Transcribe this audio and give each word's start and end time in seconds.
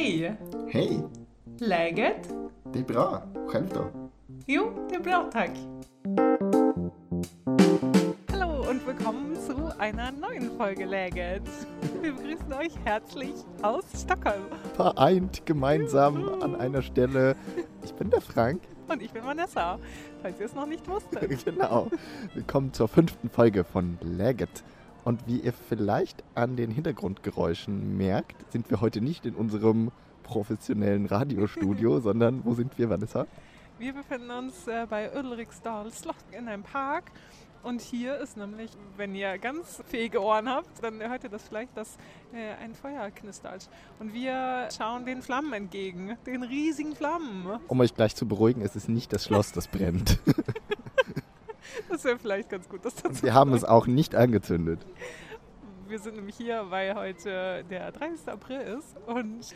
Hej! 0.00 0.36
Hej! 0.68 1.02
Läget? 1.58 2.34
Det 2.72 2.78
är 2.78 2.84
bra. 2.84 3.22
Själv 3.48 3.68
då? 3.74 4.10
Jo, 4.46 4.72
det 4.88 4.94
är 4.94 5.00
bra 5.00 5.30
tack. 5.32 5.50
Hallo 8.32 8.70
und 8.70 8.86
willkommen 8.86 9.36
zu 9.36 9.78
einer 9.78 10.10
neuen 10.12 10.56
Folge 10.56 10.86
Läget. 10.86 11.42
Wir 12.00 12.12
begrüßen 12.12 12.52
euch 12.52 12.72
herzlich 12.84 13.34
aus 13.60 13.84
Stockholm. 13.94 14.44
Vereint 14.74 15.44
gemeinsam 15.44 16.42
an 16.42 16.56
einer 16.56 16.80
Stelle. 16.80 17.36
Ich 17.84 17.92
bin 17.92 18.08
der 18.08 18.22
Frank. 18.22 18.62
Und 18.88 19.02
ich 19.02 19.10
bin 19.10 19.22
Vanessa, 19.22 19.78
falls 20.22 20.40
ihr 20.40 20.46
es 20.46 20.54
noch 20.54 20.66
nicht 20.66 20.88
wusstet. 20.88 21.44
genau. 21.44 21.90
Willkommen 22.32 22.72
zur 22.72 22.88
fünften 22.88 23.28
Folge 23.28 23.64
von 23.64 23.98
Legit. 24.00 24.64
Und 25.04 25.26
wie 25.26 25.40
ihr 25.40 25.52
vielleicht 25.52 26.22
an 26.34 26.56
den 26.56 26.70
Hintergrundgeräuschen 26.70 27.96
merkt, 27.96 28.50
sind 28.52 28.70
wir 28.70 28.80
heute 28.80 29.00
nicht 29.00 29.26
in 29.26 29.34
unserem 29.34 29.90
professionellen 30.22 31.06
Radiostudio, 31.06 32.00
sondern 32.00 32.44
wo 32.44 32.54
sind 32.54 32.78
wir, 32.78 32.90
Vanessa? 32.90 33.26
Wir 33.78 33.94
befinden 33.94 34.30
uns 34.30 34.66
äh, 34.66 34.86
bei 34.88 35.10
Ulriksdal 35.10 35.90
Slott 35.90 36.16
in 36.32 36.48
einem 36.48 36.62
Park. 36.62 37.10
Und 37.62 37.82
hier 37.82 38.16
ist 38.18 38.38
nämlich, 38.38 38.70
wenn 38.96 39.14
ihr 39.14 39.36
ganz 39.38 39.82
fähige 39.86 40.22
Ohren 40.22 40.48
habt, 40.48 40.82
dann 40.82 40.98
hört 41.00 41.24
ihr 41.24 41.30
das 41.30 41.42
vielleicht, 41.46 41.76
dass 41.76 41.96
äh, 42.32 42.54
ein 42.62 42.74
Feuer 42.74 43.10
knistert. 43.10 43.68
Und 43.98 44.14
wir 44.14 44.68
schauen 44.76 45.04
den 45.04 45.20
Flammen 45.20 45.52
entgegen, 45.52 46.16
den 46.26 46.42
riesigen 46.42 46.94
Flammen. 46.94 47.60
Um 47.68 47.80
euch 47.80 47.94
gleich 47.94 48.16
zu 48.16 48.26
beruhigen, 48.26 48.62
es 48.62 48.76
ist 48.76 48.88
nicht 48.88 49.12
das 49.12 49.24
Schloss, 49.24 49.52
das 49.52 49.68
brennt. 49.68 50.18
Das 51.88 52.04
wäre 52.04 52.18
vielleicht 52.18 52.48
ganz 52.50 52.68
gut, 52.68 52.84
das 52.84 52.94
dazu 52.94 53.22
Wir 53.22 53.34
haben 53.34 53.52
es 53.52 53.64
auch 53.64 53.86
nicht 53.86 54.14
angezündet. 54.14 54.84
Wir 55.88 55.98
sind 55.98 56.16
nämlich 56.16 56.36
hier, 56.36 56.70
weil 56.70 56.94
heute 56.94 57.64
der 57.68 57.90
30. 57.90 58.28
April 58.28 58.60
ist 58.60 58.96
und 59.06 59.54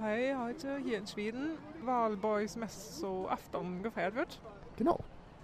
weil 0.00 0.36
heute 0.38 0.78
hier 0.84 0.98
in 0.98 1.06
Schweden 1.06 1.50
Valborgsmässoafton 1.84 3.82
gefeiert 3.82 4.14
wird. 4.14 4.40
Genau. 4.76 4.98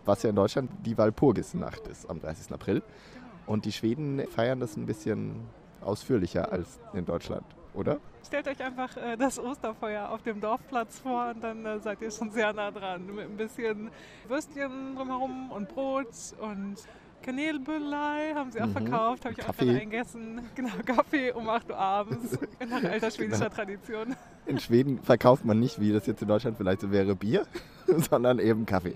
Was 0.05 0.23
ja 0.23 0.31
in 0.31 0.37
Deutschland 0.37 0.71
die 0.85 0.99
Walpurgisnacht 0.99 1.87
ist 1.89 2.09
am 2.11 2.21
30. 2.21 2.53
April. 2.53 2.83
Und 3.47 3.65
die 3.65 3.73
Schweden 3.73 4.27
feiern 4.29 4.61
das 4.61 4.77
ein 4.77 4.87
bisschen 4.87 5.47
ausführlicher 5.81 6.51
als 6.51 6.81
in 6.95 7.05
Deutschland, 7.05 7.45
oder? 7.75 7.99
Stellt 8.27 8.49
euch 8.49 8.63
einfach 8.63 8.97
äh, 8.97 9.17
das 9.17 9.39
Osterfeuer 9.39 10.09
auf 10.09 10.23
dem 10.23 10.41
Dorfplatz 10.41 10.99
vor 11.01 11.33
und 11.35 11.43
dann 11.45 11.65
äh, 11.67 11.79
seid 11.81 12.01
ihr 12.01 12.11
schon 12.11 12.31
sehr 12.31 12.53
nah 12.53 12.71
dran. 12.71 13.07
Mit 13.15 13.27
ein 13.27 13.37
bisschen 13.37 13.91
Würstchen 14.29 14.97
drumherum 14.97 15.51
und 15.51 15.69
Brot 15.69 16.09
und 16.41 16.77
Kanelbüllei 17.23 18.33
haben 18.35 18.51
sie 18.53 18.61
auch 18.61 18.67
Mhm. 18.67 18.73
verkauft, 18.73 19.25
habe 19.25 19.35
ich 19.35 19.41
auch 19.43 19.47
Kaffee. 19.47 19.65
gerade 19.67 19.81
eingegessen. 19.81 20.41
Genau, 20.55 20.71
Kaffee 20.85 21.33
um 21.33 21.49
8 21.49 21.71
Uhr 21.71 21.79
abends, 21.79 22.39
nach 22.69 22.85
alter 22.85 23.11
schwedischer 23.11 23.45
Genau. 23.45 23.55
Tradition. 23.55 24.17
In 24.47 24.59
Schweden 24.61 25.03
verkauft 25.03 25.45
man 25.45 25.59
nicht, 25.59 25.81
wie 25.81 25.93
das 25.93 26.07
jetzt 26.07 26.21
in 26.23 26.29
Deutschland 26.29 26.57
vielleicht 26.59 26.81
so 26.83 26.91
wäre, 26.91 27.15
Bier, 27.17 27.47
sondern 27.87 28.39
eben 28.39 28.67
Kaffee. 28.67 28.95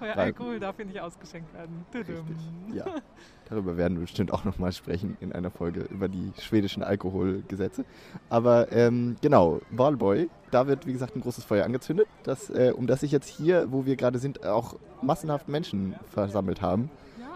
Euer 0.00 0.16
Weil- 0.16 0.18
Alkohol 0.26 0.60
darf 0.60 0.76
hier 0.76 0.86
nicht 0.86 1.00
ausgeschenkt 1.00 1.52
werden. 1.54 1.84
Tudum. 1.92 2.24
Ja, 2.72 2.84
darüber 3.48 3.76
werden 3.76 3.94
wir 3.98 4.02
bestimmt 4.02 4.32
auch 4.32 4.44
nochmal 4.44 4.72
sprechen 4.72 5.16
in 5.20 5.32
einer 5.32 5.50
Folge 5.50 5.80
über 5.90 6.08
die 6.08 6.32
schwedischen 6.40 6.82
Alkoholgesetze. 6.82 7.84
Aber 8.28 8.72
ähm, 8.72 9.16
genau, 9.20 9.60
Valborg, 9.70 10.28
da 10.50 10.66
wird 10.66 10.86
wie 10.86 10.92
gesagt 10.92 11.16
ein 11.16 11.20
großes 11.20 11.44
Feuer 11.44 11.64
angezündet, 11.64 12.06
das, 12.22 12.50
äh, 12.50 12.72
um 12.76 12.86
das 12.86 13.00
sich 13.00 13.12
jetzt 13.12 13.28
hier, 13.28 13.70
wo 13.70 13.84
wir 13.86 13.96
gerade 13.96 14.18
sind, 14.18 14.44
auch 14.46 14.76
massenhaft 15.02 15.48
Menschen 15.48 15.94
versammelt 16.10 16.60
haben. 16.62 16.90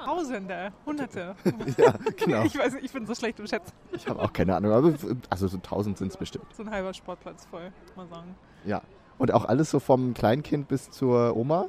Tausende, 0.04 0.70
Hunderte. 0.84 1.34
Ja, 1.78 1.94
genau. 2.22 2.42
Ich 2.44 2.58
weiß 2.58 2.74
nicht, 2.74 2.84
ich 2.84 2.92
bin 2.92 3.06
so 3.06 3.14
schlecht 3.14 3.40
im 3.40 3.46
Schätzen. 3.46 3.72
Ich 3.92 4.06
habe 4.06 4.20
auch 4.20 4.32
keine 4.34 4.54
Ahnung, 4.54 4.72
aber 4.72 4.92
also 5.30 5.48
so 5.48 5.56
tausend 5.58 5.96
sind 5.96 6.08
es 6.08 6.16
bestimmt. 6.18 6.44
So 6.54 6.62
ein 6.62 6.70
halber 6.70 6.92
Sportplatz 6.92 7.46
voll, 7.46 7.72
muss 7.86 7.96
man 7.96 8.08
sagen. 8.10 8.34
Ja. 8.66 8.82
Und 9.16 9.32
auch 9.32 9.46
alles 9.46 9.70
so 9.70 9.78
vom 9.80 10.12
Kleinkind 10.12 10.68
bis 10.68 10.90
zur 10.90 11.36
Oma. 11.36 11.66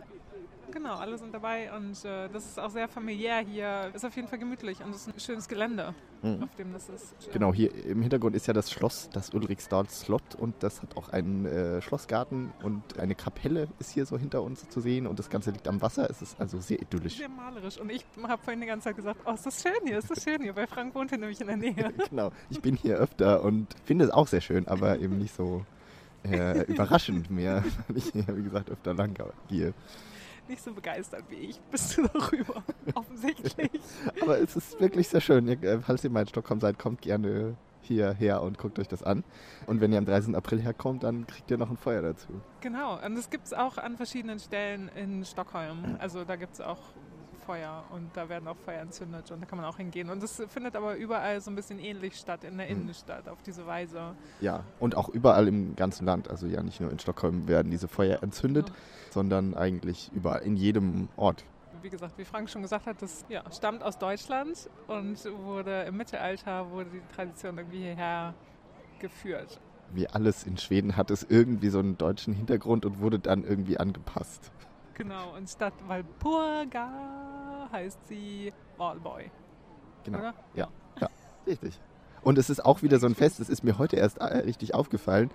Genau, 0.76 0.96
alle 0.96 1.18
sind 1.18 1.34
dabei 1.34 1.72
und 1.74 2.04
äh, 2.04 2.28
das 2.28 2.46
ist 2.46 2.60
auch 2.60 2.70
sehr 2.70 2.90
familiär 2.90 3.38
hier. 3.40 3.92
Ist 3.94 4.06
auf 4.06 4.14
jeden 4.18 4.28
Fall 4.28 4.40
gemütlich 4.40 4.84
und 4.84 4.90
es 4.94 5.08
ist 5.08 5.16
ein 5.16 5.20
schönes 5.22 5.48
Gelände, 5.48 5.96
Mhm. 6.22 6.44
auf 6.44 6.54
dem 6.56 6.74
das 6.74 6.90
ist. 6.90 7.32
Genau, 7.32 7.54
hier 7.54 7.74
im 7.86 8.02
Hintergrund 8.02 8.36
ist 8.36 8.46
ja 8.48 8.54
das 8.54 8.70
Schloss, 8.70 9.10
das 9.14 9.34
Ulriksdal 9.34 9.88
Slott 9.90 10.36
und 10.36 10.54
das 10.60 10.82
hat 10.82 10.98
auch 10.98 11.08
einen 11.10 11.46
äh, 11.46 11.82
Schlossgarten 11.82 12.52
und 12.62 13.00
eine 13.00 13.16
Kapelle 13.16 13.70
ist 13.80 13.92
hier 13.92 14.06
so 14.06 14.18
hinter 14.18 14.42
uns 14.42 14.68
zu 14.68 14.82
sehen 14.82 15.08
und 15.08 15.18
das 15.18 15.30
Ganze 15.30 15.52
liegt 15.52 15.66
am 15.70 15.82
Wasser. 15.82 16.10
Es 16.10 16.22
ist 16.22 16.42
also 16.42 16.60
sehr 16.60 16.82
idyllisch. 16.82 17.18
Sehr 17.20 17.30
malerisch. 17.30 17.80
Und 17.80 17.90
ich 17.90 18.06
habe 18.24 18.44
vorhin 18.44 18.60
die 18.60 18.68
ganze 18.68 18.90
Zeit 18.90 18.98
gesagt, 18.98 19.22
oh, 19.26 19.32
ist 19.32 19.46
das 19.46 19.62
schön 19.62 19.72
hier, 19.86 19.98
ist 20.00 20.12
das 20.12 20.24
schön 20.24 20.42
hier, 20.42 20.54
weil 20.58 20.68
Frank 20.68 20.94
wohnt 20.94 21.10
hier 21.10 21.20
nämlich 21.20 21.40
in 21.40 21.48
der 21.48 21.58
Nähe. 21.58 21.94
genau, 22.10 22.32
ich 22.50 22.62
bin 22.62 22.76
hier 22.76 22.98
öfter 22.98 23.44
und 23.44 23.68
finde 23.86 24.04
es 24.04 24.12
auch 24.12 24.28
sehr 24.28 24.42
schön, 24.42 24.68
aber 24.68 25.00
eben 25.00 25.20
nicht 25.20 25.34
so 25.34 25.64
äh, 26.26 26.64
überraschend 26.64 27.30
mehr, 27.32 27.64
weil 27.88 27.98
ich 27.98 28.12
hier, 28.12 28.26
wie 28.28 28.44
gesagt, 28.44 28.70
öfter 28.70 28.94
lang 28.94 29.16
gehe. 29.48 29.74
Nicht 30.48 30.62
so 30.62 30.74
begeistert 30.74 31.24
wie 31.30 31.36
ich, 31.36 31.60
bist 31.72 31.98
du 31.98 32.04
darüber. 32.04 32.64
Offensichtlich. 32.94 33.72
Aber 34.22 34.40
es 34.40 34.56
ist 34.56 34.80
wirklich 34.80 35.08
sehr 35.08 35.22
schön. 35.22 35.48
Äh, 35.48 35.80
falls 35.80 36.04
ihr 36.04 36.10
mal 36.10 36.22
in 36.22 36.28
Stockholm 36.28 36.60
seid, 36.60 36.78
kommt 36.78 37.02
gerne 37.02 37.58
hierher 37.82 38.42
und 38.42 38.58
guckt 38.58 38.80
euch 38.80 38.88
das 38.88 39.04
an. 39.04 39.24
Und 39.68 39.82
wenn 39.82 39.92
ihr 39.92 39.98
am 39.98 40.06
30. 40.06 40.36
April 40.36 40.62
herkommt, 40.62 41.04
dann 41.04 41.28
kriegt 41.28 41.50
ihr 41.52 41.58
noch 41.58 41.70
ein 41.70 41.78
Feuer 41.78 42.02
dazu. 42.02 42.28
Genau, 42.62 43.00
und 43.04 43.16
das 43.16 43.30
gibt 43.30 43.46
es 43.46 43.54
auch 43.54 43.78
an 43.78 43.96
verschiedenen 43.98 44.40
Stellen 44.40 44.90
in 44.96 45.24
Stockholm. 45.24 45.98
Also 46.00 46.24
da 46.24 46.36
gibt 46.36 46.54
es 46.54 46.62
auch 46.62 46.80
Feuer 47.46 47.84
und 47.92 48.10
da 48.16 48.28
werden 48.30 48.48
auch 48.48 48.58
Feuer 48.58 48.82
entzündet 48.82 49.30
und 49.32 49.40
da 49.42 49.46
kann 49.46 49.58
man 49.58 49.66
auch 49.68 49.78
hingehen. 49.78 50.10
Und 50.10 50.22
das 50.24 50.42
findet 50.48 50.76
aber 50.76 50.96
überall 50.96 51.40
so 51.42 51.52
ein 51.52 51.56
bisschen 51.56 51.80
ähnlich 51.80 52.16
statt, 52.16 52.44
in 52.44 52.58
der 52.58 52.68
Mhm. 52.68 52.82
Innenstadt, 52.84 53.28
auf 53.30 53.42
diese 53.42 53.66
Weise. 53.66 54.16
Ja, 54.42 54.64
und 54.80 54.96
auch 54.96 55.10
überall 55.10 55.48
im 55.48 55.76
ganzen 55.76 56.06
Land. 56.06 56.30
Also 56.30 56.48
ja, 56.48 56.62
nicht 56.64 56.82
nur 56.82 56.92
in 56.92 57.00
Stockholm 57.00 57.48
werden 57.48 57.72
diese 57.72 57.88
Feuer 57.88 58.22
entzündet, 58.24 58.70
Ja. 58.70 58.76
sondern 59.12 59.54
eigentlich 59.54 60.12
überall, 60.14 60.42
in 60.42 60.56
jedem 60.58 61.08
Ort. 61.16 61.44
Wie 61.82 61.90
gesagt, 61.90 62.18
wie 62.18 62.26
Frank 62.26 62.50
schon 62.50 62.64
gesagt 62.64 62.88
hat, 62.88 63.02
das 63.02 63.26
ja, 63.30 63.44
stammt 63.52 63.84
aus 63.84 63.98
Deutschland 64.00 64.70
und 64.88 65.24
wurde 65.44 65.84
im 65.84 65.98
Mittelalter 65.98 66.72
wurde 66.72 66.90
die 66.90 67.02
Tradition 67.16 67.58
irgendwie 67.60 67.78
hierher 67.84 68.34
geführt. 69.00 69.60
Wie 69.94 70.08
alles 70.10 70.46
in 70.46 70.58
Schweden 70.58 70.98
hat 70.98 71.12
es 71.12 71.24
irgendwie 71.30 71.70
so 71.70 71.78
einen 71.80 71.96
deutschen 71.98 72.34
Hintergrund 72.34 72.86
und 72.86 73.00
wurde 73.02 73.20
dann 73.20 73.44
irgendwie 73.44 73.78
angepasst. 73.78 74.52
Genau, 74.96 75.36
und 75.36 75.50
statt 75.50 75.74
Walpurga 75.88 76.90
heißt 77.72 78.08
sie 78.08 78.54
Valborg. 78.78 79.30
Genau. 80.04 80.20
Oder? 80.20 80.34
Ja, 80.54 80.68
richtig. 81.46 81.80
Und 82.22 82.38
es 82.38 82.50
ist 82.50 82.66
auch 82.66 82.82
wieder 82.82 82.98
so 83.00 83.06
ein 83.06 83.14
Fest, 83.16 83.40
es 83.40 83.50
ist 83.50 83.64
mir 83.64 83.78
heute 83.78 83.98
erst 83.98 84.18
äh, 84.18 84.38
richtig 84.40 84.74
aufgefallen, 84.74 85.30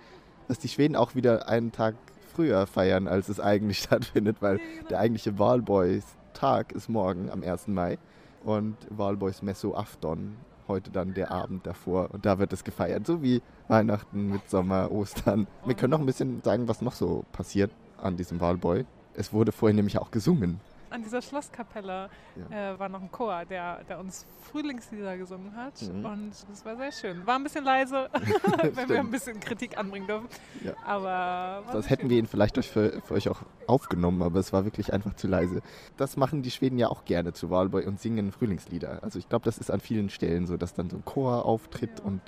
dass 0.47 0.59
die 0.59 0.67
Schweden 0.67 0.95
auch 0.95 1.15
wieder 1.15 1.47
einen 1.47 1.71
Tag 1.71 1.95
früher 2.33 2.67
feiern, 2.67 3.07
als 3.07 3.29
es 3.29 3.39
eigentlich 3.39 3.79
stattfindet, 3.83 4.37
weil 4.41 4.57
Ja, 4.57 4.63
genau. 4.77 4.87
der 4.89 4.99
eigentliche 4.99 5.39
Valborgs-Tag 5.39 6.71
ist 6.73 6.89
morgen 6.89 7.29
am 7.29 7.43
1. 7.43 7.67
Mai 7.67 7.97
und 8.43 8.75
Valborgs 8.89 9.41
Messoafton 9.41 10.37
heute 10.67 10.89
dann 10.91 11.13
der 11.13 11.31
Abend 11.31 11.65
davor 11.67 12.09
und 12.11 12.25
da 12.25 12.39
wird 12.39 12.51
es 12.53 12.63
gefeiert, 12.63 13.05
so 13.05 13.21
wie 13.21 13.41
Weihnachten, 13.67 14.27
Mitsommer, 14.29 14.91
Ostern. 14.91 15.47
Wir 15.65 15.75
können 15.75 15.91
noch 15.91 15.99
ein 15.99 16.05
bisschen 16.05 16.41
sagen, 16.43 16.67
was 16.67 16.81
noch 16.81 16.93
so 16.93 17.25
passiert 17.31 17.71
an 18.01 18.17
diesem 18.17 18.39
Valborg. 18.39 18.85
Es 19.15 19.33
wurde 19.33 19.51
vorhin 19.51 19.75
nämlich 19.75 19.97
auch 19.97 20.11
gesungen. 20.11 20.59
An 20.89 21.03
dieser 21.03 21.21
Schlosskapelle 21.21 22.09
äh, 22.49 22.77
war 22.77 22.89
noch 22.89 23.01
ein 23.01 23.09
Chor, 23.13 23.45
der, 23.45 23.81
der 23.85 23.97
uns 23.97 24.25
Frühlingslieder 24.41 25.17
gesungen 25.17 25.55
hat. 25.55 25.81
Mhm. 25.83 26.03
Und 26.03 26.31
das 26.49 26.65
war 26.65 26.75
sehr 26.75 26.91
schön. 26.91 27.25
War 27.25 27.35
ein 27.35 27.43
bisschen 27.43 27.63
leise, 27.63 28.09
wenn 28.73 28.89
wir 28.89 28.99
ein 28.99 29.09
bisschen 29.09 29.39
Kritik 29.39 29.77
anbringen 29.77 30.07
dürfen. 30.07 30.27
Ja. 30.65 30.73
Aber 30.85 31.63
sehr 31.71 31.83
hätten 31.83 32.01
schön. 32.01 32.09
wir 32.09 32.17
ihn 32.17 32.25
vielleicht 32.25 32.57
euch 32.57 32.69
für, 32.69 33.01
für 33.03 33.13
euch 33.13 33.29
auch 33.29 33.41
aufgenommen, 33.67 34.21
aber 34.21 34.41
es 34.41 34.51
war 34.51 34.65
wirklich 34.65 34.91
einfach 34.91 35.15
zu 35.15 35.29
leise. 35.29 35.61
Das 35.95 36.17
machen 36.17 36.41
die 36.41 36.51
Schweden 36.51 36.77
ja 36.77 36.89
auch 36.89 37.05
gerne 37.05 37.31
zu 37.31 37.49
Valborg 37.49 37.87
und 37.87 38.01
singen 38.01 38.33
Frühlingslieder. 38.33 39.01
Also 39.01 39.17
ich 39.17 39.29
glaube, 39.29 39.45
das 39.45 39.59
ist 39.59 39.71
an 39.71 39.79
vielen 39.79 40.09
Stellen 40.09 40.45
so, 40.45 40.57
dass 40.57 40.73
dann 40.73 40.89
so 40.89 40.97
ein 40.97 41.05
Chor 41.05 41.45
auftritt 41.45 41.99
Ja. 41.99 42.05
und 42.05 42.21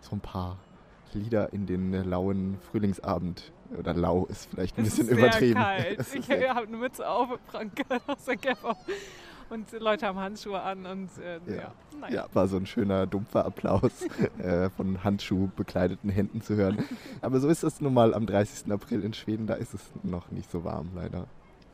so 0.00 0.16
ein 0.16 0.20
paar 0.20 0.56
Lieder 1.12 1.52
in 1.52 1.66
den 1.66 1.92
lauen 1.92 2.56
Frühlingsabend. 2.62 3.52
Oder 3.78 3.94
lau 3.94 4.26
ist 4.26 4.48
vielleicht 4.50 4.78
ein 4.78 4.84
Es 4.84 4.96
bisschen 4.96 5.08
ist 5.08 5.18
übertrieben. 5.18 5.60
Kalt. 5.60 5.98
Ich 6.14 6.30
habe 6.30 6.66
eine 6.66 6.76
Mütze 6.76 7.08
auf, 7.08 7.28
Frank 7.50 7.72
aus 8.06 8.24
der 8.24 8.36
Käfer. 8.36 8.76
Und 9.48 9.70
Leute 9.78 10.06
haben 10.06 10.18
Handschuhe 10.18 10.60
an 10.60 10.86
und 10.86 11.08
äh, 11.18 11.38
ja. 11.46 11.72
Ja. 12.02 12.08
Ja, 12.10 12.26
war 12.32 12.48
so 12.48 12.56
ein 12.56 12.66
schöner, 12.66 13.06
dumpfer 13.06 13.44
Applaus 13.46 13.92
äh, 14.38 14.68
von 14.70 15.02
handschuhbekleideten 15.04 16.10
Händen 16.10 16.42
zu 16.42 16.56
hören. 16.56 16.84
Aber 17.22 17.40
so 17.40 17.48
ist 17.48 17.62
es 17.62 17.80
nun 17.80 17.94
mal 17.94 18.12
am 18.12 18.26
30. 18.26 18.70
April 18.72 19.02
in 19.02 19.14
Schweden. 19.14 19.46
Da 19.46 19.54
ist 19.54 19.72
es 19.72 19.80
noch 20.02 20.30
nicht 20.30 20.50
so 20.50 20.64
warm, 20.64 20.90
leider. 20.94 21.26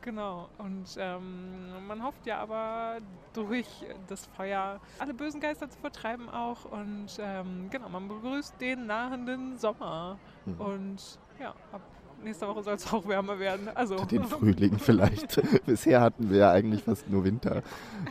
Genau. 0.03 0.49
Und 0.57 0.85
ähm, 0.97 1.87
man 1.87 2.03
hofft 2.03 2.25
ja 2.25 2.39
aber 2.39 2.97
durch 3.33 3.67
das 4.07 4.25
Feuer 4.27 4.79
alle 4.99 5.13
bösen 5.13 5.39
Geister 5.39 5.69
zu 5.69 5.79
vertreiben 5.79 6.29
auch. 6.29 6.65
Und 6.65 7.07
ähm, 7.19 7.69
genau, 7.69 7.89
man 7.89 8.07
begrüßt 8.09 8.59
den 8.59 8.85
nahenden 8.85 9.57
Sommer. 9.57 10.19
Mhm. 10.45 10.61
Und 10.61 11.19
ja, 11.39 11.55
ab 11.71 11.81
nächster 12.21 12.47
Woche 12.47 12.63
soll 12.63 12.75
es 12.75 12.91
auch 12.91 13.07
wärmer 13.07 13.39
werden. 13.39 13.69
Also 13.73 13.95
Den 14.05 14.23
Frühling 14.25 14.77
vielleicht. 14.77 15.41
Bisher 15.65 16.01
hatten 16.01 16.29
wir 16.29 16.37
ja 16.37 16.51
eigentlich 16.51 16.83
fast 16.83 17.09
nur 17.09 17.23
Winter. 17.23 17.63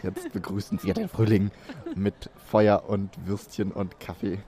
Jetzt 0.03 0.33
begrüßen 0.33 0.83
wir 0.83 0.95
den 0.95 1.09
Frühling 1.09 1.51
mit 1.95 2.31
Feuer 2.51 2.85
und 2.89 3.11
Würstchen 3.27 3.73
und 3.73 4.01
Kaffee. 4.01 4.39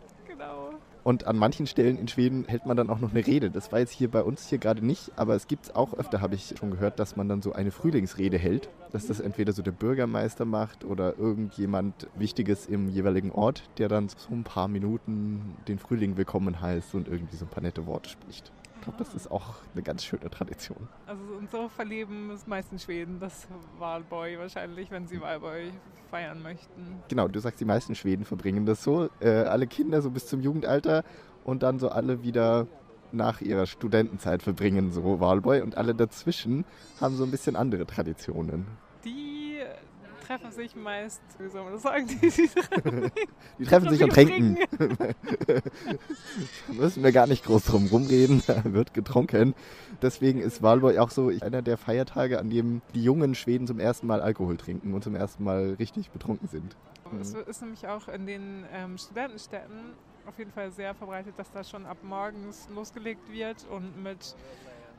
Und 1.05 1.27
an 1.27 1.37
manchen 1.37 1.67
Stellen 1.67 1.99
in 1.99 2.09
Schweden 2.09 2.47
hält 2.47 2.65
man 2.65 2.79
dann 2.79 2.89
auch 2.89 2.99
noch 2.99 3.11
eine 3.11 3.27
Rede. 3.27 3.51
Das 3.51 3.71
war 3.71 3.79
jetzt 3.79 3.93
hier 3.93 4.11
bei 4.11 4.23
uns 4.23 4.49
hier 4.49 4.57
gerade 4.57 4.85
nicht, 4.85 5.13
aber 5.17 5.35
es 5.35 5.47
gibt 5.47 5.67
es 5.67 5.75
auch 5.75 5.93
öfter, 5.93 6.23
habe 6.23 6.35
ich 6.35 6.55
schon 6.59 6.71
gehört, 6.71 6.99
dass 6.99 7.15
man 7.15 7.29
dann 7.29 7.43
so 7.43 7.53
eine 7.53 7.71
Frühlingsrede 7.71 8.39
hält. 8.39 8.71
Dass 8.91 9.07
das 9.07 9.21
entweder 9.21 9.53
so 9.53 9.61
der 9.61 9.73
Bürgermeister 9.73 10.47
macht 10.47 10.83
oder 10.83 11.19
irgendjemand 11.19 12.09
Wichtiges 12.17 12.65
im 12.65 12.89
jeweiligen 12.89 13.33
Ort, 13.33 13.65
der 13.77 13.89
dann 13.89 14.09
so 14.09 14.33
ein 14.33 14.45
paar 14.45 14.67
Minuten 14.67 15.57
den 15.69 15.79
Frühling 15.79 16.17
willkommen 16.17 16.63
heißt 16.63 16.95
und 16.95 17.07
irgendwie 17.07 17.37
so 17.37 17.45
ein 17.45 17.51
paar 17.51 17.63
nette 17.63 17.87
Worte 17.87 18.09
spricht. 18.09 18.51
Ich 18.85 18.87
glaube, 18.87 19.03
das 19.03 19.15
ist 19.15 19.31
auch 19.31 19.55
eine 19.73 19.83
ganz 19.83 20.05
schöne 20.05 20.29
Tradition. 20.29 20.77
Also 21.07 21.23
und 21.39 21.51
so 21.51 21.71
verleben 21.71 22.31
es 22.33 22.47
meisten 22.47 22.79
Schweden 22.79 23.19
das 23.19 23.49
Wahlboy 23.79 24.39
wahrscheinlich, 24.39 24.91
wenn 24.91 25.07
sie 25.07 25.23
Wahlboy 25.23 25.73
feiern 26.11 26.43
möchten. 26.43 27.01
Genau, 27.09 27.27
du 27.27 27.41
sagst, 27.41 27.59
die 27.61 27.65
meisten 27.65 27.95
Schweden 27.95 28.27
verbringen 28.27 28.67
das 28.67 28.85
so. 28.85 29.09
Äh, 29.21 29.31
alle 29.31 29.67
Kinder 29.67 30.03
so 30.03 30.11
bis 30.11 30.27
zum 30.27 30.43
Jugendalter 30.43 31.03
und 31.45 31.63
dann 31.63 31.79
so 31.79 31.89
alle 31.89 32.23
wieder 32.23 32.67
nach 33.11 33.41
ihrer 33.41 33.65
Studentenzeit 33.65 34.43
verbringen 34.43 34.93
so 34.93 35.19
Wahlboy 35.19 35.63
und 35.63 35.79
alle 35.79 35.95
dazwischen 35.95 36.67
haben 37.01 37.17
so 37.17 37.25
ein 37.25 37.31
bisschen 37.31 37.57
andere 37.57 37.87
Traditionen. 37.87 38.67
Die 39.03 39.34
treffen 40.27 40.53
sich 40.53 40.75
meist, 40.75 41.23
wie 41.39 41.49
soll 41.49 41.65
man 41.65 41.73
das 41.75 41.83
sagen, 41.83 42.07
die, 42.07 42.19
die 42.19 42.49
treffen, 42.49 43.11
Die 43.59 43.65
treffen 43.65 43.91
sich 43.91 44.03
und 44.03 44.11
trinken. 44.11 44.59
da 45.47 45.61
müssen 46.73 47.03
wir 47.03 47.13
gar 47.13 47.27
nicht 47.27 47.45
groß 47.45 47.65
drum 47.65 47.87
rumreden, 47.87 48.43
da 48.47 48.63
wird 48.65 48.95
getrunken. 48.95 49.55
Deswegen 50.03 50.41
ist 50.41 50.63
Wahlboy 50.63 50.99
auch 50.99 51.11
so 51.11 51.29
einer 51.41 51.63
der 51.63 51.77
Feiertage, 51.77 52.39
an 52.39 52.51
dem 52.51 52.83
die 52.95 53.03
jungen 53.03 53.35
Schweden 53.35 53.67
zum 53.67 53.79
ersten 53.79 54.07
Mal 54.07 54.21
Alkohol 54.21 54.57
trinken 54.57 54.95
und 54.95 55.05
zum 55.05 55.15
ersten 55.15 55.45
Mal 55.45 55.75
richtig 55.79 56.11
betrunken 56.11 56.49
sind. 56.49 56.77
Es 57.21 57.35
ist 57.35 57.61
nämlich 57.61 57.87
auch 57.87 58.09
in 58.09 58.27
den 58.27 58.65
ähm, 58.73 58.99
Studentenstädten 58.99 59.93
auf 60.27 60.39
jeden 60.39 60.51
Fall 60.53 60.71
sehr 60.71 60.95
verbreitet, 60.95 61.35
dass 61.37 61.51
da 61.51 61.63
schon 61.63 61.87
ab 61.87 61.99
morgens 62.03 62.69
losgelegt 62.75 63.31
wird 63.31 63.67
und 63.71 64.03
mit 64.03 64.35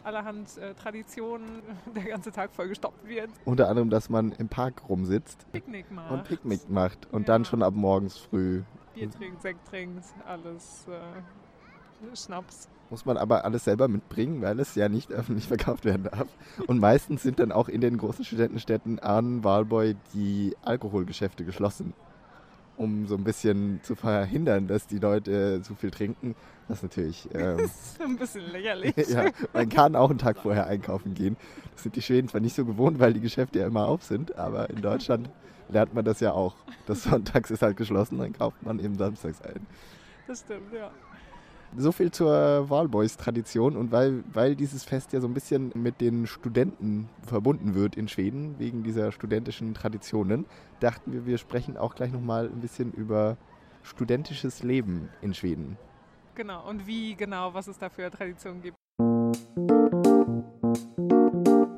allerhand 0.06 0.58
äh, 0.58 0.74
Traditionen 0.76 1.62
der 1.96 2.04
ganze 2.04 2.32
Tag 2.32 2.54
voll 2.54 2.68
gestoppt 2.70 3.08
wird. 3.08 3.30
Unter 3.44 3.68
anderem, 3.70 3.90
dass 3.90 4.10
man 4.10 4.32
im 4.34 4.48
Park 4.48 4.88
rumsitzt 4.88 5.46
Picknick 5.52 5.90
macht. 5.92 6.12
und 6.12 6.24
Picknick 6.24 6.70
macht 6.70 7.12
und 7.12 7.22
Ja. 7.22 7.34
dann 7.34 7.46
schon 7.46 7.64
ab 7.64 7.74
morgens 7.74 8.18
früh. 8.18 8.64
Bier 8.94 9.10
trinkt, 9.10 9.42
Sekt 9.42 9.68
trinkt, 9.68 10.06
alles 10.26 10.86
äh, 10.88 12.16
Schnaps. 12.16 12.70
Muss 12.92 13.04
man 13.04 13.18
aber 13.18 13.44
alles 13.46 13.64
selber 13.64 13.88
mitbringen, 13.88 14.42
weil 14.42 14.60
es 14.60 14.76
ja 14.76 14.88
nicht 14.90 15.12
öffentlich 15.12 15.48
verkauft 15.48 15.86
werden 15.86 16.04
darf. 16.04 16.28
Und 16.68 16.80
meistens 16.80 17.24
sind 17.24 17.40
dann 17.40 17.52
auch 17.52 17.68
in 17.68 17.82
den 17.82 17.98
großen 17.98 18.24
Studentenstädten 18.24 19.00
an 19.00 19.44
Wahlboy 19.44 19.96
die 20.14 20.56
Alkoholgeschäfte 20.62 21.44
geschlossen, 21.46 21.94
um 22.78 23.08
so 23.08 23.16
ein 23.16 23.24
bisschen 23.24 23.80
zu 23.84 23.96
verhindern, 23.96 24.68
dass 24.68 24.88
die 24.88 25.00
Leute 25.00 25.62
zu 25.62 25.76
viel 25.76 25.92
trinken. 25.92 26.36
Das 26.68 26.78
ist 26.78 26.84
natürlich, 26.84 27.30
ähm, 27.34 27.58
Das 27.58 27.66
ist 27.66 28.02
ein 28.02 28.18
bisschen 28.18 28.52
lächerlich. 28.52 28.96
ja, 29.10 29.30
man 29.54 29.70
kann 29.70 29.96
auch 29.96 30.10
einen 30.10 30.20
Tag 30.20 30.38
vorher 30.38 30.68
einkaufen 30.68 31.14
gehen. 31.14 31.38
Das 31.74 31.84
sind 31.84 31.96
die 31.96 32.02
Schweden 32.02 32.28
zwar 32.28 32.42
nicht 32.42 32.56
so 32.56 32.66
gewohnt, 32.66 33.00
weil 33.00 33.14
die 33.14 33.22
Geschäfte 33.22 33.60
ja 33.60 33.68
immer 33.68 33.88
auf 33.88 34.04
sind, 34.04 34.38
aber 34.38 34.70
in 34.70 34.82
Deutschland 34.82 35.30
lernt 35.70 35.94
man 35.94 36.06
das 36.06 36.20
ja 36.20 36.32
auch. 36.32 36.56
Das 36.86 37.04
Sonntags 37.04 37.52
ist 37.52 37.62
halt 37.62 37.78
geschlossen, 37.78 38.18
dann 38.18 38.34
kauft 38.34 38.64
man 38.64 38.80
eben 38.80 38.96
samstags 38.98 39.42
ein. 39.42 39.66
Das 40.28 40.40
stimmt, 40.40 40.74
ja. 40.74 40.92
So 41.78 41.92
viel 41.92 42.10
zur 42.10 42.70
Wahlboys-Tradition 42.70 43.76
und 43.76 43.92
weil, 43.92 44.24
weil 44.32 44.56
dieses 44.56 44.86
Fest 44.86 45.12
ja 45.12 45.20
so 45.20 45.28
ein 45.28 45.34
bisschen 45.34 45.74
mit 45.76 46.00
den 46.00 46.26
Studenten 46.26 47.10
verbunden 47.24 47.76
wird 47.76 47.98
in 47.98 48.08
Schweden, 48.08 48.56
wegen 48.60 48.84
dieser 48.84 49.12
studentischen 49.12 49.74
Traditionen, 49.74 50.46
dachten 50.80 51.12
wir, 51.12 51.26
wir 51.26 51.38
sprechen 51.38 51.76
auch 51.76 51.96
gleich 51.96 52.14
nochmal 52.14 52.48
ein 52.48 52.62
bisschen 52.62 52.94
über 52.94 53.36
studentisches 53.84 54.64
Leben 54.64 55.10
in 55.22 55.34
Schweden. 55.34 55.78
Genau. 56.36 56.68
Und 56.68 56.88
wie 56.88 57.14
genau, 57.16 57.54
was 57.54 57.68
es 57.68 57.78
da 57.78 57.90
für 57.90 58.10
Traditionen 58.10 58.62
gibt. 58.62 58.78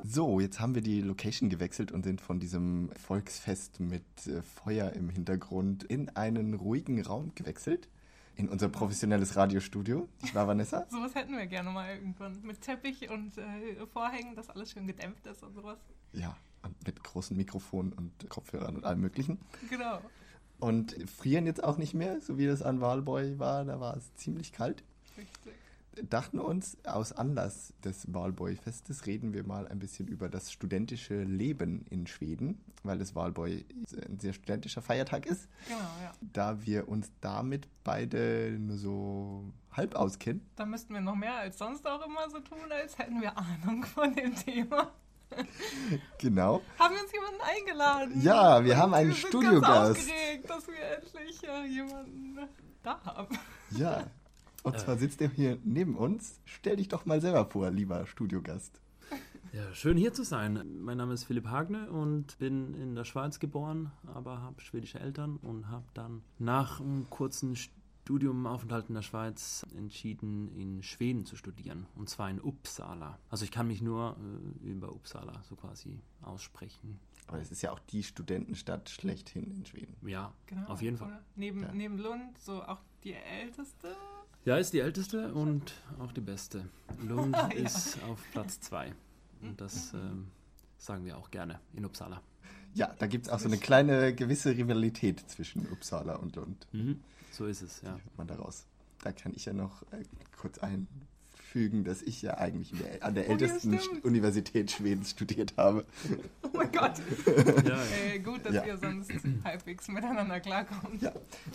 So, 0.03 0.39
jetzt 0.39 0.59
haben 0.59 0.75
wir 0.75 0.81
die 0.81 1.01
Location 1.01 1.49
gewechselt 1.49 1.91
und 1.91 2.03
sind 2.03 2.21
von 2.21 2.39
diesem 2.39 2.89
Volksfest 2.97 3.79
mit 3.79 4.03
äh, 4.27 4.41
Feuer 4.41 4.94
im 4.94 5.09
Hintergrund 5.09 5.83
in 5.83 6.09
einen 6.09 6.53
ruhigen 6.53 7.01
Raum 7.01 7.31
gewechselt. 7.35 7.89
In 8.38 8.50
unser 8.50 8.69
professionelles 8.69 9.36
Radiostudio. 9.36 10.07
Ich 10.24 10.34
war 10.36 10.48
Vanessa. 10.48 10.86
Sowas 10.92 11.16
hätten 11.16 11.36
wir 11.36 11.48
gerne 11.48 11.72
mal 11.72 11.89
irgendwann. 11.89 12.39
Mit 12.44 12.62
Teppich 12.62 13.10
und 13.10 13.38
äh, 13.38 13.86
Vorhängen, 13.92 14.36
dass 14.36 14.50
alles 14.50 14.72
schön 14.72 14.86
gedämpft 14.86 15.25
ist 15.25 15.42
und 15.42 15.56
sowas. 15.56 15.80
Ja, 16.13 16.38
und 16.62 16.86
mit 16.86 17.04
großen 17.04 17.36
Mikrofonen 17.36 17.94
und 17.94 18.30
Kopfhörern 18.30 18.75
und 18.75 18.86
allem 18.86 19.01
Möglichen. 19.01 19.39
Genau. 19.69 20.00
Und 20.60 20.95
frieren 21.10 21.48
jetzt 21.48 21.63
auch 21.63 21.78
nicht 21.78 21.95
mehr, 21.95 22.22
so 22.22 22.38
wie 22.38 22.45
das 22.45 22.62
an 22.62 22.80
Walboy 22.80 23.39
war. 23.39 23.66
Da 23.66 23.80
war 23.80 23.98
es 23.98 24.13
ziemlich 24.16 24.51
kalt. 24.54 24.83
Richtig. 25.18 25.54
Dachten 26.03 26.39
uns, 26.39 26.77
aus 26.85 27.11
Anlass 27.13 27.73
des 27.83 28.13
Walboy-Festes 28.13 29.05
reden 29.05 29.33
wir 29.33 29.45
mal 29.45 29.67
ein 29.67 29.79
bisschen 29.79 30.07
über 30.07 30.29
das 30.29 30.51
studentische 30.51 31.23
Leben 31.23 31.85
in 31.89 32.07
Schweden, 32.07 32.61
weil 32.83 32.97
das 32.97 33.15
Walboy 33.15 33.65
ein 34.07 34.19
sehr 34.19 34.33
studentischer 34.33 34.81
Feiertag 34.81 35.25
ist. 35.25 35.47
Genau, 35.67 35.79
ja. 35.79 36.11
Da 36.21 36.65
wir 36.65 36.88
uns 36.88 37.11
damit 37.21 37.67
beide 37.83 38.57
nur 38.59 38.77
so 38.77 39.53
halb 39.71 39.95
auskennen. 39.95 40.41
Da 40.55 40.65
müssten 40.65 40.94
wir 40.94 41.01
noch 41.01 41.15
mehr 41.15 41.35
als 41.35 41.57
sonst 41.57 41.88
auch 41.88 42.05
immer 42.05 42.29
so 42.29 42.39
tun, 42.39 42.71
als 42.71 42.97
hätten 42.97 43.21
wir 43.21 43.38
Ahnung 43.38 43.83
von 43.83 44.13
dem 44.13 44.35
Thema. 44.35 44.91
Genau. 46.19 46.61
Haben 46.79 46.95
wir 46.95 47.03
uns 47.03 47.11
jemanden 47.11 47.41
eingeladen? 47.41 48.21
Ja, 48.21 48.63
wir 48.63 48.77
haben 48.77 48.94
einen 48.94 49.09
wir 49.09 49.15
sind 49.15 49.27
Studiogast. 49.27 49.95
Ganz 49.95 49.99
aufgeregt, 49.99 50.49
dass 50.49 50.67
wir 50.67 50.79
endlich 50.97 51.44
äh, 51.44 51.65
jemanden 51.65 52.49
da 52.83 53.03
haben. 53.03 53.38
Ja. 53.71 54.05
Und 54.68 54.80
zwar 54.80 54.98
sitzt 54.98 55.22
er 55.22 55.30
hier 55.30 55.58
neben 55.64 55.96
uns. 55.96 56.40
Stell 56.46 56.75
dich 56.78 56.88
doch 56.88 57.06
mal 57.06 57.22
selber 57.22 57.46
vor, 57.46 57.69
lieber 57.72 58.06
Studiogast. 58.06 58.80
Ja, 59.54 59.74
schön 59.74 59.98
hier 59.98 60.14
zu 60.14 60.24
sein. 60.24 60.60
Mein 60.81 60.98
Name 60.98 61.14
ist 61.14 61.24
Philipp 61.24 61.48
Hagne 61.48 61.90
und 61.90 62.38
bin 62.38 62.74
in 62.74 62.96
der 62.96 63.06
Schweiz 63.06 63.40
geboren, 63.40 63.92
aber 64.14 64.42
habe 64.42 64.60
schwedische 64.62 65.00
Eltern 65.00 65.38
und 65.38 65.69
habe 65.69 65.86
dann 65.94 66.22
nach 66.38 66.81
einem 66.81 67.10
kurzen 67.10 67.56
Studiumaufenthalt 67.56 68.90
in 68.90 68.96
der 68.96 69.02
Schweiz 69.02 69.66
entschieden, 69.75 70.50
in 70.58 70.84
Schweden 70.84 71.25
zu 71.25 71.36
studieren. 71.38 71.88
Und 71.96 72.10
zwar 72.10 72.30
in 72.30 72.42
Uppsala. 72.42 73.18
Also 73.30 73.46
ich 73.46 73.52
kann 73.52 73.68
mich 73.68 73.81
nur 73.81 74.18
äh, 74.64 74.68
über 74.69 74.92
Uppsala 74.94 75.42
so 75.44 75.56
quasi 75.56 76.00
aussprechen. 76.22 77.00
Aber 77.28 77.40
es 77.40 77.52
ist 77.52 77.62
ja 77.62 77.72
auch 77.72 77.80
die 77.80 78.04
Studentenstadt 78.04 78.90
schlechthin 78.90 79.52
in 79.52 79.66
Schweden. 79.66 79.96
Ja, 80.06 80.34
Genau. 80.46 80.68
auf 80.68 80.81
jeden 80.81 80.98
Fall. 80.98 81.19
Neben, 81.36 81.62
Ja. 81.62 81.72
neben 81.74 81.98
Lund, 81.98 82.38
so 82.38 82.64
auch 82.64 82.80
die 83.04 83.14
älteste. 83.14 83.96
Ja, 84.47 84.55
ist 84.55 84.71
die 84.71 84.79
älteste 84.79 85.33
und 85.33 85.73
auch 85.99 86.13
die 86.13 86.21
beste. 86.21 86.69
Lund 87.06 87.35
Ja. 87.35 87.47
ist 87.47 88.01
auf 88.04 88.23
Platz 88.31 88.61
zwei. 88.61 88.94
Und 89.42 89.59
das 89.59 89.94
ähm, 89.94 90.27
sagen 90.77 91.04
wir 91.04 91.18
auch 91.18 91.31
gerne 91.31 91.59
in 91.73 91.83
Uppsala. 91.83 92.21
Ja, 92.73 92.95
da 92.97 93.07
gibt 93.07 93.25
es 93.25 93.30
auch 93.33 93.39
so 93.39 93.49
eine 93.49 93.57
kleine 93.57 94.16
gewisse 94.16 94.56
Rivalität 94.56 95.30
zwischen 95.30 95.69
Uppsala 95.69 96.16
und 96.16 96.37
Lund. 96.37 96.66
Mhm. 96.71 97.01
So 97.30 97.45
ist 97.45 97.61
es, 97.61 97.81
ja. 97.81 97.99
Man 98.16 98.27
daraus? 98.27 98.66
Da 99.04 99.11
kann 99.11 99.33
ich 99.35 99.44
ja 99.44 99.51
noch 99.51 99.81
äh, 99.92 100.06
kurz 100.37 100.59
einfügen, 101.57 101.83
dass 101.83 102.02
ich 102.02 102.21
ja 102.21 102.37
eigentlich 102.37 102.71
der, 102.71 103.04
an 103.04 103.16
der 103.16 103.26
Oh, 103.26 103.28
ja, 103.28 103.33
ältesten 103.33 103.80
stimmt. 103.80 104.06
Universität 104.06 104.71
Schwedens 104.71 105.11
studiert 105.11 105.54
habe. 105.57 105.85
Oh 106.44 106.49
mein 106.57 106.71
Gott. 106.71 106.94
ja, 107.68 107.83
Äh, 108.14 108.19
gut, 108.19 108.45
dass 108.45 108.54
Ja. 108.56 108.66
ihr 108.66 108.78
sonst 108.78 109.11
halbwegs 109.44 109.87
miteinander 109.90 110.40
klarkommt. 110.40 111.02
Ja, 111.02 111.11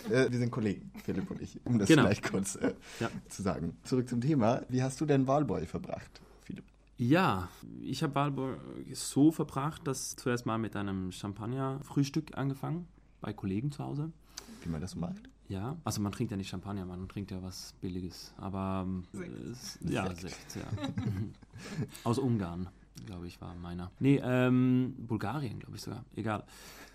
äh, 0.09 0.31
wir 0.31 0.37
sind 0.37 0.51
Kollegen, 0.51 0.91
Philipp 1.03 1.29
und 1.31 1.41
ich, 1.41 1.59
um 1.65 1.79
das 1.79 1.87
Genau. 1.89 2.03
vielleicht 2.03 2.29
kurz 2.29 2.55
äh, 2.55 2.73
Ja. 2.99 3.09
zu 3.27 3.41
sagen. 3.41 3.75
Zurück 3.83 4.07
zum 4.07 4.21
Thema. 4.21 4.61
Wie 4.69 4.83
hast 4.83 5.01
du 5.01 5.05
denn 5.05 5.25
Wahlboy 5.27 5.65
verbracht, 5.65 6.21
Philipp? 6.43 6.63
Ja, 6.97 7.49
ich 7.81 8.03
habe 8.03 8.13
Wahlburg 8.15 8.59
so 8.93 9.31
verbracht, 9.31 9.87
dass 9.87 10.15
zuerst 10.15 10.45
mal 10.45 10.57
mit 10.59 10.75
einem 10.75 11.11
Champagner-Frühstück 11.11 12.37
angefangen, 12.37 12.87
bei 13.19 13.33
Kollegen 13.33 13.71
zu 13.71 13.83
Hause. 13.83 14.11
Wie 14.61 14.69
man 14.69 14.79
das 14.79 14.91
so 14.91 14.99
macht? 14.99 15.23
Ja, 15.53 15.77
also 15.83 16.01
man 16.01 16.11
trinkt 16.11 16.31
ja 16.31 16.37
nicht 16.37 16.49
Champagner, 16.49 16.83
man 16.83 17.07
trinkt 17.07 17.29
ja 17.29 17.39
was 17.43 17.73
Billiges. 17.79 18.33
Aber 18.37 18.85
ähm, 18.87 19.03
Sekt. 19.13 19.39
es- 19.51 19.79
ja, 19.87 20.15
Sekt. 20.15 20.55
Ja. 20.55 20.63
Aus 22.03 22.17
Ungarn, 22.17 22.69
glaube 23.05 23.27
ich, 23.27 23.39
war 23.39 23.53
meiner. 23.55 23.91
Nee, 23.99 24.19
ähm, 24.23 24.95
Bulgarien, 24.97 25.59
glaube 25.59 25.75
ich 25.75 25.83
sogar. 25.83 26.05
Egal. 26.15 26.43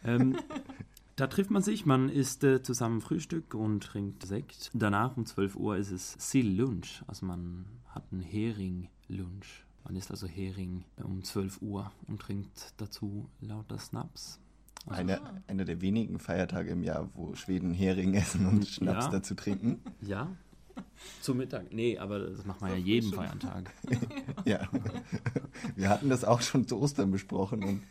Ähm, 0.05 0.37
da 1.17 1.29
trifft 1.29 1.53
man 1.53 1.63
sich, 1.63 1.87
man 1.87 2.09
isst 2.09 2.43
äh, 2.43 2.61
zusammen 2.61 3.01
Frühstück 3.01 3.55
und 3.55 3.81
trinkt 3.85 4.27
Sekt. 4.27 4.71
Danach 4.75 5.17
um 5.17 5.25
12 5.25 5.55
Uhr 5.55 5.77
ist 5.77 5.93
es 5.93 6.17
Sill-Lunch, 6.19 7.05
also 7.07 7.27
man 7.27 7.65
hat 7.91 8.05
einen 8.11 8.23
Hering-Lunch. 8.23 9.65
Man 9.85 9.95
isst 9.95 10.11
also 10.11 10.27
Hering 10.27 10.85
um 11.03 11.23
12 11.23 11.63
Uhr 11.63 11.93
und 12.09 12.21
trinkt 12.21 12.75
dazu 12.79 13.29
lauter 13.41 13.79
Snaps. 13.79 14.41
Eine, 14.91 15.21
einer 15.47 15.65
der 15.65 15.81
wenigen 15.81 16.19
Feiertage 16.19 16.71
im 16.71 16.83
Jahr, 16.83 17.09
wo 17.15 17.35
Schweden 17.35 17.73
Hering 17.73 18.15
essen 18.15 18.47
und 18.47 18.67
Schnaps 18.67 19.07
Ja. 19.07 19.11
dazu 19.13 19.35
trinken. 19.35 19.81
Ja. 20.01 20.29
Zum 21.21 21.39
Mittag. 21.39 21.73
Nee, 21.73 21.99
aber 21.99 22.19
das 22.21 22.45
macht 22.45 22.61
man 22.61 22.71
ja 22.71 22.77
jeden. 22.77 23.13
Feiertag. 23.13 23.71
Ja. 24.45 24.69
Wir 25.77 25.89
hatten 25.91 26.09
das 26.09 26.25
auch 26.25 26.41
schon 26.41 26.67
zu 26.67 26.79
Ostern 26.81 27.11
besprochen 27.11 27.63
und 27.65 27.83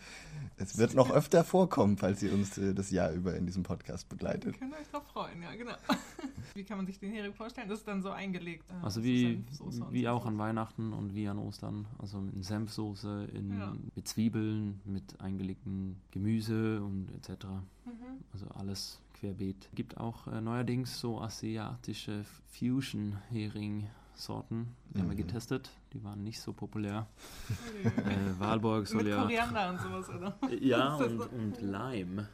es 0.59 0.77
wird 0.79 0.95
noch 0.95 1.11
öfter 1.11 1.43
vorkommen, 1.43 1.97
falls 1.97 2.23
ihr 2.23 2.33
uns 2.33 2.57
äh, 2.57 2.73
das 2.73 2.89
Jahr 2.89 3.11
über 3.11 3.35
in 3.35 3.45
diesem 3.45 3.61
Podcast 3.61 4.09
begleitet. 4.09 4.57
Könnt 4.57 4.73
ihr 4.73 4.79
euch 4.79 4.87
drauf 4.87 5.03
freuen, 5.13 5.39
ja, 5.43 5.53
genau. 5.55 5.73
Wie 6.55 6.63
kann 6.63 6.77
man 6.77 6.87
sich 6.87 6.97
den 6.99 7.11
Hering 7.11 7.33
vorstellen? 7.33 7.69
Das 7.69 7.79
ist 7.79 7.87
dann 7.87 8.01
so 8.01 8.09
eingelegt. 8.09 8.63
äh, 8.71 8.83
Also 8.83 9.01
so 9.01 9.05
wie, 9.05 9.33
Senfsoße 9.35 9.83
und 9.83 9.93
wie 9.93 10.07
auch 10.07 10.25
an 10.25 10.37
Weihnachten 10.39 10.93
und 10.93 11.13
wie 11.13 11.27
an 11.27 11.37
Ostern. 11.37 11.85
Also 11.99 12.17
in 12.33 12.41
Senfsoße, 12.41 13.27
in, 13.33 13.59
Ja. 13.59 13.75
mit 13.95 14.07
Zwiebeln, 14.07 14.79
mit 14.85 15.19
eingelegtem 15.21 15.97
Gemüse 16.09 16.81
und 16.81 17.09
etc. 17.11 17.45
Mhm. 17.85 17.91
Also 18.33 18.47
alles 18.55 18.99
querbeet. 19.19 19.69
Gibt 19.75 19.97
auch 19.97 20.25
äh, 20.27 20.41
neuerdings 20.41 20.99
so 20.99 21.21
asiatische 21.21 22.23
Fusion-Hering-Sorten. 22.51 24.67
Die 24.93 24.99
haben 24.99 25.07
wir 25.09 25.13
Mhm. 25.13 25.17
getestet. 25.17 25.69
Die 25.93 26.03
waren 26.03 26.23
nicht 26.23 26.39
so 26.41 26.53
populär. 26.53 27.07
Äh, 27.83 28.39
Walborg 28.39 28.87
soll 28.87 29.03
Mit 29.03 29.11
ja... 29.13 29.21
Koriander 29.21 29.69
und 29.71 29.79
sowas, 29.79 30.09
oder? 30.09 30.37
Ja, 30.59 30.95
Ist 30.95 31.01
das 31.01 31.11
und, 31.27 31.33
und 31.33 31.61
Lime. 31.61 32.27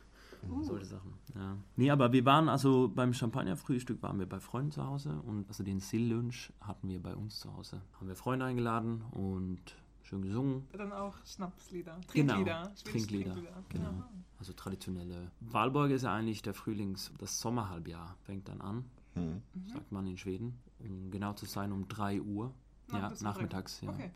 Uh. 0.50 0.62
Solche 0.64 0.86
Sachen. 0.86 1.14
Ja. 1.36 1.56
Nee, 1.78 1.90
aber 1.90 2.12
wir 2.12 2.26
waren 2.26 2.50
also 2.50 2.92
beim 2.94 3.14
Champagnerfrühstück 3.14 4.04
waren 4.04 4.20
wir 4.20 4.28
bei 4.28 4.42
Freunden 4.42 4.72
zu 4.72 4.86
Hause 4.86 5.22
und 5.26 5.48
also 5.48 5.64
den 5.64 5.80
Sill-Lunch 5.80 6.52
hatten 6.60 6.90
wir 6.90 7.02
bei 7.02 7.16
uns 7.16 7.40
zu 7.40 7.56
Hause. 7.56 7.80
Haben 7.98 8.10
wir 8.10 8.16
Freunde 8.18 8.46
eingeladen 8.46 9.04
und 9.12 9.62
schön 10.04 10.22
gesungen. 10.22 10.68
Dann 10.74 10.92
auch 10.92 11.16
Schnapslieder. 11.26 12.00
Genau, 12.14 12.34
Trinklieder. 12.36 12.64
schwedische 12.76 12.84
Trinklieder, 13.08 13.36
genau. 13.70 13.90
Aha. 13.90 14.10
Also 14.40 14.54
traditionelle. 14.54 15.32
Walborg 15.40 15.92
ist 15.92 16.04
ja 16.04 16.14
eigentlich 16.14 16.42
der 16.42 16.54
Frühlings-, 16.54 17.12
das 17.18 17.40
Sommerhalbjahr 17.40 18.16
fängt 18.24 18.48
dann 18.50 18.62
an, 18.62 18.86
Hm. 19.16 19.42
sagt 19.72 19.92
man 19.92 20.06
in 20.08 20.18
Schweden. 20.18 20.60
Um 20.80 21.10
genau 21.12 21.34
zu 21.34 21.46
sein, 21.46 21.72
um 21.72 21.88
3 21.88 22.20
Uhr. 22.22 22.54
Na, 22.90 23.00
ja, 23.00 23.14
nachmittags, 23.22 23.80
ja. 23.82 23.90
Okay. 23.90 24.12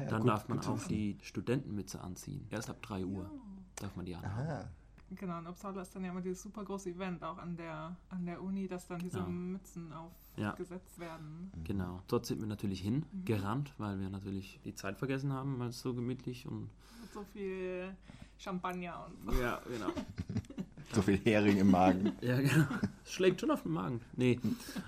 Ja, 0.00 0.06
Dann 0.10 0.20
gut- 0.20 0.28
darf 0.28 0.48
man 0.48 0.58
auch 0.60 0.84
die 0.86 1.16
Studentenmütze 1.22 2.00
anziehen. 2.02 2.46
Erst 2.50 2.68
ab 2.68 2.82
3 2.82 3.04
Uhr 3.06 3.22
Ja. 3.22 3.30
darf 3.76 3.96
man 3.96 4.04
die 4.04 4.14
anhaben. 4.14 4.68
Genau, 5.16 5.38
in 5.40 5.46
Uppsala 5.48 5.82
ist 5.82 5.94
dann 5.94 6.04
ja 6.04 6.10
immer 6.10 6.20
dieses 6.20 6.42
super 6.42 6.64
große 6.64 6.90
Event 6.90 7.22
auch 7.24 7.36
an 7.38 7.56
der, 7.56 7.96
an 8.10 8.24
der 8.26 8.40
Uni, 8.42 8.68
dass 8.68 8.86
dann 8.86 9.00
diese 9.00 9.18
Ja. 9.18 9.26
Mützen 9.26 9.92
Ja. 10.36 10.50
aufgesetzt 10.52 10.98
werden. 11.00 11.50
Genau. 11.64 12.00
Dort 12.06 12.26
sind 12.26 12.40
wir 12.40 12.46
natürlich 12.46 12.80
hin, 12.80 13.04
Mhm. 13.12 13.24
gerannt, 13.24 13.74
weil 13.78 13.98
wir 14.00 14.08
natürlich 14.08 14.60
die 14.64 14.74
Zeit 14.74 14.98
vergessen 14.98 15.32
haben, 15.32 15.58
weil 15.58 15.70
es 15.70 15.80
so 15.80 15.92
gemütlich 15.94 16.46
und. 16.46 16.70
Mit 17.02 17.12
so 17.12 17.24
viel 17.24 17.94
Champagner 18.38 19.06
und 19.06 19.32
so. 19.34 19.40
Ja, 19.40 19.60
genau. 19.68 19.88
So 20.94 21.02
viel 21.02 21.18
Hering 21.24 21.58
im 21.58 21.70
Magen. 21.70 22.12
Ja, 22.20 22.40
genau. 22.40 22.66
Schlägt 23.04 23.40
schon 23.40 23.50
auf 23.50 23.62
den 23.62 23.72
Magen. 23.72 24.00
Nee. 24.16 24.40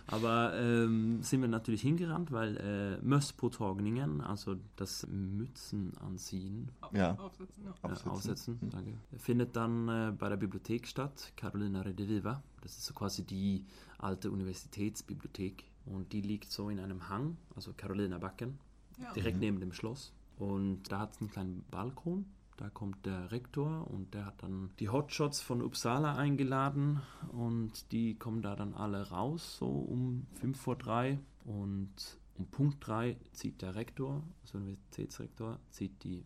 Aber 0.08 0.52
ähm, 0.58 1.22
sind 1.22 1.40
wir 1.40 1.48
natürlich 1.48 1.82
hingerannt, 1.82 2.32
weil 2.32 2.56
äh, 2.56 3.04
Mösspåtagningen, 3.04 4.20
also 4.20 4.56
das 4.76 5.06
Mützen 5.08 5.92
anziehen, 5.98 6.70
Ja. 6.92 7.12
Aufsetzen, 7.18 7.64
ja. 7.64 7.88
äh, 7.88 8.08
Aufsetzen. 8.08 8.58
Mhm. 8.60 8.70
danke, 8.70 8.92
findet 9.18 9.54
dann 9.56 9.88
äh, 9.88 10.12
bei 10.12 10.28
der 10.28 10.36
Bibliothek 10.36 10.86
statt, 10.86 11.32
Carolina 11.36 11.82
Rediviva. 11.82 12.42
Das 12.62 12.76
ist 12.76 12.84
so 12.86 12.94
quasi 12.94 13.24
die 13.24 13.64
alte 13.98 14.30
Universitätsbibliothek. 14.30 15.64
Und 15.86 16.12
die 16.12 16.20
liegt 16.20 16.50
so 16.50 16.68
in 16.70 16.78
einem 16.78 17.08
Hang, 17.08 17.36
also 17.56 17.72
Carolina 17.76 18.18
Backen. 18.18 18.58
Ja. 18.98 19.12
direkt 19.14 19.38
neben 19.38 19.58
dem 19.58 19.72
Schloss. 19.72 20.12
Und 20.38 20.82
da 20.90 21.00
hat 21.00 21.14
es 21.14 21.20
einen 21.20 21.30
kleinen 21.30 21.64
Balkon. 21.70 22.26
Da 22.62 22.70
kommt 22.70 23.04
der 23.06 23.32
Rektor 23.32 23.90
und 23.90 24.14
der 24.14 24.24
hat 24.24 24.40
dann 24.44 24.70
die 24.78 24.88
Hotshots 24.88 25.40
von 25.40 25.62
Uppsala 25.62 26.14
eingeladen 26.14 27.00
und 27.32 27.90
die 27.90 28.14
kommen 28.14 28.40
da 28.40 28.54
dann 28.54 28.72
alle 28.72 29.10
raus, 29.10 29.56
so 29.56 29.66
um 29.66 30.28
5 30.34 30.60
vor 30.60 30.76
3. 30.76 31.18
Und 31.44 32.20
um 32.38 32.46
Punkt 32.46 32.86
3 32.86 33.16
zieht 33.32 33.62
der 33.62 33.74
Rektor, 33.74 34.22
also 34.42 34.58
Universitätsrektor, 34.58 35.58
zieht 35.70 36.04
die 36.04 36.24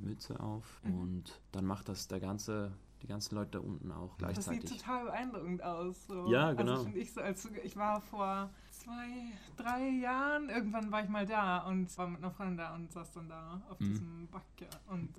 Mütze 0.00 0.40
auf 0.40 0.80
Mhm. 0.82 0.94
und 0.98 1.40
dann 1.52 1.64
macht 1.64 1.88
das 1.88 2.08
der 2.08 2.18
ganze, 2.18 2.72
die 3.02 3.06
ganzen 3.06 3.36
Leute 3.36 3.52
da 3.52 3.58
unten 3.60 3.92
auch 3.92 4.16
Das 4.18 4.34
sieht 4.44 4.44
gleichzeitig. 4.46 4.78
total 4.82 5.04
beeindruckend 5.04 5.62
aus. 5.62 6.04
So. 6.08 6.26
Ja, 6.32 6.52
genau. 6.52 6.78
Also 6.78 6.88
ich 6.96 7.12
so, 7.12 7.20
als 7.20 7.48
ich 7.62 7.76
war 7.76 8.00
vor 8.00 8.50
zwei, 8.72 9.32
drei 9.56 9.88
Jahren, 9.88 10.48
irgendwann 10.50 10.90
war 10.92 11.02
ich 11.02 11.08
mal 11.08 11.26
da 11.26 11.58
und 11.66 11.96
war 11.96 12.08
mit 12.08 12.18
einer 12.22 12.30
Freundin 12.32 12.56
da 12.58 12.74
und 12.74 12.90
saß 12.92 13.12
dann 13.12 13.28
da 13.28 13.62
auf 13.70 13.80
Mhm. 13.80 13.84
diesem 13.88 14.28
Backe. 14.28 14.68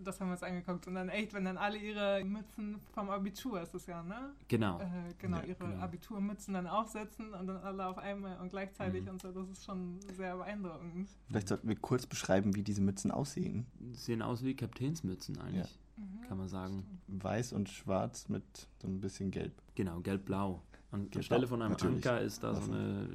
Das 0.08 0.22
haben 0.22 0.28
wir 0.30 0.34
uns 0.34 0.44
angeguckt. 0.44 0.88
Und 0.88 0.96
dann 0.96 1.10
echt, 1.10 1.34
wenn 1.34 1.44
dann 1.46 1.58
alle 1.58 1.78
ihre 1.78 2.24
Mützen 2.24 2.80
vom 2.94 3.10
Abitur 3.10 3.62
ist 3.62 3.74
das 3.74 3.86
ja, 3.88 4.02
ne? 4.02 4.32
Genau. 4.48 4.80
Äh, 4.80 4.86
genau, 5.20 5.38
Ja, 5.38 5.44
ihre 5.44 5.58
genau. 5.68 5.82
Abiturmützen 5.84 6.54
dann 6.54 6.66
aufsetzen 6.66 7.34
und 7.34 7.48
dann 7.48 7.58
alle 7.58 7.86
auf 7.86 7.98
einmal 7.98 8.40
und 8.40 8.50
gleichzeitig 8.50 9.04
Mhm. 9.04 9.10
und 9.10 9.22
so. 9.22 9.32
Das 9.32 9.50
ist 9.50 9.66
schon 9.66 10.00
sehr 10.16 10.36
beeindruckend. 10.38 11.10
Vielleicht 11.28 11.50
sollten 11.50 11.68
wir 11.68 11.76
kurz 11.76 12.06
beschreiben, 12.06 12.56
wie 12.56 12.64
diese 12.64 12.82
Mützen 12.82 13.12
aussehen. 13.12 13.66
Sehen 13.92 14.22
aus 14.22 14.44
wie 14.44 14.56
Kapitänsmützen 14.56 15.38
eigentlich, 15.42 15.78
Mhm. 15.98 16.22
kann 16.28 16.38
man 16.38 16.48
sagen. 16.48 16.86
Weiß 17.08 17.52
und 17.54 17.68
schwarz 17.70 18.30
mit 18.30 18.70
so 18.82 18.88
ein 18.88 19.02
bisschen 19.02 19.30
gelb. 19.32 19.54
Genau, 19.76 20.00
gelb-blau. 20.00 20.62
An 20.90 21.02
der 21.02 21.10
Gelb-blau, 21.10 21.22
Stelle 21.22 21.48
von 21.48 21.62
einem 21.62 21.72
natürlich. 21.72 22.08
Anker 22.08 22.22
ist 22.22 22.44
da 22.44 22.56
so 22.56 22.72
eine 22.72 23.10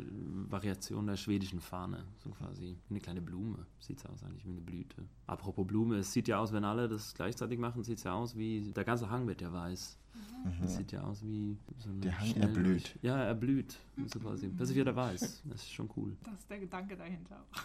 Variation 0.51 1.07
der 1.07 1.17
schwedischen 1.17 1.61
Fahne. 1.61 2.05
So 2.19 2.31
quasi 2.31 2.77
eine 2.91 3.01
kleine 3.01 3.23
Blume. 3.23 3.67
Sieht 3.79 4.07
aus 4.07 4.23
eigentlich 4.23 4.45
wie 4.45 4.51
eine 4.51 4.61
Blüte. 4.61 5.09
Apropos 5.27 5.67
Blume, 5.67 5.97
es 5.97 6.13
sieht 6.13 6.29
ja 6.29 6.39
aus, 6.39 6.53
wenn 6.53 6.65
alle 6.65 6.89
das 6.89 7.15
gleichzeitig 7.15 7.59
machen, 7.59 7.83
sieht 7.83 7.99
es 7.99 8.05
ja 8.05 8.13
aus 8.13 8.37
wie. 8.37 8.73
Der 8.73 8.85
ganze 8.85 9.09
Hang 9.09 9.27
wird 9.27 9.41
ja 9.41 9.53
weiß. 9.53 9.99
Mhm. 10.45 10.63
Das 10.63 10.77
sieht 10.77 10.93
ja 10.93 11.03
aus 11.03 11.23
wie 11.23 11.57
so 11.79 11.91
eine 11.91 12.01
Der 12.01 12.19
Hang 12.21 12.35
erblüht. 12.37 12.99
Ja, 13.03 13.23
er 13.23 13.35
blüht. 13.35 13.79
So 14.13 14.19
quasi. 14.19 14.51
Das 14.57 14.71
ist 14.71 14.75
wieder 14.77 14.95
weiß. 14.97 15.43
Das 15.45 15.63
ist 15.63 15.73
schon 15.73 15.89
cool. 15.97 16.17
Das 16.25 16.35
ist 16.35 16.51
der 16.51 16.59
Gedanke 16.59 16.97
dahinter 16.97 17.37
auch. 17.53 17.61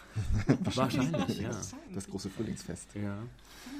Wahrscheinlich, 0.76 1.40
ja. 1.40 1.50
Das 1.94 2.06
große 2.08 2.30
Frühlingsfest. 2.30 2.94
Ja, 2.94 3.18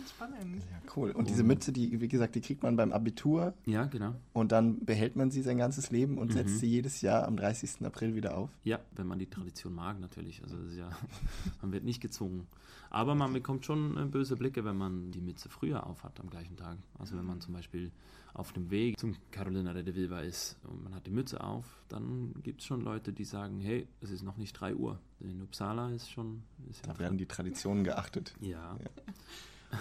Spannend. 0.08 0.62
Ja, 0.70 0.92
cool. 0.97 1.11
Und 1.12 1.28
diese 1.28 1.44
Mütze, 1.44 1.73
die, 1.73 2.00
wie 2.00 2.08
gesagt, 2.08 2.35
die 2.35 2.40
kriegt 2.40 2.62
man 2.62 2.76
beim 2.76 2.92
Abitur 2.92 3.54
ja 3.66 3.85
genau. 3.85 4.14
und 4.32 4.50
dann 4.52 4.85
behält 4.85 5.14
man 5.16 5.30
sie 5.30 5.42
sein 5.42 5.58
ganzes 5.58 5.90
Leben 5.90 6.18
und 6.18 6.28
Mhm. 6.30 6.32
setzt 6.32 6.58
sie 6.58 6.66
jedes 6.66 7.00
Jahr 7.02 7.26
am 7.28 7.37
30. 7.37 7.85
April 7.87 8.14
wieder 8.14 8.37
auf. 8.37 8.50
Ja, 8.64 8.80
wenn 8.97 9.06
man 9.06 9.18
die 9.18 9.26
Tradition 9.30 9.75
mag, 9.75 10.00
natürlich. 10.00 10.42
Also 10.42 10.56
das 10.56 10.73
ist 10.73 10.78
ja, 10.78 10.90
man 11.62 11.73
wird 11.73 11.85
nicht 11.85 12.00
gezwungen. 12.00 12.47
Aber 12.90 13.14
man 13.14 13.32
bekommt 13.32 13.66
schon 13.66 13.97
äh, 13.99 14.06
böse 14.06 14.37
Blicke, 14.37 14.64
wenn 14.64 14.76
man 14.76 15.11
die 15.12 15.20
Mütze 15.20 15.49
früher 15.50 15.87
aufhat 15.87 16.18
am 16.20 16.30
gleichen 16.30 16.56
Tag. 16.56 16.78
Also 16.99 17.16
wenn 17.16 17.26
man 17.26 17.40
zum 17.40 17.52
Beispiel 17.54 17.92
auf 18.35 18.52
dem 18.52 18.70
Weg 18.70 18.99
zum 18.99 19.14
Carolina 19.30 19.73
de 19.75 19.94
Viva 19.94 20.20
ist 20.20 20.56
und 20.64 20.85
man 20.85 20.94
hat 20.94 21.06
die 21.06 21.11
Mütze 21.11 21.42
auf, 21.42 21.64
dann 21.88 22.35
gibt 22.42 22.61
es 22.61 22.66
schon 22.66 22.80
Leute, 22.82 23.12
die 23.12 23.25
sagen, 23.25 23.61
hey, 23.61 23.87
es 24.00 24.11
ist 24.11 24.23
noch 24.23 24.37
nicht 24.37 24.52
3 24.52 24.75
Uhr. 24.75 24.99
In 25.20 25.42
Uppsala 25.42 25.90
ist 25.90 26.11
schon... 26.11 26.42
Ist 26.70 26.87
ja 26.87 26.92
Da 26.92 26.99
werden 26.99 27.18
die 27.18 27.26
Traditionen 27.26 27.82
geachtet. 27.85 28.35
ja, 28.40 28.76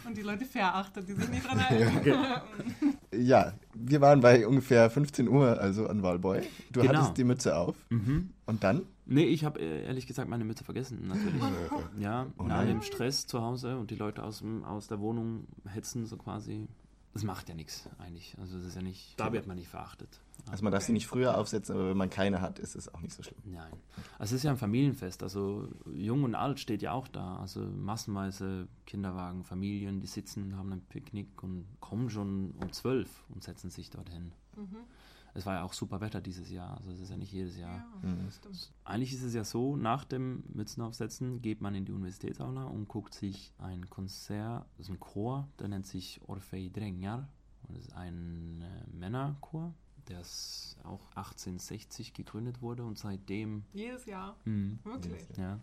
Und 0.05 0.17
die 0.17 0.21
Leute 0.23 0.45
verachtet, 0.45 1.07
die 1.07 1.13
sind 1.13 1.31
nicht 1.31 1.45
dran 1.47 1.59
erinnert. 1.59 2.43
Ja, 3.13 3.53
wir 3.73 4.01
waren 4.01 4.19
bei 4.19 4.45
ungefähr 4.45 4.89
15 4.89 5.29
Uhr, 5.29 5.59
also 5.59 5.87
an 5.87 6.03
Walboy. 6.03 6.41
Du 6.71 6.81
Genau. 6.81 6.93
hattest 6.93 7.17
die 7.17 7.23
Mütze 7.23 7.55
auf 7.57 7.75
mhm. 7.89 8.31
und 8.45 8.63
dann? 8.65 8.81
Nee, 9.05 9.23
ich 9.23 9.45
habe 9.45 9.61
äh, 9.61 9.85
ehrlich 9.85 10.05
gesagt 10.05 10.29
meine 10.29 10.43
Mütze 10.43 10.65
vergessen, 10.65 11.07
natürlich. 11.07 11.41
Ja, 11.99 12.27
Oh 12.37 12.43
nein. 12.43 12.51
allem 12.51 12.81
Stress 12.81 13.25
zu 13.25 13.41
Hause 13.41 13.77
und 13.77 13.89
die 13.89 13.95
Leute 13.95 14.23
aus, 14.23 14.39
dem, 14.39 14.65
aus 14.65 14.87
der 14.87 14.99
Wohnung 14.99 15.47
hetzen 15.65 16.05
so 16.05 16.17
quasi. 16.17 16.67
Das 17.17 17.25
macht 17.25 17.49
ja 17.49 17.55
nichts 17.55 17.89
eigentlich. 17.99 18.35
Also 18.39 18.57
das 18.57 18.67
ist 18.67 18.75
ja 18.75 18.81
nicht, 18.81 19.19
da 19.19 19.33
wird 19.33 19.47
man 19.47 19.57
nicht 19.57 19.69
verachtet. 19.69 20.21
Also 20.49 20.63
man 20.63 20.71
darf 20.71 20.83
sie 20.83 20.93
nicht 20.93 21.07
früher 21.07 21.37
aufsetzen, 21.37 21.75
aber 21.75 21.89
wenn 21.89 21.97
man 21.97 22.09
keine 22.09 22.41
hat, 22.41 22.59
ist 22.59 22.75
es 22.75 22.93
auch 22.93 23.01
nicht 23.01 23.13
so 23.13 23.23
schlimm. 23.23 23.39
Nein. 23.43 23.73
Also 24.19 24.35
es 24.35 24.39
ist 24.39 24.43
ja 24.43 24.51
ein 24.51 24.57
Familienfest. 24.57 25.23
Also 25.23 25.67
jung 25.93 26.23
und 26.23 26.35
alt 26.35 26.59
steht 26.59 26.81
ja 26.81 26.91
auch 26.91 27.07
da. 27.07 27.37
Also 27.37 27.61
massenweise 27.61 28.67
Kinderwagen, 28.85 29.43
Familien, 29.43 29.99
die 29.99 30.07
sitzen, 30.07 30.55
haben 30.57 30.71
ein 30.71 30.81
Picknick 30.81 31.43
und 31.43 31.65
kommen 31.79 32.09
schon 32.09 32.51
um 32.61 32.71
zwölf 32.71 33.25
und 33.29 33.43
setzen 33.43 33.69
sich 33.69 33.89
dorthin. 33.89 34.31
Mhm. 34.55 34.77
Es 35.37 35.45
war 35.45 35.53
ja 35.53 35.63
auch 35.63 35.73
super 35.73 36.01
Wetter 36.01 36.19
dieses 36.19 36.49
Jahr. 36.49 36.75
Also 36.77 36.89
es 36.91 36.99
ist 36.99 37.11
ja 37.11 37.17
nicht 37.17 37.31
jedes 37.31 37.57
Jahr. 37.57 37.75
Ja, 37.75 38.09
Mhm. 38.09 38.27
Eigentlich 38.83 39.13
ist 39.13 39.21
es 39.21 39.35
ja 39.35 39.43
so, 39.43 39.75
nach 39.75 40.03
dem 40.03 40.43
Mützenaufsetzen 40.51 41.43
geht 41.43 41.61
man 41.61 41.75
in 41.75 41.85
die 41.85 41.91
Universitätsaula 41.91 42.63
und 42.63 42.87
guckt 42.87 43.13
sich 43.13 43.53
ein 43.59 43.87
Konzert, 43.87 44.65
das 44.77 44.87
ist 44.87 44.89
ein 44.91 44.99
Chor, 44.99 45.47
der 45.59 45.67
nennt 45.67 45.85
sich 45.85 46.19
Orfei 46.27 46.71
Drängar. 46.73 47.29
Und 47.67 47.77
das 47.77 47.85
ist 47.85 47.93
ein 47.93 48.63
äh, 48.63 48.97
Männerchor, 48.97 49.75
der 50.07 50.21
auch 50.83 51.05
1860 51.15 52.13
gegründet 52.13 52.61
wurde 52.63 52.83
und 52.83 52.97
seitdem... 52.97 53.63
Jedes 53.73 54.07
Jahr. 54.07 54.37
Mhm. 54.45 54.79
Wirklich. 54.83 55.21
Ja. 55.37 55.59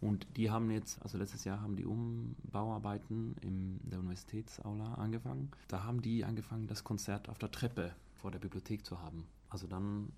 Und 0.00 0.26
die 0.36 0.50
haben 0.50 0.70
jetzt, 0.70 1.02
also 1.02 1.18
letztes 1.18 1.44
Jahr 1.44 1.60
haben 1.60 1.74
die 1.74 1.86
Umbauarbeiten 1.86 3.34
in 3.40 3.80
der 3.90 3.98
Universitätsaula 3.98 4.94
angefangen. 4.94 5.50
Da 5.66 5.82
haben 5.82 6.00
die 6.00 6.24
angefangen, 6.24 6.68
das 6.68 6.84
Konzert 6.84 7.28
auf 7.28 7.38
der 7.38 7.50
Treppe 7.50 7.92
vor 8.20 8.30
der 8.30 8.38
Bibliothek 8.38 8.84
zu 8.84 9.00
haben. 9.00 9.26
Also 9.48 9.66
dann 9.66 10.12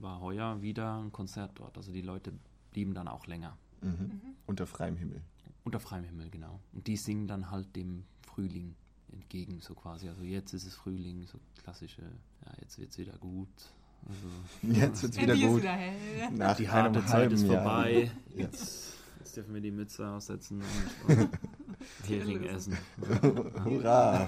war 0.00 0.20
heuer 0.20 0.62
wieder 0.62 0.96
ein 0.98 1.12
Konzert 1.12 1.52
dort. 1.58 1.76
Also 1.76 1.92
die 1.92 2.00
Leute 2.02 2.32
blieben 2.72 2.94
dann 2.94 3.08
auch 3.08 3.26
länger. 3.26 3.56
Mhm. 3.82 3.88
Mhm. 3.90 4.20
Unter 4.46 4.66
freiem 4.66 4.96
Himmel. 4.96 5.20
Unter 5.64 5.80
freiem 5.80 6.04
Himmel, 6.04 6.30
genau. 6.30 6.60
Und 6.72 6.86
die 6.86 6.96
singen 6.96 7.26
dann 7.26 7.50
halt 7.50 7.74
dem 7.76 8.04
Frühling 8.26 8.74
entgegen, 9.12 9.60
so 9.60 9.74
quasi. 9.74 10.08
Also 10.08 10.22
jetzt 10.22 10.52
ist 10.54 10.66
es 10.66 10.74
Frühling, 10.74 11.26
so 11.26 11.38
klassische, 11.62 12.02
ja, 12.02 12.52
jetzt 12.60 12.78
wird 12.78 12.90
es 12.90 12.98
wieder 12.98 13.16
gut. 13.18 13.48
Also 14.06 14.28
Jetzt 14.80 15.02
wird's 15.02 15.16
Ja, 15.16 15.22
wieder 15.22 15.34
die 15.34 15.42
ist 15.44 15.48
gut. 15.48 15.62
wieder 15.62 15.72
hell. 15.72 16.30
Nach 16.32 16.56
die 16.56 16.68
einem 16.68 16.72
harte 16.94 17.00
Zeit 17.06 17.12
halben 17.14 17.34
ist 17.34 17.42
Jahr. 17.46 17.62
vorbei. 17.62 18.10
Ja. 18.34 18.40
Jetzt, 18.42 18.94
jetzt 19.20 19.36
dürfen 19.36 19.54
wir 19.54 19.60
die 19.62 19.70
Mütze 19.70 20.06
aussetzen 20.08 20.62
und, 21.08 21.16
und 21.18 21.28
Hering 22.08 22.44
essen. 22.44 22.76
Hurra! 23.64 24.26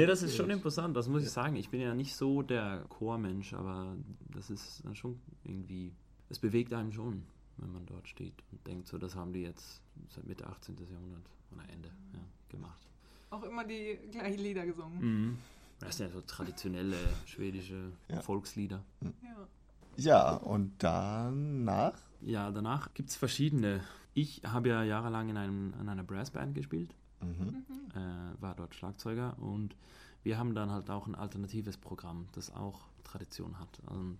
Nee, 0.00 0.06
das 0.06 0.22
ist 0.22 0.36
schon 0.36 0.50
imposant, 0.50 0.96
das 0.96 1.08
muss 1.08 1.22
ich 1.22 1.30
sagen. 1.30 1.56
Ich 1.56 1.70
bin 1.70 1.80
ja 1.80 1.94
nicht 1.94 2.14
so 2.14 2.42
der 2.42 2.84
Chormensch, 2.88 3.54
aber 3.54 3.96
das 4.32 4.50
ist 4.50 4.84
dann 4.84 4.94
schon 4.94 5.18
irgendwie, 5.44 5.92
es 6.28 6.38
bewegt 6.38 6.72
einem 6.72 6.92
schon, 6.92 7.22
wenn 7.56 7.72
man 7.72 7.86
dort 7.86 8.08
steht 8.08 8.34
und 8.52 8.66
denkt, 8.66 8.88
so, 8.88 8.98
das 8.98 9.14
haben 9.14 9.32
die 9.32 9.42
jetzt 9.42 9.80
seit 10.08 10.26
Mitte 10.26 10.46
18. 10.46 10.76
Jahrhundert 10.90 11.28
oder 11.52 11.62
Ende 11.72 11.88
ja, 12.12 12.20
gemacht. 12.48 12.86
Auch 13.30 13.42
immer 13.42 13.64
die 13.64 13.98
gleichen 14.10 14.40
Lieder 14.40 14.66
gesungen. 14.66 14.98
Mhm. 15.00 15.38
Das 15.78 15.96
sind 15.96 16.06
ja 16.08 16.12
so 16.12 16.20
traditionelle 16.22 16.96
schwedische 17.26 17.92
Ja. 18.08 18.20
Volkslieder. 18.20 18.82
Ja. 19.02 19.46
Ja, 19.98 20.36
und 20.36 20.72
danach? 20.78 21.98
Ja, 22.20 22.50
danach 22.50 22.92
gibt 22.92 23.10
es 23.10 23.16
verschiedene. 23.16 23.82
Ich 24.12 24.42
habe 24.44 24.68
ja 24.68 24.82
jahrelang 24.82 25.30
in, 25.30 25.36
einem, 25.36 25.74
in 25.80 25.88
einer 25.88 26.04
Brassband 26.04 26.54
gespielt, 26.54 26.94
Mhm. 27.30 27.64
äh, 27.94 28.40
war 28.42 28.54
dort 28.54 28.74
Schlagzeuger 28.74 29.36
und 29.38 29.76
wir 30.22 30.38
haben 30.38 30.54
dann 30.54 30.70
halt 30.70 30.90
auch 30.90 31.06
ein 31.06 31.14
alternatives 31.14 31.76
Programm, 31.76 32.26
das 32.32 32.50
auch 32.50 32.80
Tradition 33.04 33.58
hat. 33.60 33.80
Und 33.86 34.18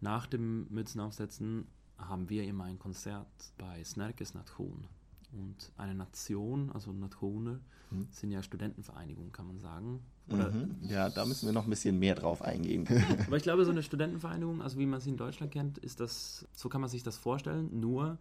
nach 0.00 0.26
dem 0.26 0.66
Mützenaufsetzen 0.70 1.66
haben 1.98 2.28
wir 2.28 2.42
immer 2.44 2.64
ein 2.64 2.78
Konzert 2.78 3.26
bei 3.58 3.82
Snärkes 3.84 4.34
Nation. 4.34 4.86
Und 5.32 5.72
eine 5.76 5.94
Nation, 5.94 6.70
also 6.72 6.92
Nationer, 6.92 7.60
Mhm. 7.90 8.08
sind 8.10 8.30
ja 8.32 8.42
Studentenvereinigungen, 8.42 9.30
kann 9.30 9.46
man 9.46 9.58
sagen. 9.60 10.00
Oder 10.30 10.50
Mhm. 10.50 10.88
Ja, 10.88 11.10
da 11.10 11.24
müssen 11.26 11.46
wir 11.46 11.52
noch 11.52 11.64
ein 11.64 11.70
bisschen 11.70 11.98
mehr 11.98 12.14
drauf 12.14 12.40
eingehen. 12.42 12.86
Aber 13.28 13.36
ich 13.36 13.42
glaube, 13.42 13.64
so 13.64 13.70
eine 13.70 13.82
Studentenvereinigung, 13.88 14.62
also 14.62 14.78
wie 14.78 14.86
man 14.86 15.00
sie 15.00 15.10
in 15.10 15.16
Deutschland 15.16 15.52
kennt, 15.52 15.78
ist 15.78 16.00
das, 16.00 16.46
so 16.54 16.68
kann 16.68 16.80
man 16.80 16.88
sich 16.90 17.02
das 17.02 17.18
vorstellen, 17.18 17.78
nur 17.78 18.18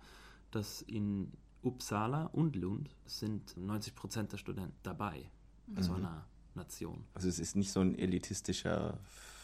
dass 0.51 0.81
in 0.83 1.31
Uppsala 1.63 2.25
und 2.25 2.55
Lund 2.55 2.89
sind 3.05 3.55
90 3.57 3.95
Prozent 3.95 4.31
der 4.31 4.37
Studenten 4.37 4.75
dabei 4.83 5.29
bei 5.67 5.81
so 5.81 5.93
einer 5.93 6.25
Nation. 6.55 7.03
Also 7.13 7.27
es 7.29 7.39
ist 7.39 7.55
nicht 7.55 7.71
so 7.71 7.79
ein 7.79 7.97
elitistischer 7.97 8.99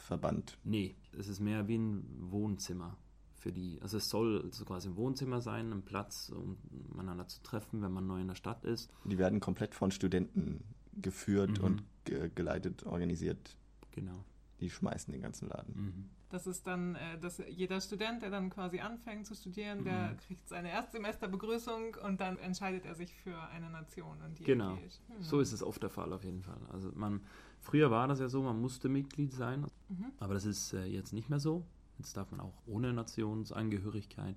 Verband. 0.05 0.57
Nee, 0.63 0.95
es 1.17 1.27
ist 1.27 1.39
mehr 1.39 1.67
wie 1.67 1.77
ein 1.77 2.03
Wohnzimmer 2.31 2.97
für 3.35 3.51
die. 3.51 3.79
Also 3.81 3.97
es 3.97 4.09
soll 4.09 4.51
so 4.51 4.65
quasi 4.65 4.89
ein 4.89 4.95
Wohnzimmer 4.97 5.39
sein, 5.41 5.71
ein 5.71 5.83
Platz, 5.83 6.29
um 6.35 6.57
miteinander 6.89 7.27
zu 7.27 7.41
treffen, 7.41 7.81
wenn 7.81 7.91
man 7.93 8.05
neu 8.05 8.19
in 8.19 8.27
der 8.27 8.35
Stadt 8.35 8.65
ist. 8.65 8.91
Die 9.05 9.17
werden 9.17 9.39
komplett 9.39 9.73
von 9.75 9.91
Studenten 9.91 10.63
geführt 11.01 11.59
Mhm. 11.59 11.63
und 11.63 11.83
ge 12.03 12.29
geleitet, 12.35 12.83
organisiert. 12.85 13.55
Genau. 13.91 14.25
Die 14.61 14.69
schmeißen 14.69 15.11
den 15.11 15.21
ganzen 15.21 15.47
Laden. 15.47 15.73
Mhm. 15.75 16.09
Das 16.29 16.45
ist 16.45 16.67
dann, 16.67 16.95
äh, 16.95 17.17
dass 17.19 17.41
jeder 17.49 17.79
Student, 17.81 18.21
der 18.21 18.29
dann 18.29 18.49
quasi 18.49 18.79
anfängt 18.79 19.25
zu 19.25 19.33
studieren, 19.35 19.83
der 19.83 20.11
Mhm. 20.11 20.17
kriegt 20.17 20.47
seine 20.47 20.69
Erstsemesterbegrüßung 20.71 21.95
und 22.05 22.19
dann 22.21 22.37
entscheidet 22.37 22.85
er 22.85 22.93
sich 22.95 23.13
für 23.15 23.39
eine 23.49 23.69
Nation. 23.69 24.21
Und 24.21 24.37
die 24.37 24.43
Genau. 24.43 24.75
geht. 24.75 24.99
Hm. 25.07 25.21
So 25.23 25.39
ist 25.39 25.53
es 25.53 25.63
oft 25.63 25.81
der 25.81 25.89
Fall 25.89 26.11
auf 26.13 26.23
jeden 26.23 26.43
Fall. 26.43 26.59
Also 26.71 26.91
man, 26.93 27.21
früher 27.61 27.89
war 27.89 28.07
das 28.07 28.19
ja 28.19 28.29
so, 28.29 28.43
man 28.43 28.59
musste 28.61 28.89
Mitglied 28.89 29.33
sein, 29.33 29.65
Mhm. 29.89 30.11
aber 30.19 30.33
das 30.35 30.45
ist 30.45 30.73
äh, 30.73 30.85
jetzt 30.85 31.13
nicht 31.13 31.29
mehr 31.29 31.39
so. 31.39 31.65
Jetzt 31.97 32.15
darf 32.15 32.29
man 32.31 32.39
auch 32.41 32.53
ohne 32.67 32.93
Nationsangehörigkeit 32.93 34.35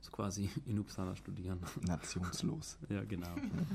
so 0.00 0.10
quasi 0.10 0.48
in 0.66 0.78
Uppsala 0.78 1.16
studieren. 1.16 1.58
Nationslos. 1.86 2.78
ja, 2.88 3.02
genau. 3.04 3.34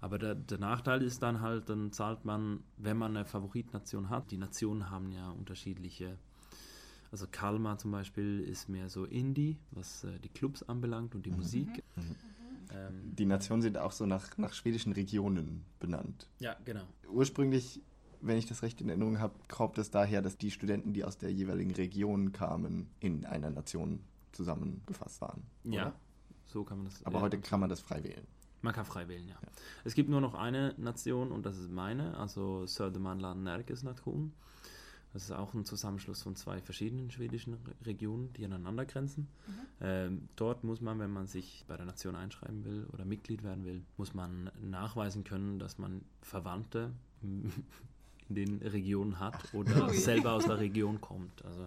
Aber 0.00 0.18
der, 0.18 0.34
der 0.34 0.58
Nachteil 0.58 1.02
ist 1.02 1.22
dann 1.22 1.40
halt, 1.40 1.68
dann 1.68 1.90
zahlt 1.92 2.24
man, 2.24 2.62
wenn 2.76 2.96
man 2.96 3.16
eine 3.16 3.24
Favoritnation 3.24 4.10
hat. 4.10 4.30
Die 4.30 4.36
Nationen 4.36 4.90
haben 4.90 5.10
ja 5.12 5.30
unterschiedliche. 5.30 6.18
Also 7.10 7.26
Kalmar 7.30 7.78
zum 7.78 7.92
Beispiel 7.92 8.40
ist 8.40 8.68
mehr 8.68 8.88
so 8.88 9.04
Indie, 9.04 9.56
was 9.70 10.04
äh, 10.04 10.18
die 10.20 10.28
Clubs 10.28 10.62
anbelangt 10.62 11.14
und 11.14 11.24
die 11.24 11.30
Musik. 11.30 11.82
Mhm. 11.96 12.16
Ähm, 12.70 13.14
Die 13.16 13.26
Nationen 13.26 13.62
sind 13.62 13.78
auch 13.78 13.92
so 13.92 14.06
nach, 14.06 14.36
nach 14.38 14.52
schwedischen 14.52 14.92
Regionen 14.92 15.64
benannt. 15.78 16.28
ja, 16.40 16.56
genau. 16.64 16.82
Ursprünglich, 17.10 17.80
wenn 18.20 18.36
ich 18.36 18.46
das 18.46 18.62
recht 18.62 18.80
in 18.80 18.88
Erinnerung 18.88 19.20
habe, 19.20 19.34
kommt 19.48 19.78
es 19.78 19.90
daher, 19.90 20.20
dass 20.20 20.36
die 20.36 20.50
Studenten, 20.50 20.92
die 20.92 21.04
aus 21.04 21.16
der 21.16 21.32
jeweiligen 21.32 21.70
Region 21.72 22.32
kamen, 22.32 22.88
in 23.00 23.24
einer 23.24 23.50
Nation 23.50 24.00
zusammengefasst 24.32 25.20
waren. 25.20 25.44
Ja, 25.64 25.82
oder? 25.82 25.94
so 26.44 26.64
kann 26.64 26.78
man 26.78 26.86
das. 26.86 27.04
Aber 27.06 27.16
ja, 27.16 27.22
heute 27.22 27.38
kann 27.40 27.60
man 27.60 27.70
das 27.70 27.80
frei 27.80 28.02
wählen. 28.02 28.26
Man 28.62 28.72
kann 28.74 28.84
frei 28.84 29.06
wählen, 29.08 29.28
ja. 29.28 29.34
Ja. 29.34 29.48
Es 29.84 29.94
gibt 29.94 30.08
nur 30.08 30.20
noch 30.20 30.34
eine 30.34 30.74
Nation 30.78 31.30
und 31.32 31.44
das 31.46 31.58
ist 31.58 31.70
meine, 31.70 32.16
also 32.16 32.66
Södermanland 32.66 33.44
Närkes 33.44 33.82
Nation. 33.82 34.32
Das 35.12 35.22
ist 35.24 35.30
auch 35.32 35.54
ein 35.54 35.64
Zusammenschluss 35.64 36.22
von 36.22 36.36
zwei 36.36 36.60
verschiedenen 36.60 37.10
schwedischen 37.10 37.54
Re- 37.54 37.86
Regionen, 37.86 38.32
die 38.34 38.44
aneinander 38.44 38.84
grenzen. 38.84 39.28
Ähm, 39.80 40.28
dort 40.36 40.62
muss 40.62 40.82
man, 40.82 40.98
wenn 40.98 41.10
man 41.10 41.26
sich 41.26 41.64
bei 41.68 41.76
der 41.76 41.86
Nation 41.86 42.16
einschreiben 42.16 42.64
will 42.64 42.86
oder 42.92 43.04
Mitglied 43.06 43.42
werden 43.42 43.64
will, 43.64 43.82
muss 43.96 44.12
man 44.12 44.50
nachweisen 44.60 45.24
können, 45.24 45.58
dass 45.58 45.78
man 45.78 46.02
Verwandte 46.20 46.92
in 47.22 47.50
den 48.28 48.58
Regionen 48.58 49.18
hat 49.18 49.54
oder 49.54 49.86
Oh 49.88 49.92
selber 49.92 50.32
aus 50.32 50.44
der 50.46 50.58
Region 50.58 51.00
kommt. 51.00 51.44
Also 51.46 51.66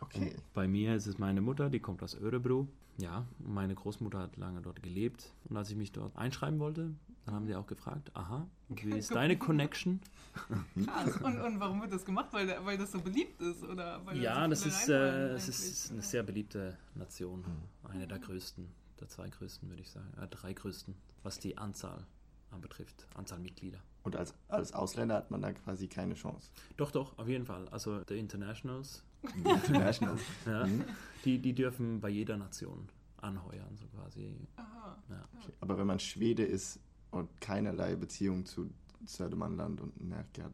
Okay. 0.00 0.34
bei 0.54 0.68
mir 0.68 0.94
ist 0.94 1.06
es 1.06 1.18
meine 1.18 1.40
Mutter, 1.40 1.70
die 1.70 1.80
kommt 1.80 2.02
aus 2.02 2.14
Örebro. 2.14 2.68
Ja, 2.98 3.26
und 3.40 3.54
meine 3.54 3.74
Großmutter 3.74 4.18
hat 4.18 4.36
lange 4.36 4.60
dort 4.60 4.82
gelebt. 4.82 5.32
Und 5.48 5.56
als 5.56 5.70
ich 5.70 5.76
mich 5.76 5.92
dort 5.92 6.16
einschreiben 6.16 6.58
wollte, 6.58 6.90
dann 7.26 7.34
haben 7.34 7.46
die 7.46 7.54
auch 7.54 7.66
gefragt, 7.66 8.10
aha, 8.14 8.46
wie 8.70 8.90
ist 8.98 9.14
deine 9.14 9.38
Connection? 9.38 10.00
Krass. 10.84 11.16
Und, 11.18 11.40
und 11.40 11.60
warum 11.60 11.80
wird 11.80 11.92
das 11.92 12.04
gemacht? 12.04 12.28
Weil, 12.32 12.46
der- 12.46 12.64
weil 12.64 12.76
das 12.78 12.90
so 12.92 13.00
beliebt 13.00 13.40
ist? 13.40 13.62
Oder 13.62 14.04
weil 14.04 14.18
Ja, 14.20 14.42
so 14.44 14.50
das 14.50 14.66
ist, 14.66 14.88
äh, 14.88 15.28
es 15.34 15.48
ist 15.48 15.92
eine 15.92 16.02
sehr 16.02 16.22
beliebte 16.22 16.76
Nation. 16.94 17.44
Eine 17.84 18.06
der 18.08 18.18
größten, 18.18 18.66
der 19.00 19.08
zwei 19.08 19.28
größten, 19.28 19.68
würde 19.68 19.82
ich 19.82 19.90
sagen. 19.90 20.10
Äh, 20.20 20.26
drei 20.28 20.52
größten, 20.52 20.94
was 21.22 21.38
die 21.38 21.56
Anzahl 21.58 22.04
anbetrifft, 22.50 23.06
Anzahl 23.14 23.38
Mitglieder. 23.40 23.78
Und 24.02 24.16
als, 24.16 24.34
als 24.48 24.72
Ausländer 24.72 25.14
hat 25.16 25.30
man 25.30 25.42
da 25.42 25.52
quasi 25.52 25.86
keine 25.86 26.14
Chance. 26.14 26.50
Doch, 26.78 26.90
doch, 26.90 27.16
auf 27.18 27.28
jeden 27.28 27.44
Fall. 27.44 27.68
Also 27.68 28.00
die 28.04 28.18
Internationals, 28.18 29.04
Internationals. 29.44 30.20
ja, 30.46 30.66
Mhm. 30.66 30.84
die, 31.24 31.38
die 31.38 31.54
dürfen 31.54 32.00
bei 32.00 32.08
jeder 32.08 32.36
Nation 32.36 32.88
anheuern, 33.18 33.76
so 33.76 33.86
quasi. 33.88 34.34
Aha. 34.56 34.96
Ja. 35.10 35.28
Okay. 35.40 35.52
Aber 35.60 35.76
wenn 35.78 35.86
man 35.86 35.98
Schwede 35.98 36.44
ist 36.44 36.78
und 37.10 37.28
keinerlei 37.40 37.96
Beziehung 37.96 38.46
zu 38.46 38.70
Södermanland 39.04 39.80
und 39.80 40.00
Närke 40.08 40.44
hat, 40.44 40.52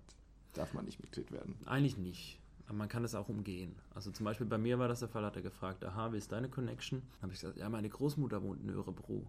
darf 0.54 0.72
man 0.74 0.84
nicht 0.84 1.00
Mitglied 1.00 1.30
werden. 1.32 1.56
Eigentlich 1.66 1.98
nicht. 1.98 2.38
Aber 2.66 2.76
man 2.78 2.88
kann 2.88 3.04
es 3.04 3.14
auch 3.14 3.28
umgehen. 3.28 3.74
Also 3.94 4.10
zum 4.10 4.24
Beispiel 4.24 4.46
bei 4.46 4.56
mir 4.56 4.78
war 4.78 4.88
das 4.88 5.00
der 5.00 5.08
Fall, 5.08 5.24
hat 5.24 5.36
er 5.36 5.42
gefragt, 5.42 5.84
aha, 5.84 6.12
wie 6.12 6.16
ist 6.18 6.32
deine 6.32 6.48
Connection? 6.48 7.00
Dann 7.00 7.22
habe 7.22 7.32
ich 7.34 7.40
gesagt, 7.40 7.58
ja, 7.58 7.68
meine 7.68 7.88
Großmutter 7.90 8.42
wohnt 8.42 8.62
in 8.62 8.70
Örebro. 8.70 9.26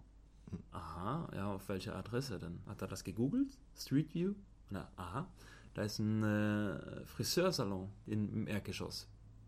Aha, 0.72 1.28
ja, 1.36 1.54
auf 1.54 1.68
welcher 1.68 1.96
Adresse 1.98 2.40
denn? 2.40 2.60
Hat 2.68 2.82
er 2.82 2.88
das 2.88 3.04
gegoogelt? 3.04 3.58
Street 3.76 4.14
View? 4.14 4.34
Er, 4.72 4.88
aha, 4.96 5.28
da 5.74 5.82
ist 5.84 6.00
ein 6.00 6.24
äh, 6.24 7.06
Friseursalon 7.06 7.90
im 8.06 8.48
Erdgeschoss. 8.48 9.08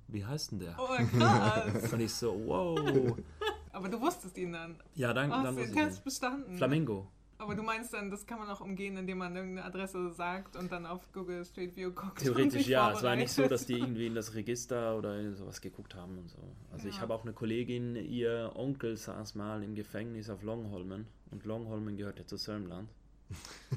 Wie 0.10 0.26
heißt 0.26 0.52
denn 0.52 0.60
der? 0.60 0.76
Oh, 0.80 0.88
krass. 1.18 1.92
Und 1.94 2.00
ich 2.00 2.14
so, 2.14 2.34
wow. 2.46 3.16
Aber 3.74 3.90
du 3.90 4.00
wusstest 4.02 4.38
ihn 4.38 4.54
dann. 4.54 4.76
Ja, 4.96 5.14
dann, 5.14 5.30
Oh, 5.32 5.44
dann 5.44 5.56
du 5.56 5.64
ich 5.64 5.72
Test 5.72 6.04
bestanden. 6.04 6.56
Flamingo. 6.58 7.08
Aber 7.40 7.54
du 7.54 7.62
meinst 7.62 7.94
dann, 7.94 8.10
das 8.10 8.26
kann 8.26 8.40
man 8.40 8.50
auch 8.50 8.62
umgehen, 8.62 8.98
indem 8.98 9.20
man 9.20 9.36
irgendeine 9.36 9.68
Adresse 9.68 10.12
sagt 10.12 10.56
und 10.56 10.72
dann 10.72 10.88
auf 10.88 11.12
Google 11.14 11.46
Street 11.46 11.76
View 11.76 11.92
guckt. 11.92 12.18
Theoretisch 12.20 12.68
ja. 12.68 12.92
Es 12.92 13.04
war 13.04 13.16
nicht 13.16 13.32
so, 13.32 13.48
dass 13.48 13.68
die 13.68 13.74
irgendwie 13.74 14.08
in 14.08 14.16
das 14.16 14.34
Register 14.34 14.98
oder 14.98 15.32
sowas 15.36 15.62
geguckt 15.62 15.94
haben 15.94 16.18
und 16.18 16.30
so. 16.32 16.40
Also 16.72 16.88
ich 16.88 16.96
Ja. 16.96 17.02
habe 17.02 17.14
auch 17.14 17.22
eine 17.24 17.34
Kollegin, 17.34 17.96
ihr 17.96 18.54
Onkel 18.56 18.98
saß 18.98 19.36
mal 19.36 19.62
im 19.62 19.76
Gefängnis 19.76 20.32
auf 20.32 20.42
Longholmen 20.42 21.06
und 21.30 21.46
Longholmen 21.46 21.96
gehört 21.98 22.18
ja 22.18 22.26
zu 22.26 22.38
Sörmland. 22.38 22.90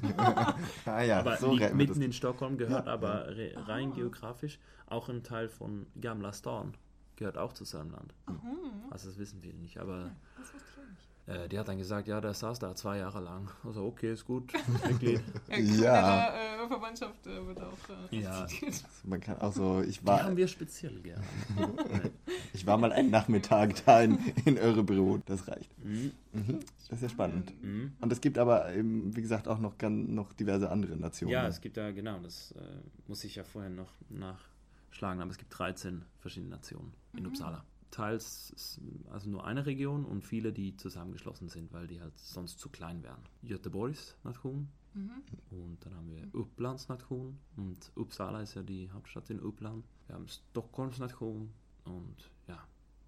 Ah 0.85 1.01
ja, 1.03 1.19
aber 1.19 1.37
so 1.37 1.53
liegt 1.53 1.73
mitten 1.75 1.95
das. 1.95 2.05
in 2.05 2.13
Stockholm, 2.13 2.57
gehört 2.57 2.85
Ja, 2.85 2.93
aber 2.93 3.27
re 3.35 3.53
rein 3.67 3.91
Ah. 3.91 3.95
geografisch 3.95 4.59
auch 4.87 5.09
ein 5.09 5.23
Teil 5.23 5.49
von 5.49 5.87
Gamla 5.99 6.33
Stan. 6.33 6.73
Gehört 7.17 7.37
auch 7.37 7.53
zu 7.53 7.65
Sörmland. 7.65 8.13
Mhm. 8.27 8.89
Also 8.89 9.09
das 9.09 9.17
wissen 9.17 9.41
viele 9.41 9.57
nicht, 9.57 9.77
aber 9.77 10.11
Das 10.37 10.53
wusste 10.53 10.67
ich 10.71 10.83
auch 10.83 10.89
nicht. 10.89 11.07
Äh, 11.31 11.47
die 11.49 11.57
hat 11.59 11.67
dann 11.67 11.77
gesagt, 11.77 12.07
ja, 12.07 12.19
der 12.21 12.33
saß 12.33 12.59
da 12.59 12.75
zwei 12.75 12.97
Jahre 12.97 13.21
lang. 13.21 13.49
Also 13.63 13.85
okay, 13.85 14.13
ist 14.13 14.25
gut, 14.25 14.51
Mitglied. 14.87 15.21
Ja. 15.49 15.55
Kriminelle, 15.55 16.63
Äh, 16.63 16.67
Verwandtschaft 16.67 17.27
äh, 17.27 17.45
wird 17.47 17.61
auch 17.61 17.77
äh, 18.11 18.19
Ja. 18.21 18.41
respektiert. 18.43 18.83
Man 19.03 19.19
kann 19.21 19.37
auch 19.41 19.51
so, 19.53 19.81
ich 19.81 19.99
Die 19.99 20.05
war, 20.07 20.23
haben 20.23 20.37
wir 20.37 20.47
speziell 20.47 20.99
gerne. 21.01 21.23
ich 22.53 22.65
war 22.65 22.77
mal 22.77 22.91
einen 22.91 23.09
Nachmittag 23.09 23.83
da 23.85 24.01
in, 24.01 24.17
in 24.45 24.57
Örebro, 24.57 25.19
das 25.25 25.47
reicht. 25.47 25.69
Mhm. 25.83 26.11
Mhm. 26.33 26.59
Das 26.89 26.97
ist 26.97 27.03
ja 27.03 27.09
spannend. 27.09 27.51
Mhm. 27.63 27.93
Und 27.99 28.11
es 28.13 28.21
gibt 28.21 28.37
aber, 28.37 28.73
eben, 28.73 29.15
wie 29.15 29.21
gesagt, 29.21 29.47
auch 29.47 29.59
noch, 29.59 29.77
ganz, 29.77 30.07
noch 30.09 30.33
diverse 30.33 30.69
andere 30.69 30.95
Nationen. 30.95 31.31
Ja, 31.33 31.47
es 31.47 31.59
gibt 31.61 31.77
ja, 31.77 31.91
genau, 31.91 32.19
das 32.19 32.51
äh, 32.53 32.59
muss 33.07 33.23
ich 33.23 33.35
ja 33.35 33.43
vorher 33.43 33.69
noch 33.71 33.91
nachschlagen, 34.09 35.21
aber 35.21 35.31
es 35.31 35.37
gibt 35.37 35.57
13 35.57 36.03
verschiedene 36.19 36.51
Nationen 36.51 36.93
in 37.17 37.25
Uppsala. 37.27 37.63
Teils, 37.91 38.79
also 39.09 39.29
nur 39.29 39.45
eine 39.45 39.65
Region 39.65 40.05
und 40.05 40.23
viele, 40.23 40.51
die 40.53 40.75
zusammengeschlossen 40.77 41.49
sind, 41.49 41.71
weil 41.73 41.87
die 41.87 42.01
halt 42.01 42.17
sonst 42.17 42.59
zu 42.59 42.69
klein 42.69 43.03
wären. 43.03 43.21
Göteborgs 43.43 44.15
Nation 44.23 44.69
Mhm. 44.93 45.23
und 45.51 45.85
dann 45.85 45.95
haben 45.95 46.09
wir 46.09 46.27
Upplands 46.37 46.89
Nation 46.89 47.37
und 47.55 47.91
Uppsala 47.95 48.41
ist 48.41 48.55
ja 48.55 48.63
die 48.63 48.91
Hauptstadt 48.91 49.29
in 49.29 49.41
Uppland. 49.41 49.85
Wir 50.07 50.15
haben 50.15 50.27
Stockholms 50.27 50.99
Nation 50.99 51.53
und 51.85 52.29
ja, 52.47 52.59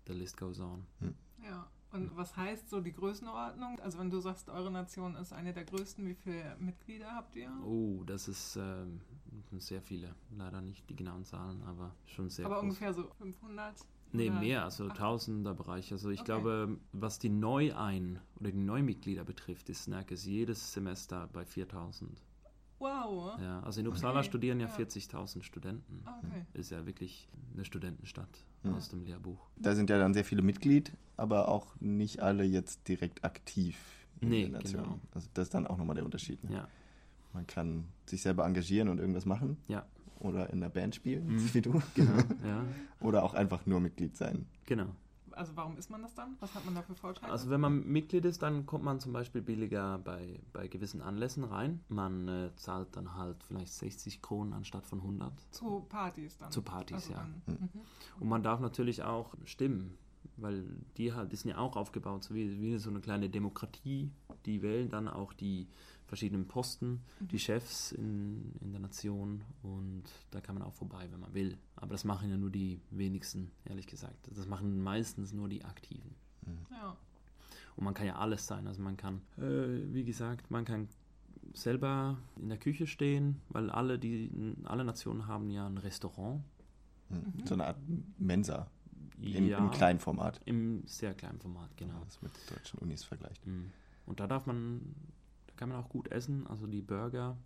the 0.07 0.13
list 0.13 0.37
goes 0.37 0.61
on. 0.61 0.85
Ja. 1.43 1.67
Und 1.91 2.15
was 2.15 2.35
heißt 2.35 2.69
so 2.69 2.79
die 2.81 2.93
Größenordnung? 2.93 3.79
Also 3.81 3.99
wenn 3.99 4.09
du 4.09 4.19
sagst, 4.19 4.49
eure 4.49 4.71
Nation 4.71 5.15
ist 5.15 5.31
eine 5.33 5.53
der 5.53 5.63
größten, 5.65 6.07
wie 6.07 6.15
viele 6.15 6.55
Mitglieder 6.57 7.13
habt 7.13 7.35
ihr? 7.35 7.51
Oh, 7.63 8.03
das 8.05 8.27
ist, 8.29 8.55
ähm, 8.55 8.99
sehr 9.59 9.81
viele. 9.81 10.15
Leider 10.35 10.61
nicht 10.61 10.89
die 10.89 10.95
genauen 10.95 11.23
Zahlen, 11.25 11.61
aber 11.63 11.93
schon 12.07 12.29
sehr 12.31 12.45
Aber 12.45 12.55
groß. 12.55 12.63
ungefähr 12.63 12.93
so 12.93 13.09
500? 13.19 13.75
Nee, 14.13 14.29
oder? 14.29 14.39
mehr, 14.39 14.63
also 14.63 14.87
Ach. 14.89 14.93
tausender 14.97 15.53
Bereich. 15.53 15.91
Also 15.91 16.09
ich 16.09 16.19
Okay. 16.21 16.25
glaube, 16.25 16.77
was 16.91 17.19
die 17.19 17.29
Neuein- 17.29 18.19
oder 18.39 18.51
die 18.51 18.57
Neumitglieder 18.57 19.23
betrifft, 19.23 19.69
ist 19.69 19.83
Snacks 19.83 20.25
jedes 20.25 20.71
Semester 20.73 21.27
bei 21.33 21.45
4000. 21.45 22.21
Wow. 22.79 23.39
Ja, 23.39 23.61
also 23.61 23.79
in 23.79 23.87
Uppsala 23.87 24.19
Okay, 24.19 24.27
studieren 24.27 24.59
ja 24.59 24.67
ja. 24.67 24.73
40.000 24.73 25.43
Studenten. 25.43 26.03
Okay. 26.05 26.45
Ist 26.53 26.69
ja 26.71 26.85
wirklich 26.85 27.29
eine 27.53 27.63
Studentenstadt 27.63 28.43
Mhm. 28.63 28.73
aus 28.73 28.89
dem 28.89 29.03
Lehrbuch. 29.03 29.39
Da 29.55 29.73
sind 29.73 29.89
ja 29.89 29.97
dann 29.97 30.13
sehr 30.13 30.25
viele 30.25 30.41
Mitglied, 30.41 30.91
aber 31.15 31.47
auch 31.47 31.75
nicht 31.79 32.19
alle 32.21 32.43
jetzt 32.43 32.87
direkt 32.87 33.23
aktiv 33.23 33.77
in 34.19 34.29
Nee, 34.29 34.41
der 34.43 34.61
Nation. 34.61 34.83
genau. 34.83 34.99
Also 35.13 35.29
das 35.33 35.43
ist 35.47 35.53
dann 35.53 35.65
auch 35.65 35.77
nochmal 35.77 35.95
der 35.95 36.03
Unterschied. 36.05 36.43
Ne? 36.43 36.55
Ja, 36.57 36.67
Man 37.31 37.47
kann 37.47 37.85
sich 38.05 38.21
selber 38.21 38.45
engagieren 38.45 38.89
und 38.89 38.99
irgendwas 38.99 39.25
machen 39.25 39.57
ja, 39.67 39.85
oder 40.19 40.49
in 40.51 40.61
einer 40.63 40.69
Band 40.69 40.95
spielen, 40.95 41.27
Mhm. 41.27 41.53
wie 41.53 41.61
du. 41.61 41.81
genau. 41.95 42.11
ja, 42.45 42.65
Oder 43.01 43.23
auch 43.23 43.33
einfach 43.33 43.65
nur 43.65 43.79
Mitglied 43.79 44.15
sein. 44.15 44.45
genau. 44.65 44.87
Also 45.35 45.53
warum 45.55 45.75
ist 45.77 45.89
man 45.89 46.03
das 46.03 46.13
dann? 46.13 46.35
Was 46.41 46.53
hat 46.53 46.63
man 46.63 46.75
da 46.75 46.83
für 46.83 46.93
Vorteile? 46.93 47.31
Also 47.31 47.49
wenn 47.49 47.59
man 47.59 47.87
Mitglied 47.87 48.23
ist, 48.23 48.43
dann 48.43 48.67
kommt 48.67 48.83
man 48.83 48.99
zum 48.99 49.13
Beispiel 49.13 49.41
billiger 49.41 49.97
bei, 49.97 50.39
bei 50.53 50.67
gewissen 50.67 51.01
Anlässen 51.01 51.43
rein. 51.43 51.79
Man 51.89 52.27
äh, 52.27 52.51
zahlt 52.55 52.95
dann 52.95 53.15
halt 53.15 53.43
vielleicht 53.43 53.73
60 53.73 54.21
Kronen 54.21 54.53
anstatt 54.53 54.85
von 54.85 54.99
100. 54.99 55.33
Zu 55.49 55.87
Partys 55.89 56.37
dann? 56.37 56.51
Zu 56.51 56.61
Partys, 56.61 57.09
ja. 57.09 57.15
Dann, 57.47 57.57
mhm. 57.57 57.69
Und 58.19 58.29
man 58.29 58.43
darf 58.43 58.59
natürlich 58.59 59.01
auch 59.01 59.33
stimmen, 59.45 59.97
weil 60.37 60.63
die, 60.97 61.13
halt, 61.13 61.31
die 61.31 61.35
sind 61.35 61.49
ja 61.49 61.57
auch 61.57 61.77
aufgebaut, 61.77 62.23
so 62.23 62.35
wie, 62.35 62.61
wie 62.61 62.77
so 62.77 62.91
eine 62.91 62.99
kleine 62.99 63.27
Demokratie. 63.27 64.11
Die 64.45 64.61
wählen 64.61 64.89
dann 64.91 65.07
auch 65.07 65.33
die 65.33 65.67
verschiedenen 66.13 66.47
Posten, 66.47 67.01
die 67.19 67.39
Chefs 67.39 67.91
in, 67.91 68.53
in 68.61 68.71
der 68.71 68.79
Nation 68.79 69.41
und 69.63 70.03
da 70.29 70.41
kann 70.41 70.53
man 70.53 70.63
auch 70.63 70.73
vorbei, 70.73 71.07
wenn 71.09 71.19
man 71.19 71.33
will. 71.33 71.57
Aber 71.75 71.91
das 71.93 72.03
machen 72.03 72.29
ja 72.29 72.37
nur 72.37 72.51
die 72.51 72.79
wenigsten, 72.91 73.49
ehrlich 73.65 73.87
gesagt. 73.87 74.29
Das 74.31 74.45
machen 74.45 74.79
meistens 74.83 75.33
nur 75.33 75.49
die 75.49 75.65
Aktiven. 75.65 76.13
Ja. 76.69 76.95
Und 77.75 77.83
man 77.83 77.95
kann 77.95 78.05
ja 78.05 78.17
alles 78.17 78.45
sein. 78.45 78.67
Also 78.67 78.79
man 78.83 78.95
kann, 78.95 79.21
äh, 79.39 79.91
wie 79.91 80.03
gesagt, 80.03 80.51
man 80.51 80.65
kann 80.65 80.87
selber 81.53 82.19
in 82.39 82.49
der 82.49 82.59
Küche 82.59 82.85
stehen, 82.85 83.41
weil 83.49 83.71
alle, 83.71 83.97
die, 83.97 84.29
alle 84.65 84.85
Nationen 84.85 85.25
haben 85.25 85.49
ja 85.49 85.65
ein 85.65 85.79
Restaurant. 85.79 86.43
Mhm. 87.09 87.43
So 87.43 87.55
eine 87.55 87.65
Art 87.65 87.77
Mensa 88.19 88.67
im, 89.19 89.47
ja, 89.47 89.57
im 89.57 89.71
kleinen 89.71 89.99
Format. 89.99 90.39
Im 90.45 90.83
sehr 90.85 91.15
kleinen 91.15 91.39
Format, 91.39 91.71
Wenn 91.77 91.87
genau. 91.87 91.99
man 91.99 92.07
das 92.07 92.21
mit 92.21 92.31
deutschen 92.51 92.77
Unis 92.77 93.03
vergleicht. 93.03 93.47
Mhm. 93.47 93.71
Und 94.05 94.19
da 94.19 94.27
darf 94.27 94.45
man, 94.45 94.81
da 95.53 95.59
kann 95.59 95.69
man 95.69 95.77
auch 95.77 95.89
gut 95.89 96.11
essen. 96.11 96.47
Also 96.47 96.67
die 96.67 96.81
Burger 96.81 97.37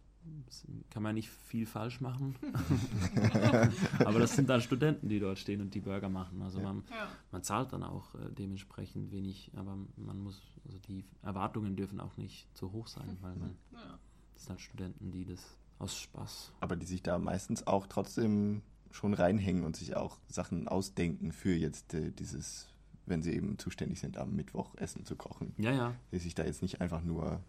kann 0.90 1.04
man 1.04 1.16
nicht 1.16 1.30
viel 1.30 1.66
falsch 1.66 2.02
machen. 2.02 2.36
Aber 4.00 4.20
das 4.20 4.36
sind 4.36 4.50
dann 4.50 4.62
Studenten, 4.62 5.10
die 5.10 5.20
dort 5.20 5.40
stehen 5.40 5.62
und 5.62 5.74
die 5.74 5.80
Burger 5.80 6.10
machen. 6.10 6.42
Also 6.42 6.60
man, 6.60 6.84
ja. 6.90 7.08
man 7.32 7.44
zahlt 7.44 7.74
dann 7.74 7.84
auch 7.84 8.16
äh, 8.16 8.30
dementsprechend 8.32 9.12
wenig, 9.12 9.52
aber 9.56 9.78
man 9.96 10.20
muss, 10.20 10.42
also 10.66 10.78
die 10.80 11.06
Erwartungen 11.22 11.76
dürfen 11.76 12.00
auch 12.00 12.18
nicht 12.18 12.48
zu 12.56 12.72
hoch 12.72 12.88
sein, 12.88 13.18
weil 13.22 13.36
man, 13.36 13.58
ja. 13.72 14.00
das 14.34 14.44
sind 14.44 14.50
halt 14.52 14.62
Studenten, 14.62 15.12
die 15.12 15.26
das 15.26 15.58
aus 15.80 15.98
Spaß. 15.98 16.54
Aber 16.60 16.76
die 16.76 16.86
sich 16.86 17.04
da 17.04 17.18
meistens 17.18 17.66
auch 17.68 17.88
trotzdem 17.88 18.62
schon 18.92 19.14
reinhängen 19.14 19.64
und 19.64 19.76
sich 19.76 19.96
auch 19.96 20.18
Sachen 20.28 20.68
ausdenken 20.68 21.32
für 21.32 21.54
jetzt 21.54 21.94
äh, 21.94 22.12
dieses, 22.12 22.68
wenn 23.06 23.22
sie 23.22 23.34
eben 23.34 23.58
zuständig 23.60 24.00
sind, 24.00 24.18
am 24.18 24.36
Mittwoch 24.36 24.76
Essen 24.76 25.06
zu 25.06 25.16
kochen. 25.16 25.54
Ja, 25.58 25.72
ja, 25.72 25.96
Die 26.12 26.20
sich 26.20 26.36
da 26.36 26.44
jetzt 26.44 26.62
nicht 26.62 26.82
einfach 26.82 27.04
nur, 27.04 27.42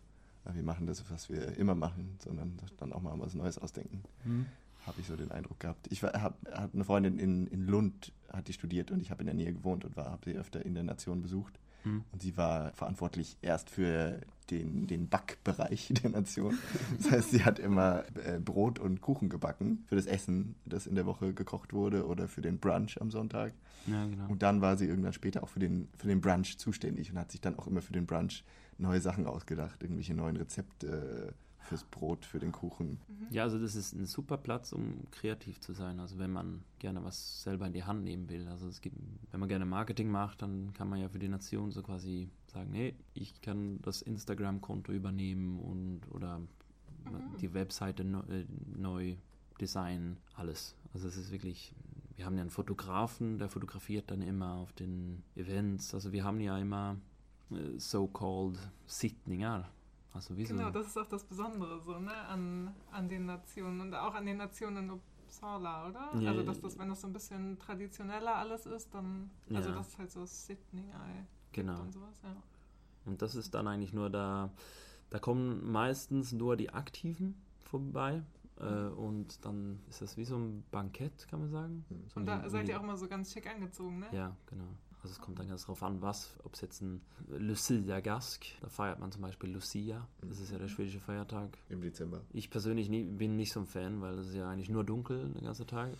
wir 0.54 0.62
machen 0.62 0.86
das, 0.86 1.10
was 1.10 1.28
wir 1.30 1.56
immer 1.56 1.74
machen, 1.74 2.16
sondern 2.22 2.58
dann 2.78 2.92
auch 2.92 3.02
mal 3.02 3.18
was 3.18 3.34
Neues 3.34 3.58
ausdenken. 3.58 4.02
hm. 4.24 4.46
Habe 4.86 5.00
ich 5.00 5.06
so 5.06 5.16
den 5.16 5.30
Eindruck 5.30 5.60
gehabt. 5.60 5.86
Ich 5.90 6.02
habe 6.02 6.22
hab 6.22 6.74
eine 6.74 6.84
Freundin 6.84 7.18
in, 7.18 7.46
in 7.48 7.66
Lund, 7.66 8.12
hat 8.32 8.48
die 8.48 8.54
studiert 8.54 8.90
und 8.90 9.02
ich 9.02 9.10
habe 9.10 9.20
in 9.20 9.26
der 9.26 9.34
Nähe 9.34 9.52
gewohnt 9.52 9.84
und 9.84 9.94
habe 9.96 10.30
sie 10.30 10.38
öfter 10.38 10.64
in 10.64 10.72
der 10.72 10.84
Nation 10.84 11.20
besucht. 11.20 11.58
Hm. 11.82 12.04
Und 12.10 12.22
sie 12.22 12.36
war 12.36 12.72
verantwortlich 12.72 13.36
erst 13.42 13.70
für 13.70 14.20
den, 14.50 14.86
den 14.86 15.08
Backbereich 15.08 15.92
der 16.02 16.10
Nation. 16.10 16.58
Das 16.96 17.10
heißt, 17.10 17.30
sie 17.30 17.44
hat 17.44 17.58
immer 17.58 18.04
äh, 18.24 18.38
Brot 18.40 18.78
und 18.78 19.00
Kuchen 19.00 19.28
gebacken 19.28 19.84
für 19.86 19.96
das 19.96 20.06
Essen, 20.06 20.54
das 20.64 20.86
in 20.86 20.94
der 20.94 21.06
Woche 21.06 21.34
gekocht 21.34 21.72
wurde 21.72 22.06
oder 22.06 22.28
für 22.28 22.40
den 22.40 22.58
Brunch 22.58 23.00
am 23.00 23.10
Sonntag. 23.10 23.52
ja, 23.86 24.06
genau. 24.06 24.28
Und 24.28 24.42
dann 24.42 24.60
war 24.60 24.76
sie 24.76 24.86
irgendwann 24.86 25.12
später 25.12 25.42
auch 25.42 25.48
für 25.48 25.60
den, 25.60 25.88
für 25.96 26.08
den 26.08 26.20
Brunch 26.20 26.58
zuständig 26.58 27.10
und 27.10 27.18
hat 27.18 27.30
sich 27.30 27.40
dann 27.40 27.58
auch 27.58 27.66
immer 27.66 27.82
für 27.82 27.92
den 27.92 28.06
Brunch 28.06 28.44
neue 28.78 29.00
Sachen 29.00 29.26
ausgedacht, 29.26 29.82
irgendwelche 29.82 30.14
neuen 30.14 30.36
Rezepte 30.36 31.34
fürs 31.68 31.84
Brot, 31.84 32.24
für 32.24 32.38
den 32.38 32.52
Kuchen. 32.52 32.98
Ja, 33.30 33.42
also 33.42 33.58
das 33.58 33.74
ist 33.74 33.92
ein 33.92 34.06
super 34.06 34.38
Platz, 34.38 34.72
um 34.72 35.10
kreativ 35.10 35.60
zu 35.60 35.74
sein. 35.74 36.00
Also 36.00 36.18
wenn 36.18 36.32
man 36.32 36.62
gerne 36.78 37.04
was 37.04 37.42
selber 37.42 37.66
in 37.66 37.72
die 37.72 37.84
Hand 37.84 38.04
nehmen 38.04 38.28
will. 38.28 38.48
Also 38.48 38.68
es 38.68 38.80
gibt, 38.80 38.96
wenn 39.30 39.40
man 39.40 39.48
gerne 39.48 39.66
Marketing 39.66 40.10
macht, 40.10 40.42
dann 40.42 40.72
kann 40.72 40.88
man 40.88 41.00
ja 41.00 41.08
für 41.08 41.18
die 41.18 41.28
Nation 41.28 41.70
so 41.70 41.82
quasi 41.82 42.30
sagen, 42.46 42.72
hey, 42.72 42.94
ich 43.14 43.40
kann 43.42 43.80
das 43.82 44.02
Instagram-Konto 44.02 44.92
übernehmen 44.92 45.60
und 45.60 46.00
oder 46.10 46.40
die 47.40 47.52
Webseite 47.54 48.04
neu, 48.04 48.20
äh, 48.28 48.46
neu 48.76 49.16
designen, 49.60 50.16
alles. 50.34 50.74
Also 50.94 51.08
es 51.08 51.16
ist 51.16 51.30
wirklich, 51.30 51.74
wir 52.16 52.24
haben 52.24 52.36
ja 52.36 52.42
einen 52.42 52.50
Fotografen, 52.50 53.38
der 53.38 53.48
fotografiert 53.48 54.10
dann 54.10 54.22
immer 54.22 54.54
auf 54.54 54.72
den 54.72 55.22
Events. 55.34 55.94
Also 55.94 56.12
wir 56.12 56.24
haben 56.24 56.40
ja 56.40 56.58
immer 56.58 56.92
äh, 56.92 57.17
so-called 57.76 58.58
Sittningar. 58.86 59.68
Also 60.12 60.36
wie 60.36 60.44
so 60.46 60.54
Genau, 60.54 60.70
das 60.70 60.88
ist 60.88 60.96
auch 60.98 61.06
das 61.06 61.24
Besondere 61.24 61.80
so, 61.80 61.98
ne, 61.98 62.14
an, 62.28 62.74
an 62.90 63.08
den 63.08 63.26
Nationen 63.26 63.80
und 63.80 63.94
auch 63.94 64.14
an 64.14 64.26
den 64.26 64.38
Nationen 64.38 64.84
in 64.84 64.90
Uppsala, 64.90 65.88
oder? 65.88 66.18
Ja, 66.20 66.30
also, 66.30 66.42
dass 66.42 66.60
das, 66.60 66.78
wenn 66.78 66.88
das 66.88 67.00
so 67.02 67.06
ein 67.06 67.12
bisschen 67.12 67.58
traditioneller 67.58 68.36
alles 68.36 68.66
ist, 68.66 68.92
dann, 68.94 69.30
also 69.52 69.68
Ja. 69.70 69.76
das 69.76 69.88
ist 69.88 69.98
halt 69.98 70.10
so 70.10 70.24
Sydney 70.24 70.82
Eye 70.90 71.24
Genau. 71.52 71.80
und 71.80 71.92
sowas, 71.92 72.20
ja. 72.22 72.34
Und 73.04 73.22
das 73.22 73.34
ist 73.34 73.54
dann 73.54 73.66
eigentlich 73.68 73.92
nur 73.92 74.10
da, 74.10 74.50
da 75.10 75.18
kommen 75.18 75.70
meistens 75.70 76.32
nur 76.32 76.56
die 76.56 76.70
Aktiven 76.70 77.40
vorbei. 77.60 78.22
Äh, 78.60 78.88
und 78.88 79.44
dann 79.44 79.80
ist 79.88 80.02
das 80.02 80.16
wie 80.16 80.24
so 80.24 80.36
ein 80.36 80.64
Bankett, 80.72 81.28
kann 81.28 81.40
man 81.40 81.50
sagen. 81.50 81.84
So 82.08 82.18
Und 82.20 82.26
da 82.26 82.48
seid 82.50 82.68
ihr 82.68 82.78
auch 82.78 82.82
immer 82.82 82.96
so 82.96 83.06
ganz 83.06 83.32
schick 83.32 83.46
angezogen, 83.48 84.00
ne? 84.00 84.06
Ja, 84.12 84.36
genau. 84.46 84.64
Also 85.02 85.12
es 85.12 85.20
kommt 85.20 85.38
dann 85.38 85.48
ganz 85.48 85.64
drauf 85.64 85.82
an, 85.82 86.02
was, 86.02 86.34
ob 86.42 86.54
es 86.54 86.60
jetzt 86.60 86.82
ein 86.82 87.00
Lucia-Gask, 87.28 88.44
da 88.60 88.68
feiert 88.68 88.98
man 88.98 89.12
zum 89.12 89.22
Beispiel 89.22 89.50
Lucia, 89.50 90.08
das 90.22 90.40
ist 90.40 90.50
ja 90.50 90.58
der 90.58 90.66
schwedische 90.66 90.98
Feiertag. 90.98 91.56
Im 91.68 91.80
Dezember. 91.80 92.22
Ich 92.32 92.50
persönlich 92.50 92.88
nie, 92.88 93.04
bin 93.04 93.36
nicht 93.36 93.52
so 93.52 93.60
ein 93.60 93.66
Fan, 93.66 94.00
weil 94.00 94.18
es 94.18 94.28
ist 94.28 94.34
ja 94.34 94.50
eigentlich 94.50 94.70
nur 94.70 94.84
dunkel 94.84 95.30
den 95.30 95.44
ganzen 95.44 95.68
Tag. 95.68 95.90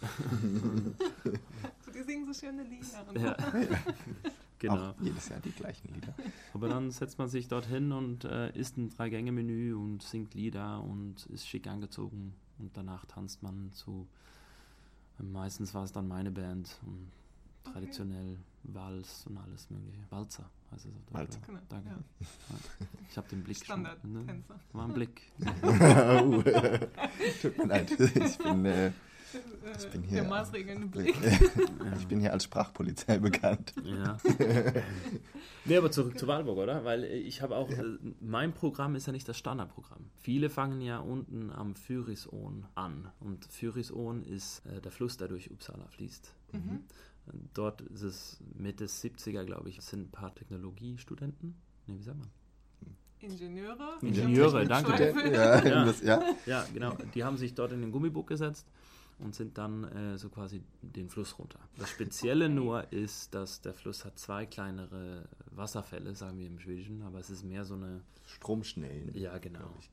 Die 1.95 2.03
singen 2.03 2.33
so 2.33 2.47
schöne 2.47 2.65
Lieder. 2.65 3.21
Ja. 3.21 3.37
genau. 4.59 4.91
Auch 4.91 5.01
jedes 5.01 5.29
Jahr 5.29 5.41
die 5.41 5.51
gleichen 5.51 5.95
Lieder. 5.95 6.15
Aber 6.55 6.69
dann 6.69 6.91
setzt 6.91 7.19
man 7.19 7.29
sich 7.29 7.49
dorthin 7.49 7.93
und 7.93 8.25
äh, 8.25 8.51
isst 8.57 8.77
ein 8.77 8.91
Drei-Gänge-Menü 8.91 9.75
und 9.75 10.03
singt 10.03 10.35
Lieder 10.35 10.83
und 10.83 11.27
ist 11.27 11.49
schick 11.49 11.67
angezogen. 11.67 12.35
Und 12.59 12.77
danach 12.77 13.05
tanzt 13.07 13.43
man 13.43 13.73
zu. 13.73 14.07
Meistens 15.19 15.75
war 15.75 15.85
es 15.85 15.93
dann 15.93 16.07
meine 16.07 16.31
Band. 16.31 16.79
Und 16.87 17.11
traditionell 17.65 18.39
Wals 18.65 19.25
und 19.27 19.39
alles 19.39 19.71
mögliche. 19.71 20.03
Walzer 20.11 20.51
heißt 20.73 20.87
es 20.87 20.93
auf 20.93 21.05
Deutsch. 21.07 21.15
Walzer. 21.15 21.41
Genau, 21.47 21.59
Danke. 21.69 21.89
ja. 21.91 21.97
Ich 23.11 23.17
habe 23.17 23.29
den 23.29 23.45
Blick 23.45 23.65
schon. 23.65 23.83
Ne? 23.83 24.43
War 24.73 24.85
ein 24.85 24.93
Blick. 24.95 25.23
uh, 25.63 26.43
tut 27.43 27.59
mir 27.59 27.67
leid. 27.67 27.91
Ich 27.99 28.39
bin, 28.39 28.65
äh, 28.67 28.93
Ich 29.79 29.89
bin 29.91 30.03
hier- 30.03 30.21
Der 30.23 30.29
maßregelnde 30.29 30.87
Blick. 30.89 31.15
ich 31.99 32.07
bin 32.09 32.21
hier 32.21 32.33
als 32.33 32.45
Sprachpolizei 32.45 33.19
bekannt. 33.19 33.73
Ja. 33.85 34.19
nee, 35.65 35.77
aber 35.77 35.91
zurück 35.91 36.19
zu 36.19 36.27
Walburg, 36.27 36.59
oder? 36.59 36.85
Weil 36.85 37.05
äh, 37.05 37.17
ich 37.19 37.41
habe 37.43 37.57
auch, 37.57 37.71
äh, 37.71 37.83
mein 38.21 38.53
Programm 38.53 38.95
ist 38.97 39.07
ja 39.07 39.13
nicht 39.13 39.29
das 39.29 39.39
Standardprogramm. 39.39 40.11
Viele 40.17 40.51
fangen 40.51 40.81
ja 40.81 40.99
unten 40.99 41.51
am 41.51 41.75
Fyrisån 41.75 42.67
an. 42.75 43.11
Und 43.21 43.45
Fyrisån 43.47 44.23
ist 44.25 44.65
äh, 44.67 44.81
der 44.81 44.93
Fluss, 44.93 45.17
der 45.17 45.29
durch 45.29 45.51
Uppsala 45.51 45.87
fließt. 45.89 46.35
Mhm. 46.53 46.81
Dort 47.59 47.81
ist 47.81 48.03
es 48.03 48.39
Mitte 48.55 48.87
70er, 48.87 49.43
glaube 49.45 49.69
ich, 49.69 49.81
sind 49.81 50.03
ein 50.09 50.11
paar 50.13 50.33
Technologiestudenten. 50.33 51.57
Nee, 51.89 51.99
wie 51.99 52.03
sagt 52.05 52.19
man? 52.21 52.29
Ingenieure. 53.21 53.99
Ingenieure, 54.01 54.65
danke. 54.65 55.13
Ja, 55.33 55.65
Ja. 55.65 55.85
Das, 55.85 56.01
ja. 56.03 56.23
Ja, 56.47 56.65
genau. 56.73 56.97
Die 57.15 57.25
haben 57.25 57.37
sich 57.37 57.55
dort 57.55 57.73
in 57.73 57.81
den 57.81 57.91
Gummibuck 57.91 58.29
gesetzt 58.29 58.65
und 59.19 59.35
sind 59.35 59.59
dann 59.59 59.83
äh, 59.83 60.17
so 60.19 60.29
quasi 60.29 60.63
den 60.83 61.09
Fluss 61.09 61.37
runter. 61.37 61.59
Das 61.79 61.91
Spezielle 61.91 62.49
nur 62.49 62.93
ist, 62.93 63.35
dass 63.35 63.61
der 63.61 63.75
Fluss 63.75 64.05
hat 64.05 64.17
zwei 64.21 64.47
kleinere 64.47 65.29
Wasserfälle, 65.51 66.15
sagen 66.15 66.39
wir 66.39 66.47
im 66.47 66.61
Schwedischen, 66.61 67.03
aber 67.03 67.19
es 67.19 67.29
ist 67.29 67.43
mehr 67.43 67.65
so 67.65 67.75
eine. 67.75 68.03
Stromschnellen. 68.25 69.17
Ja, 69.17 69.39
genau. 69.39 69.75
ich. 69.81 69.91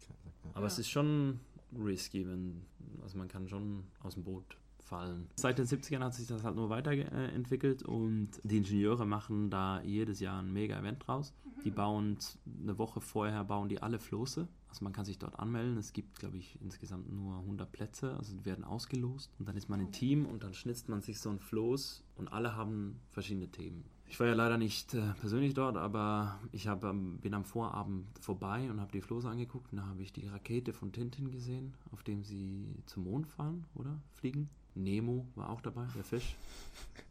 Aber 0.54 0.62
Ja. 0.62 0.68
es 0.68 0.78
ist 0.78 0.90
schon 0.92 1.40
risky, 1.84 2.28
wenn. 2.28 2.62
Also 3.02 3.18
man 3.18 3.28
kann 3.28 3.48
schon 3.50 3.86
aus 4.04 4.14
dem 4.14 4.24
Boot 4.24 4.56
fallen. 4.86 5.28
Seit 5.36 5.58
den 5.58 5.66
70ern 5.66 6.00
hat 6.00 6.14
sich 6.14 6.28
das 6.28 6.44
halt 6.44 6.56
nur 6.56 6.70
weiterentwickelt 6.70 7.84
und 7.84 8.30
die 8.44 8.58
Ingenieure 8.58 9.06
machen 9.06 9.50
da 9.50 9.82
jedes 9.82 10.20
Jahr 10.20 10.40
ein 10.42 10.54
mega 10.54 10.80
Event 10.80 11.06
draus. 11.06 11.34
Die 11.64 11.72
bauen 11.72 12.18
eine 12.62 12.78
Woche 12.78 13.02
vorher 13.02 13.44
bauen 13.44 13.70
die 13.70 13.82
alle 13.82 14.00
Floße. 14.00 14.48
Also 14.70 14.84
man 14.84 14.94
kann 14.94 15.06
sich 15.06 15.18
dort 15.18 15.40
anmelden. 15.40 15.78
Es 15.78 15.94
gibt, 15.94 16.20
glaube 16.20 16.38
ich, 16.38 16.60
insgesamt 16.62 17.12
nur 17.12 17.40
100 17.40 17.72
Plätze. 17.72 18.16
Also 18.18 18.36
die 18.36 18.46
werden 18.46 18.64
ausgelost. 18.64 19.32
Und 19.40 19.48
dann 19.48 19.56
ist 19.56 19.70
man 19.70 19.80
ein 19.80 19.92
Team 19.92 20.26
und 20.26 20.44
dann 20.44 20.54
schnitzt 20.54 20.90
man 20.90 21.02
sich 21.02 21.20
so 21.20 21.30
ein 21.30 21.40
Floß 21.40 22.04
und 22.18 22.28
alle 22.32 22.56
haben 22.56 23.00
verschiedene 23.12 23.48
Themen. 23.48 23.86
Ich 24.08 24.20
war 24.20 24.28
ja 24.28 24.34
leider 24.34 24.58
nicht 24.58 24.94
äh, 24.94 25.14
persönlich 25.20 25.56
dort, 25.56 25.78
aber 25.78 26.40
ich 26.52 26.68
hab, 26.68 26.84
ähm, 26.84 27.18
bin 27.20 27.34
am 27.34 27.44
Vorabend 27.44 28.06
vorbei 28.20 28.70
und 28.70 28.80
habe 28.80 28.92
die 28.92 29.02
Floße 29.02 29.28
angeguckt. 29.28 29.72
Und 29.72 29.80
da 29.80 29.88
habe 29.88 30.04
ich 30.04 30.14
die 30.14 30.28
Rakete 30.28 30.74
von 30.74 30.92
Tintin 30.92 31.32
gesehen, 31.32 31.74
auf 31.92 32.04
dem 32.04 32.24
sie 32.24 32.84
zum 32.86 33.06
Mond 33.06 33.28
fahren, 33.28 33.66
oder? 33.74 34.00
Fliegen. 34.14 34.50
Nemo 34.76 35.26
war 35.36 35.50
auch 35.50 35.62
dabei, 35.62 35.86
der 35.96 36.04
Fisch. 36.04 36.36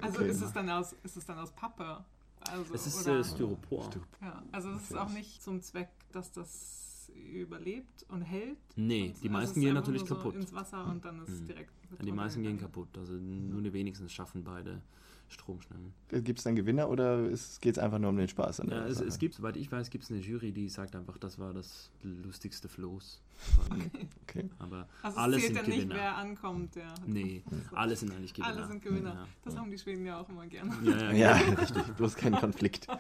Also 0.01 0.19
Okay. 0.21 0.29
ist, 0.31 0.43
es 0.43 0.53
dann 0.53 0.69
aus, 0.71 0.95
ist 1.03 1.17
es 1.17 1.25
dann 1.25 1.39
aus 1.39 1.51
Pappe? 1.53 2.05
Also, 2.51 2.75
Es 2.75 2.87
ist 2.87 3.07
oder, 3.07 3.21
äh, 3.21 3.25
Styropor. 3.25 3.91
ja, 4.21 4.43
also 4.53 4.71
es 4.73 4.91
ist 4.91 4.97
auch 4.97 5.09
nicht 5.09 5.43
zum 5.43 5.63
Zweck, 5.63 5.89
dass 6.13 6.31
das 6.33 7.11
überlebt 7.33 8.05
und 8.09 8.23
hält. 8.23 8.59
Nee, 8.77 9.09
Und- 9.09 9.23
die 9.23 9.29
also 9.29 9.39
meisten 9.39 9.61
gehen 9.61 9.75
natürlich 9.75 10.01
nur 10.03 10.09
so 10.09 10.15
kaputt. 10.17 10.35
ins 10.35 10.53
Wasser 10.53 10.85
und 10.87 11.05
dann 11.05 11.23
ist 11.23 11.41
Mhm. 11.41 11.47
direkt. 11.47 11.71
Ja, 11.99 12.05
die 12.05 12.13
meisten 12.13 12.43
gehen 12.43 12.59
kaputt. 12.59 12.89
kaputt. 12.93 12.99
Also 12.99 13.15
nur 13.15 13.63
die 13.63 13.73
wenigsten 13.73 14.09
schaffen 14.09 14.45
beide 14.45 14.83
Stromschnellen. 15.35 15.93
Gibt 16.09 16.39
es 16.39 16.45
dann 16.45 16.57
Gewinner 16.57 16.89
oder 16.89 17.29
geht 17.61 17.77
es 17.77 17.79
einfach 17.79 17.99
nur 17.99 18.11
um 18.11 18.17
den 18.17 18.29
Spaß? 18.29 18.61
an 18.61 18.69
der 18.69 18.79
Ja, 18.79 18.87
es, 18.87 19.01
es 19.01 19.19
gibt, 19.19 19.35
soweit 19.35 19.57
ich 19.57 19.71
weiß, 19.71 19.91
gibt 19.91 20.05
es 20.05 20.11
eine 20.11 20.21
Jury, 20.21 20.53
die 20.53 20.69
sagt 20.69 20.97
einfach, 20.97 21.19
das 21.19 21.39
war 21.39 21.53
das 21.53 21.91
lustigste 22.03 22.69
Floß. 22.69 23.21
Okay. 24.23 24.49
Aber 24.59 24.89
Also 25.03 25.19
alles 25.19 25.39
es 25.39 25.43
zählt 25.43 25.55
sind 25.55 25.57
dann 25.57 25.67
nicht, 25.67 25.77
Gewinner. 25.83 25.95
wer 25.97 26.17
ankommt. 26.17 26.75
Der 26.77 26.95
Nee, 27.07 27.43
alle 27.73 27.97
sind 27.97 28.13
eigentlich 28.13 28.33
Gewinner. 28.33 28.55
Alle 28.57 28.67
sind 28.67 28.83
Gewinner. 28.83 29.15
Ja. 29.15 29.27
Das 29.45 29.57
haben 29.57 29.71
die 29.71 29.79
Schweden 29.79 30.07
ja 30.07 30.21
auch 30.21 30.29
immer 30.29 30.47
gerne. 30.47 30.73
Ja, 30.85 31.13
ja, 31.13 31.13
Ja, 31.13 31.39
genau. 31.43 31.61
richtig. 31.61 31.83
Bloß 31.97 32.15
kein 32.17 32.33
Konflikt. 32.37 32.87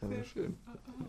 Aber 0.00 0.24
schön. 0.24 0.56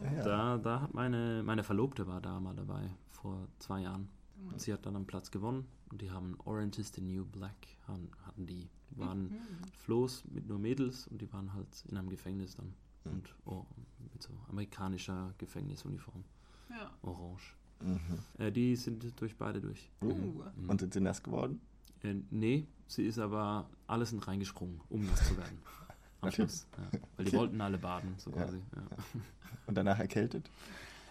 Ja, 0.04 0.14
ja. 0.14 0.24
Da, 0.24 0.58
da 0.58 0.82
hat 0.82 0.94
meine, 0.94 1.44
meine 1.44 1.64
Verlobte 1.64 2.08
war 2.08 2.22
da 2.22 2.40
mal 2.40 2.56
dabei, 2.56 2.90
vor 3.12 3.48
zwei 3.60 3.82
Jahren. 3.82 4.10
Und 4.52 4.60
sie 4.60 4.74
hat 4.74 4.86
dann 4.86 4.96
einen 4.96 5.06
Platz 5.08 5.32
gewonnen 5.32 5.66
und 5.90 6.02
die 6.02 6.12
haben 6.12 6.36
Orange 6.44 6.80
is 6.80 6.92
the 6.94 7.02
New 7.02 7.26
Black, 7.26 7.56
hatten 7.88 8.46
die. 8.46 8.70
Waren 8.98 9.24
Mhm. 9.24 9.38
Floß 9.80 10.24
mit 10.32 10.48
nur 10.48 10.60
Mädels 10.60 11.08
und 11.08 11.22
die 11.22 11.32
waren 11.34 11.54
halt 11.54 11.68
in 11.90 11.98
einem 11.98 12.10
Gefängnis 12.10 12.56
dann. 12.56 12.74
Mhm. 13.06 13.12
Und 13.12 13.36
oh, 13.46 13.66
mit 14.14 14.22
so 14.22 14.30
amerikanischer 14.50 15.34
Gefängnisuniform, 15.38 16.24
Ja. 16.70 16.92
orange. 17.02 17.56
Mhm. 17.82 18.00
Äh, 18.38 18.52
die 18.52 18.76
sind 18.76 19.20
durch 19.20 19.36
beide 19.36 19.60
durch. 19.60 19.90
Uh. 20.02 20.14
Mhm. 20.56 20.70
Und 20.70 20.80
sind 20.80 20.94
sie 20.94 21.02
nass 21.02 21.22
geworden? 21.22 21.60
Äh, 22.04 22.16
nee, 22.32 22.66
sie 22.88 23.04
ist 23.06 23.20
aber 23.20 23.70
alles 23.88 24.12
sind 24.12 24.26
reingesprungen, 24.28 24.80
um 24.90 25.06
nass 25.06 25.28
zu 25.28 25.38
werden. 25.38 25.58
Am. 26.22 26.32
Schluss. 26.32 26.66
Ja. 26.78 27.00
Weil 27.18 27.26
die 27.26 27.30
Okay. 27.32 27.38
wollten 27.38 27.60
alle 27.62 27.78
baden, 27.78 28.14
so 28.18 28.30
Ja. 28.32 28.38
quasi. 28.44 28.58
Ja. 28.76 28.88
Und 29.68 29.76
danach 29.76 30.00
erkältet? 30.00 30.50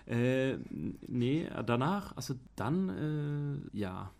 Äh, 0.06 0.56
nee, 1.06 1.48
danach, 1.66 2.16
also 2.16 2.34
dann, 2.56 2.88
äh, 3.72 3.76
ja. 3.78 4.10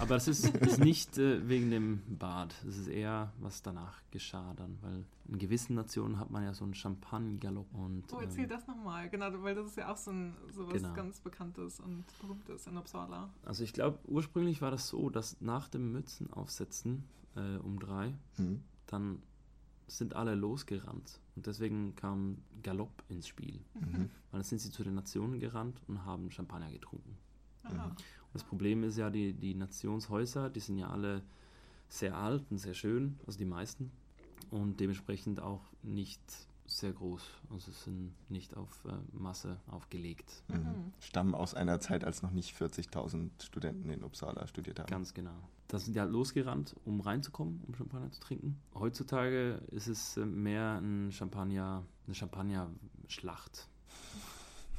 Aber 0.00 0.16
es 0.16 0.26
ist, 0.28 0.46
ist 0.56 0.78
nicht 0.80 1.18
äh, 1.18 1.48
wegen 1.48 1.70
dem 1.70 2.02
Bad. 2.18 2.54
Es 2.68 2.76
ist 2.78 2.88
eher, 2.88 3.32
was 3.40 3.62
danach 3.62 4.00
geschah 4.10 4.54
dann. 4.54 4.76
Weil 4.82 5.04
in 5.28 5.38
gewissen 5.38 5.74
Nationen 5.74 6.18
hat 6.18 6.30
man 6.30 6.42
ja 6.42 6.52
so 6.52 6.64
einen 6.64 6.74
Champagne-Galopp. 6.74 7.72
Und, 7.74 8.12
Oh, 8.12 8.18
erzähl 8.20 8.44
ähm, 8.44 8.50
das 8.50 8.66
nochmal. 8.66 9.08
Genau, 9.08 9.26
weil 9.42 9.54
das 9.54 9.66
ist 9.66 9.76
ja 9.76 9.92
auch 9.92 9.96
so, 9.96 10.10
ein, 10.10 10.34
so 10.52 10.66
was 10.66 10.74
Genau. 10.74 10.94
ganz 10.94 11.20
Bekanntes 11.20 11.78
und 11.80 12.04
Berühmtes 12.20 12.66
in 12.66 12.76
Uppsala. 12.76 13.30
also 13.44 13.62
ich 13.62 13.72
glaube, 13.72 13.98
ursprünglich 14.08 14.60
war 14.62 14.70
das 14.72 14.88
so, 14.88 15.10
dass 15.10 15.40
nach 15.40 15.68
dem 15.68 15.92
Mützenaufsetzen 15.92 17.04
äh, 17.36 17.56
um 17.58 17.78
drei, 17.78 18.14
Mhm. 18.38 18.62
dann 18.86 19.22
sind 19.86 20.16
alle 20.16 20.34
losgerannt. 20.34 21.20
Und 21.36 21.46
deswegen 21.46 21.94
kam 21.96 22.38
Galopp 22.62 23.02
ins 23.08 23.28
Spiel. 23.28 23.60
Mhm. 23.74 24.10
Weil 24.30 24.40
dann 24.40 24.42
sind 24.42 24.58
sie 24.60 24.70
zu 24.70 24.82
den 24.84 24.94
Nationen 24.94 25.38
gerannt 25.38 25.80
und 25.86 26.04
haben 26.04 26.30
Champagner 26.30 26.70
getrunken. 26.70 27.16
Aha. 27.64 27.94
Das 28.32 28.44
Problem 28.44 28.82
ist 28.82 28.96
ja, 28.96 29.10
die, 29.10 29.32
die 29.32 29.54
Nationshäuser, 29.54 30.50
die 30.50 30.60
sind 30.60 30.78
ja 30.78 30.90
alle 30.90 31.22
sehr 31.88 32.16
alt 32.16 32.44
und 32.50 32.58
sehr 32.58 32.74
schön, 32.74 33.18
also 33.26 33.38
die 33.38 33.44
meisten. 33.44 33.90
Und 34.50 34.80
dementsprechend 34.80 35.40
auch 35.40 35.60
nicht 35.82 36.20
sehr 36.66 36.92
groß. 36.92 37.22
Also 37.50 37.70
sind 37.70 38.12
nicht 38.28 38.56
auf 38.56 38.84
äh, 38.86 38.92
Masse 39.12 39.58
aufgelegt. 39.66 40.42
Mhm. 40.48 40.56
Mhm. 40.56 40.92
Stammen 41.00 41.34
aus 41.34 41.54
einer 41.54 41.80
Zeit, 41.80 42.04
als 42.04 42.22
noch 42.22 42.30
nicht 42.30 42.56
40.000 42.56 43.30
Studenten 43.42 43.90
in 43.90 44.02
Uppsala 44.02 44.46
studiert 44.46 44.80
haben. 44.80 44.88
Ganz 44.88 45.14
genau. 45.14 45.36
Da 45.68 45.78
sind 45.78 45.94
die 45.94 46.00
halt 46.00 46.10
losgerannt, 46.10 46.74
um 46.84 47.00
reinzukommen, 47.00 47.62
um 47.66 47.74
Champagner 47.74 48.10
zu 48.10 48.20
trinken. 48.20 48.58
Heutzutage 48.74 49.62
ist 49.70 49.86
es 49.86 50.16
äh, 50.16 50.24
mehr 50.24 50.80
ein 50.80 51.12
Champagner, 51.12 51.84
eine 52.06 52.14
Champagner-Schlacht. 52.14 53.68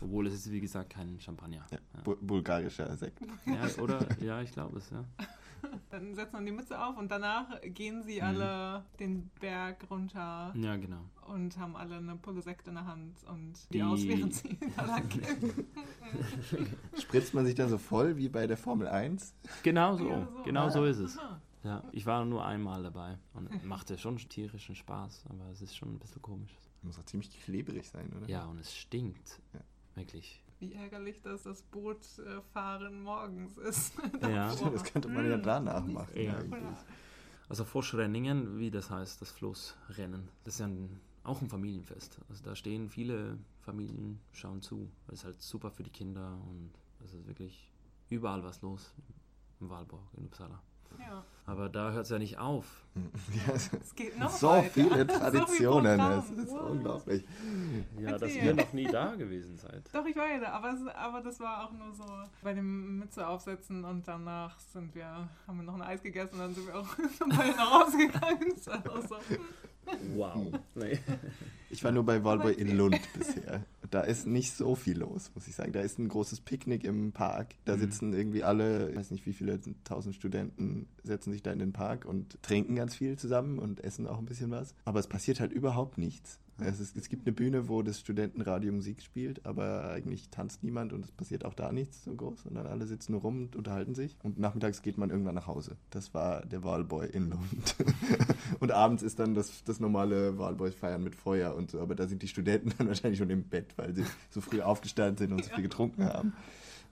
Obwohl 0.04 0.28
es 0.28 0.34
ist, 0.34 0.52
wie 0.52 0.60
gesagt, 0.62 0.90
kein 0.92 1.20
Champagner. 1.20 1.66
Ja. 1.72 1.78
Ja. 1.96 2.02
Bu 2.04 2.16
bulgarischer 2.22 2.96
Sekt. 2.98 3.20
Ja, 3.46 3.82
oder? 3.82 4.06
Ja, 4.22 4.42
ich 4.42 4.52
glaube 4.52 4.78
es, 4.78 4.90
ja. 4.90 5.04
Dann 5.92 6.14
setzen 6.14 6.40
wir 6.40 6.46
die 6.46 6.52
Mütze 6.52 6.78
auf 6.78 6.98
und 6.98 7.10
danach 7.10 7.62
gehen 7.64 8.04
sie 8.04 8.18
Mhm. 8.18 8.24
alle 8.28 8.84
den 9.00 9.30
Berg 9.40 9.90
runter 9.90 10.52
Ja, 10.56 10.76
genau. 10.76 11.00
und 11.28 11.58
haben 11.58 11.78
alle 11.78 11.96
eine 11.98 12.18
Pulle 12.18 12.42
Sekt 12.42 12.68
in 12.68 12.74
der 12.76 12.86
Hand 12.86 13.16
und 13.30 13.54
die, 13.72 13.78
Die- 13.78 13.84
aus, 13.84 14.06
während 14.06 14.34
sie 14.34 14.58
da 14.76 14.86
lang 14.86 15.08
gehen. 15.08 15.68
Spritzt 17.00 17.34
man 17.34 17.46
sich 17.46 17.56
dann 17.56 17.70
so 17.70 17.78
voll 17.78 18.18
wie 18.18 18.28
bei 18.30 18.46
der 18.46 18.58
Formel 18.58 18.88
1? 18.90 19.34
Genau 19.64 19.96
so, 19.96 20.10
Ja, 20.10 20.28
so. 20.36 20.44
genau 20.44 20.70
so 20.70 20.84
ist 20.86 20.98
es. 20.98 21.18
Aha. 21.18 21.40
Ja, 21.64 21.82
ich 21.94 22.06
war 22.06 22.26
nur 22.26 22.46
einmal 22.46 22.84
dabei 22.84 23.18
und 23.34 23.64
machte 23.64 23.98
schon 23.98 24.18
tierischen 24.18 24.76
Spaß, 24.76 25.26
aber 25.30 25.50
es 25.50 25.62
ist 25.62 25.78
schon 25.78 25.94
ein 25.96 26.00
bisschen 26.00 26.22
komisch. 26.22 26.52
Muss 26.82 27.00
auch 27.00 27.06
ziemlich 27.06 27.32
klebrig 27.42 27.88
sein, 27.88 28.12
oder? 28.18 28.28
Ja, 28.28 28.44
und 28.48 28.60
es 28.60 28.76
stinkt. 28.76 29.40
Ja. 29.54 29.62
Wirklich. 29.96 30.44
Wie 30.60 30.74
ärgerlich, 30.74 31.22
dass 31.22 31.44
das 31.44 31.62
Bootfahren 31.64 33.04
morgens 33.04 33.58
ist. 33.58 33.94
Ja. 34.22 34.54
Das 34.56 34.84
könnte 34.84 35.10
man 35.10 35.30
ja 35.30 35.38
danach 35.38 35.86
machen. 35.86 36.20
Ja. 36.20 36.38
eigentlich. 36.38 36.64
Also 37.50 37.66
Forschrenningen, 37.66 38.58
wie 38.58 38.72
das 38.72 38.90
heißt, 38.90 39.22
das 39.22 39.32
Floßrennen, 39.32 40.30
das 40.44 40.56
ist 40.56 40.60
ja 40.62 40.68
ein, 40.68 41.00
auch 41.24 41.42
ein 41.42 41.50
Familienfest. 41.50 42.20
Also 42.30 42.44
da 42.44 42.56
stehen 42.56 42.90
viele 42.90 43.38
Familien, 43.60 44.20
schauen 44.32 44.62
zu. 44.62 44.90
Das 45.08 45.20
ist 45.20 45.26
halt 45.26 45.42
super 45.42 45.70
für 45.70 45.84
die 45.84 45.92
Kinder 45.92 46.40
und 46.50 46.72
es 47.04 47.14
ist 47.14 47.28
wirklich 47.28 47.70
überall 48.10 48.44
was 48.44 48.62
los 48.62 48.94
im 49.60 49.70
Walborg 49.70 50.08
in 50.18 50.26
Uppsala. 50.26 50.62
Ja, 51.00 51.24
Aber 51.46 51.70
da 51.70 51.92
hört 51.92 52.04
es 52.06 52.10
ja 52.10 52.20
nicht 52.20 52.38
auf. 52.38 52.66
Ja, 53.48 53.54
es- 53.56 53.72
es 53.74 53.96
geht 53.96 54.18
noch 54.20 54.30
so 54.30 54.50
weiter. 54.50 54.70
viele 54.70 54.90
So 54.90 54.96
viel 54.96 55.06
Traditionen, 55.08 55.98
Programm. 56.00 56.20
es 56.20 56.30
ist 56.30 56.52
Wow. 56.52 56.70
unglaublich. 56.70 57.24
Ja, 58.00 58.12
dass 58.12 58.22
Erzähl. 58.22 58.44
ihr 58.46 58.54
noch 58.54 58.74
nie 58.74 58.86
da 58.86 59.16
gewesen 59.16 59.58
seid. 59.58 59.84
Doch, 59.92 60.06
ich 60.06 60.16
war 60.16 60.28
ja 60.30 60.40
da, 60.40 60.50
aber, 60.52 60.74
es, 60.74 60.88
aber 60.96 61.22
das 61.22 61.40
war 61.40 61.66
auch 61.66 61.72
nur 61.72 61.92
so 61.96 62.04
bei 62.44 62.54
dem 62.54 63.00
Mütze 63.00 63.28
aufsetzen 63.28 63.84
und 63.84 64.08
danach 64.08 64.58
sind 64.60 64.94
wir, 64.94 65.06
haben 65.48 65.58
wir 65.58 65.64
noch 65.64 65.74
ein 65.76 65.82
Eis 65.82 66.04
gegessen 66.04 66.36
und 66.36 66.40
dann 66.40 66.54
sind 66.56 66.68
wir 66.68 66.76
auch 66.78 66.88
beide 67.38 67.56
nach 67.58 67.72
Hause 67.86 67.98
gegangen. 67.98 68.54
So, 68.60 68.72
Wow. 70.16 70.48
Nee. 70.76 71.00
Ich 71.70 71.84
war 71.84 71.92
nur 71.92 72.06
bei 72.06 72.24
Walborg 72.24 72.58
in. 72.58 72.78
Lund 72.78 73.00
bisher. 73.18 73.64
Da 73.94 74.02
ist 74.02 74.26
nicht 74.26 74.54
so 74.56 74.74
viel 74.74 74.98
los, 74.98 75.30
muss 75.36 75.48
ich 75.48 75.54
sagen. 75.54 75.72
Da 75.72 75.82
ist 75.82 76.00
ein 76.00 76.08
großes 76.08 76.42
Picknick 76.42 76.84
im 76.84 77.12
Park. 77.12 77.54
Da 77.66 77.76
Mhm. 77.76 77.80
sitzen 77.82 78.14
irgendwie 78.14 78.44
alle, 78.44 78.90
ich 78.90 78.96
weiß 78.96 79.12
nicht 79.12 79.26
wie 79.28 79.34
viele 79.34 79.60
tausend 79.84 80.16
Studenten, 80.16 80.88
setzen 81.04 81.32
sich 81.32 81.44
da 81.44 81.52
in 81.52 81.60
den 81.60 81.74
Park 81.74 82.06
und 82.06 82.42
trinken 82.42 82.74
ganz 82.76 82.96
viel 82.96 83.20
zusammen 83.20 83.60
und 83.60 83.84
essen 83.84 84.08
auch 84.08 84.18
ein 84.18 84.26
bisschen 84.26 84.50
was. 84.50 84.74
Aber 84.86 85.00
es 85.00 85.06
passiert 85.08 85.40
halt 85.40 85.52
überhaupt 85.54 86.00
nichts. 86.00 86.40
Es, 86.60 86.80
ist, 86.80 86.96
es 86.96 87.10
gibt 87.10 87.26
eine 87.26 87.34
Bühne, 87.34 87.68
wo 87.68 87.82
das 87.82 88.00
Studentenradio 88.00 88.72
Musik 88.72 89.02
spielt, 89.02 89.46
aber 89.46 89.90
eigentlich 89.90 90.30
tanzt 90.30 90.64
niemand 90.64 90.94
und 90.94 91.04
es 91.04 91.12
passiert 91.12 91.46
auch 91.46 91.54
da 91.54 91.72
nichts 91.72 92.04
so 92.04 92.14
groß, 92.14 92.44
sondern 92.44 92.68
alle 92.68 92.86
sitzen 92.86 93.14
nur 93.14 93.22
rum 93.22 93.44
und 93.44 93.56
unterhalten 93.56 93.96
sich. 93.96 94.16
Und 94.24 94.38
nachmittags 94.38 94.82
geht 94.82 94.98
man 94.98 95.10
irgendwann 95.10 95.36
nach 95.36 95.48
Hause. 95.48 95.78
Das 95.90 96.14
war 96.14 96.46
der 96.46 96.64
Wahlboy 96.64 97.08
in 97.08 97.30
Lund. 97.30 97.76
und 98.60 98.72
abends 98.72 99.02
ist 99.02 99.20
dann 99.20 99.34
das, 99.34 99.64
das 99.64 99.80
normale 99.80 100.38
Wahlboy-Feiern 100.38 101.04
mit 101.04 101.16
Feuer 101.16 101.56
und 101.56 101.72
so, 101.72 101.80
aber 101.80 101.96
da 101.96 102.08
sind 102.08 102.22
die 102.22 102.28
Studenten 102.28 102.72
dann 102.78 102.88
wahrscheinlich 102.88 103.20
schon 103.20 103.30
im 103.32 103.44
Bett, 103.44 103.78
weil 103.78 103.96
sie 103.96 104.06
so 104.30 104.40
früh 104.40 104.62
aufgestanden 104.62 105.18
sind 105.18 105.32
und 105.32 105.44
so 105.44 105.54
viel 105.54 105.64
getrunken 105.64 106.06
haben. 106.06 106.34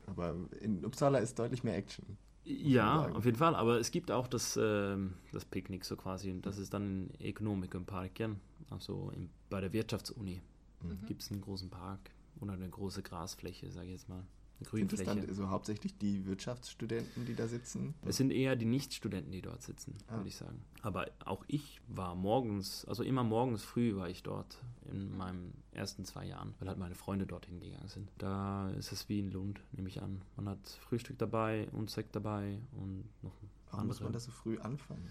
Aber 0.07 0.35
in 0.59 0.83
Uppsala 0.83 1.19
ist 1.19 1.37
deutlich 1.37 1.63
mehr 1.63 1.77
Action. 1.77 2.17
Ja, 2.43 3.07
auf 3.11 3.25
jeden 3.25 3.37
Fall. 3.37 3.55
Aber 3.55 3.79
es 3.79 3.91
gibt 3.91 4.09
auch 4.11 4.27
das, 4.27 4.57
ähm, 4.61 5.13
das 5.31 5.45
Picknick 5.45 5.85
so 5.85 5.95
quasi. 5.95 6.31
Und 6.31 6.45
das 6.45 6.57
ist 6.57 6.73
dann 6.73 7.09
in 7.09 7.19
Ekonomikumparken, 7.19 8.39
also 8.69 9.11
in, 9.15 9.29
bei 9.49 9.61
der 9.61 9.73
Wirtschaftsuni. 9.73 10.41
Mhm. 10.81 11.05
Gibt 11.05 11.21
es 11.21 11.31
einen 11.31 11.41
großen 11.41 11.69
Park 11.69 11.99
oder 12.39 12.53
eine 12.53 12.67
große 12.69 13.03
Grasfläche, 13.03 13.69
sage 13.71 13.87
ich 13.87 13.91
jetzt 13.93 14.09
mal. 14.09 14.15
Eine 14.59 14.69
Sind 14.79 14.93
das 14.93 14.99
Grünfläche. 15.01 15.27
dann 15.27 15.35
so 15.35 15.49
hauptsächlich 15.49 15.97
die 15.97 16.25
Wirtschaftsstudenten, 16.25 17.25
die 17.25 17.33
da 17.35 17.47
sitzen? 17.47 17.95
Es 18.05 18.17
sind 18.17 18.31
eher 18.31 18.55
die 18.55 18.65
Nicht-Studenten, 18.65 19.31
die 19.31 19.41
dort 19.41 19.63
sitzen, 19.63 19.95
Ah. 20.07 20.17
würde 20.17 20.27
ich 20.29 20.35
sagen. 20.35 20.61
Aber 20.83 21.07
auch 21.25 21.43
ich 21.47 21.81
war 21.87 22.13
morgens, 22.15 22.85
also 22.85 23.01
immer 23.03 23.23
morgens 23.23 23.63
früh 23.63 23.95
war 23.95 24.07
ich 24.09 24.21
dort 24.23 24.57
in 24.91 25.15
meinen 25.17 25.53
ersten 25.73 26.03
zwei 26.05 26.25
Jahren, 26.25 26.53
weil 26.59 26.67
halt 26.67 26.77
meine 26.77 26.95
Freunde 26.95 27.25
dorthin 27.25 27.59
gegangen 27.59 27.87
sind. 27.87 28.09
Da 28.17 28.69
ist 28.71 28.91
es 28.91 29.07
wie 29.09 29.19
in 29.19 29.31
Lund, 29.31 29.61
nehme 29.71 29.87
ich 29.87 30.01
an. 30.01 30.21
Man 30.35 30.49
hat 30.49 30.59
Frühstück 30.87 31.17
dabei 31.17 31.67
und 31.71 31.89
Sekt 31.89 32.15
dabei 32.15 32.59
und 32.73 33.05
noch 33.21 33.31
Warum 33.71 33.87
muss 33.87 33.97
andere- 33.97 34.03
man 34.05 34.13
da 34.13 34.19
so 34.19 34.31
früh 34.31 34.59
anfangen? 34.59 35.07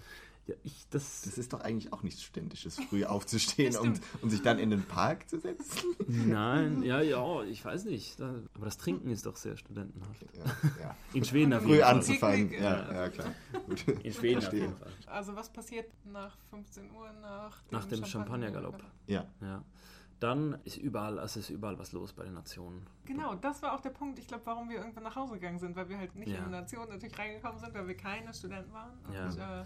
Ja, 0.46 0.54
ich, 0.64 0.86
das, 0.90 1.22
Das 1.22 1.38
ist 1.38 1.52
doch 1.52 1.60
eigentlich 1.60 1.92
auch 1.92 2.02
nichts 2.02 2.22
Ständisches, 2.22 2.76
früh 2.88 3.04
aufzustehen 3.04 3.72
Das 3.72 3.80
und, 3.80 4.00
und 4.20 4.30
sich 4.30 4.42
dann 4.42 4.58
in 4.58 4.70
den 4.70 4.82
Park 4.82 5.28
zu 5.28 5.38
setzen. 5.38 5.94
Nein, 6.08 6.82
ja, 6.82 7.00
ja, 7.00 7.42
ich 7.44 7.64
weiß 7.64 7.84
nicht. 7.84 8.18
Da, 8.18 8.34
aber 8.54 8.64
das 8.64 8.76
Trinken 8.78 9.10
ist 9.10 9.26
doch 9.26 9.36
sehr 9.36 9.56
studentenhaft. 9.56 10.26
Ja, 10.36 10.44
ja. 10.80 10.96
In 11.14 11.24
Schweden 11.24 11.52
auf 11.54 11.62
Früh 11.62 11.68
jeden 11.74 11.82
Fall. 11.84 11.94
anzufangen, 11.94 12.52
ja, 12.52 12.92
ja, 12.92 13.08
klar. 13.10 13.32
Gut. 13.66 13.86
In 14.02 14.12
Schweden 14.12 14.38
auf 14.38 14.44
Verstehe. 14.44 14.60
jeden 14.62 14.76
Fall. 14.76 14.92
Also 15.06 15.36
was 15.36 15.52
passiert 15.52 15.86
nach 16.04 16.36
15 16.50 16.90
Uhr, 16.90 17.12
nach 17.22 17.62
dem, 17.62 17.78
Nach 17.78 17.84
dem 17.86 18.04
Champagnergalopp. 18.04 18.82
Ja, 19.06 19.26
Ja. 19.40 19.62
Dann 20.20 20.59
ist 20.64 20.76
überall, 20.76 21.18
also 21.18 21.40
ist 21.40 21.50
überall 21.50 21.78
was 21.78 21.92
los 21.92 22.12
bei 22.12 22.24
den 22.24 22.35
Nationen. 22.35 22.87
Genau, 23.06 23.35
das 23.35 23.62
war 23.62 23.74
auch 23.74 23.80
der 23.80 23.90
Punkt, 23.90 24.18
ich 24.18 24.26
glaube, 24.26 24.44
warum 24.46 24.68
wir 24.68 24.76
irgendwann 24.78 25.04
nach 25.04 25.16
Hause 25.16 25.35
gegangen 25.35 25.59
sind, 25.59 25.74
weil 25.76 25.88
wir 25.88 25.98
halt 25.98 26.14
nicht 26.14 26.28
Ja. 26.28 26.38
in 26.38 26.44
die 26.44 26.50
Nation 26.50 26.88
natürlich 26.88 27.18
reingekommen 27.18 27.59
sind, 27.59 27.72
weil 27.74 27.88
wir 27.88 27.96
keine 27.96 28.33
Studenten 28.35 28.72
waren. 28.72 28.92
Und 29.09 29.14
Ja. 29.14 29.62
äh, 29.62 29.64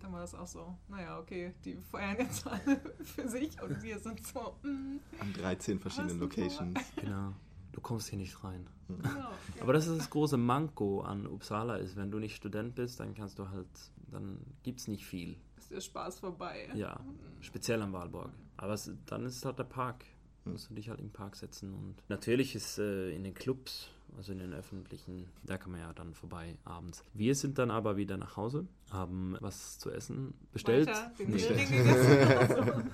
dann 0.00 0.12
war 0.12 0.20
das 0.20 0.34
auch 0.34 0.46
so, 0.46 0.76
naja, 0.88 1.18
okay, 1.18 1.54
die 1.64 1.76
feiern 1.76 2.16
jetzt 2.18 2.44
alle 2.46 2.80
für 3.04 3.28
sich 3.28 3.62
und 3.62 3.82
wir 3.82 3.98
sind 4.00 4.26
so, 4.26 4.56
mm, 4.62 4.98
an 5.20 5.32
13 5.32 5.78
verschiedenen? 5.78 6.18
Locations. 6.18 6.78
Genau. 6.96 7.32
Du 7.72 7.80
kommst 7.80 8.08
hier 8.08 8.18
nicht 8.18 8.42
rein. 8.44 8.66
genau. 8.88 9.30
Aber 9.60 9.72
das 9.72 9.86
ist 9.86 9.98
das 9.98 10.10
große 10.10 10.36
Manko 10.36 11.00
an 11.02 11.26
Uppsala 11.26 11.76
ist, 11.76 11.96
wenn 11.96 12.10
du 12.10 12.18
nicht 12.18 12.36
Student 12.36 12.74
bist, 12.74 13.00
dann 13.00 13.14
kannst 13.14 13.38
du 13.38 13.48
halt, 13.48 13.66
dann 14.10 14.38
gibt 14.62 14.80
es 14.80 14.88
nicht 14.88 15.06
viel. 15.06 15.36
Ist 15.64 15.70
der 15.70 15.80
Spaß 15.80 16.18
vorbei. 16.18 16.68
Ja, 16.74 17.00
speziell 17.40 17.80
am 17.82 17.92
Walborg. 17.92 18.30
Aber 18.56 18.74
es, 18.74 18.90
dann 19.06 19.24
ist 19.24 19.36
es 19.36 19.44
halt 19.44 19.58
der 19.58 19.64
Park. 19.64 20.04
Musst 20.44 20.68
du 20.68 20.74
dich 20.74 20.90
halt 20.90 21.00
im 21.00 21.10
Park 21.10 21.36
setzen. 21.36 21.72
Und 21.72 21.96
natürlich 22.08 22.54
ist 22.54 22.78
äh, 22.78 23.10
in 23.10 23.24
den 23.24 23.32
Clubs, 23.32 23.88
also 24.16 24.32
in 24.32 24.40
den 24.40 24.52
öffentlichen, 24.52 25.26
da 25.42 25.56
kann 25.56 25.72
man 25.72 25.80
ja 25.80 25.92
dann 25.94 26.12
vorbei 26.12 26.56
abends. 26.64 27.02
Wir 27.14 27.34
sind 27.34 27.58
dann 27.58 27.70
aber 27.70 27.96
wieder 27.96 28.18
nach 28.18 28.36
Hause, 28.36 28.66
haben 28.90 29.38
was 29.40 29.78
zu 29.78 29.90
essen 29.90 30.34
bestellt. 30.52 30.88
Weiter, 30.88 31.12
den 31.18 31.30
Nee, 31.30 31.42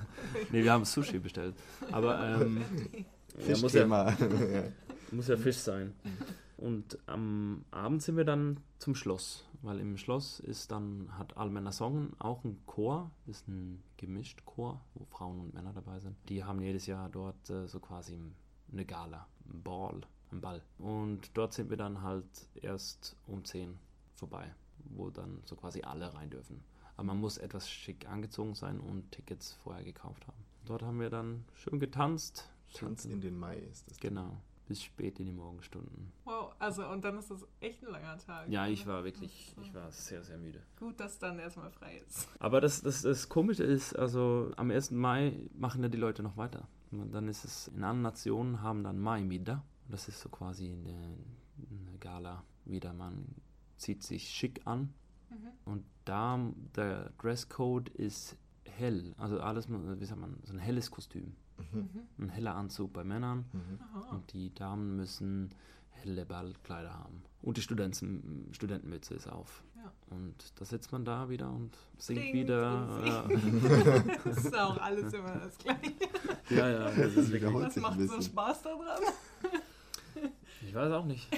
nee, 0.52 0.62
wir 0.62 0.72
haben 0.72 0.84
Sushi 0.84 1.18
bestellt. 1.18 1.56
Aber 1.90 2.40
ähm, 2.40 2.62
ja, 3.48 3.58
muss, 3.58 3.72
ja. 3.72 4.16
muss 5.10 5.26
ja 5.26 5.36
Fisch 5.36 5.58
sein. 5.58 5.92
Und 6.56 6.98
am 7.06 7.64
Abend 7.72 8.02
sind 8.02 8.16
wir 8.16 8.24
dann 8.24 8.60
zum 8.78 8.94
Schloss, 8.94 9.44
weil 9.62 9.80
im 9.80 9.96
Schloss 9.96 10.40
ist 10.40 10.70
dann, 10.70 11.08
hat 11.18 11.36
Almänner 11.36 11.72
Song 11.72 12.12
auch 12.18 12.44
ein 12.44 12.60
Chor, 12.66 13.10
ist 13.26 13.46
ein 13.48 13.82
gemischt 13.96 14.44
Chor, 14.44 14.80
wo 14.94 15.04
Frauen 15.04 15.40
und 15.40 15.54
Männer 15.54 15.72
dabei 15.72 16.00
sind. 16.00 16.16
Die 16.28 16.44
haben 16.44 16.60
jedes 16.60 16.86
Jahr 16.86 17.08
dort 17.08 17.50
äh, 17.50 17.66
so 17.66 17.80
quasi 17.80 18.18
eine 18.72 18.84
Gala, 18.84 19.26
ein 19.52 19.62
Ball, 19.62 20.00
ein 20.32 20.40
Ball. 20.40 20.62
Und 20.78 21.36
dort 21.36 21.52
sind 21.52 21.70
wir 21.70 21.76
dann 21.76 22.02
halt 22.02 22.48
erst 22.54 23.16
um 23.26 23.44
10 23.44 23.78
vorbei, 24.14 24.54
wo 24.84 25.10
dann 25.10 25.42
so 25.44 25.56
quasi 25.56 25.82
alle 25.82 26.12
rein 26.14 26.30
dürfen. 26.30 26.62
Aber 26.96 27.04
man 27.04 27.20
muss 27.20 27.38
etwas 27.38 27.68
schick 27.68 28.08
angezogen 28.08 28.54
sein 28.54 28.80
und 28.80 29.10
Tickets 29.12 29.54
vorher 29.62 29.84
gekauft 29.84 30.26
haben. 30.26 30.44
Dort 30.66 30.82
haben 30.82 31.00
wir 31.00 31.10
dann 31.10 31.44
schön 31.54 31.80
getanzt. 31.80 32.48
Tanz 32.74 33.04
in 33.04 33.20
den 33.20 33.38
Mai 33.38 33.56
ist 33.56 33.90
das. 33.90 33.98
Genau, 33.98 34.40
bis 34.70 34.84
spät 34.84 35.18
in 35.18 35.26
die 35.26 35.32
Morgenstunden. 35.32 36.12
Wow, 36.24 36.54
also 36.60 36.86
und 36.86 37.04
dann 37.04 37.18
ist 37.18 37.28
das 37.28 37.44
echt 37.58 37.82
ein 37.82 37.90
langer 37.90 38.16
Tag. 38.18 38.48
Ja, 38.48 38.68
ich 38.68 38.86
war 38.86 39.02
wirklich, 39.02 39.52
ich 39.60 39.74
war 39.74 39.90
sehr, 39.90 40.22
sehr 40.22 40.38
müde. 40.38 40.62
Gut, 40.78 41.00
dass 41.00 41.18
dann 41.18 41.40
erstmal 41.40 41.72
frei 41.72 42.00
ist. 42.06 42.28
Aber 42.38 42.60
das, 42.60 42.80
das, 42.80 43.02
das 43.02 43.28
Komische 43.28 43.64
ist, 43.64 43.98
also 43.98 44.52
am 44.56 44.70
1. 44.70 44.92
Mai 44.92 45.50
machen 45.58 45.82
ja 45.82 45.88
die 45.88 45.98
Leute 45.98 46.22
noch 46.22 46.36
weiter. 46.36 46.68
Und 46.92 47.10
dann 47.12 47.26
ist 47.26 47.44
es, 47.44 47.66
in 47.66 47.82
anderen 47.82 48.02
Nationen 48.02 48.62
haben 48.62 48.84
dann 48.84 49.00
Mai-Middag. 49.00 49.60
Das 49.88 50.06
ist 50.06 50.20
so 50.20 50.28
quasi 50.28 50.70
eine, 50.70 51.16
eine 51.68 51.98
Gala 51.98 52.44
wieder. 52.64 52.92
Man 52.92 53.26
zieht 53.76 54.04
sich 54.04 54.28
schick 54.28 54.60
an. 54.68 54.94
Und 55.64 55.84
da, 56.04 56.38
der 56.76 57.10
Dresscode 57.18 57.88
ist 57.88 58.36
hell. 58.62 59.14
Also 59.16 59.40
alles, 59.40 59.68
wie 59.68 60.04
sagt 60.04 60.20
man, 60.20 60.38
so 60.44 60.52
ein 60.52 60.60
helles 60.60 60.92
Kostüm. 60.92 61.34
Ein 62.18 62.28
heller 62.28 62.54
Anzug 62.54 62.92
bei 62.92 63.04
Männern. 63.04 63.44
Aha. 63.94 64.10
Und 64.16 64.32
die 64.32 64.52
Damen 64.54 64.96
müssen 64.96 65.50
helle 65.90 66.24
Ballkleider 66.26 66.92
haben. 66.94 67.22
Und 67.42 67.56
die 67.56 67.62
Studenten, 67.62 68.48
Studentenmütze 68.52 69.14
ist 69.14 69.26
auf. 69.28 69.62
Ja. 69.76 69.92
Und 70.10 70.34
da 70.56 70.64
sitzt 70.64 70.92
man 70.92 71.04
da 71.04 71.28
wieder 71.28 71.50
und 71.50 71.76
singt 71.98 72.20
Singt 72.20 72.34
wieder. 72.34 72.98
und 72.98 73.06
Ja, 73.06 73.24
Das 74.24 74.44
ist 74.44 74.58
auch 74.58 74.76
alles 74.78 75.12
immer 75.12 75.32
das 75.38 75.56
Gleiche. 75.58 75.92
ja, 76.50 76.68
ja, 76.70 76.84
das 76.84 76.96
ist 76.96 77.16
wirklich. 77.16 77.34
Wiederholt 77.42 77.66
Was 77.68 77.76
macht 77.76 77.94
so 77.94 78.00
bisschen. 78.00 78.22
Spaß 78.22 78.62
daran? 78.62 79.02
Ich 80.66 80.74
weiß 80.74 80.92
auch 80.92 81.04
nicht. 81.06 81.28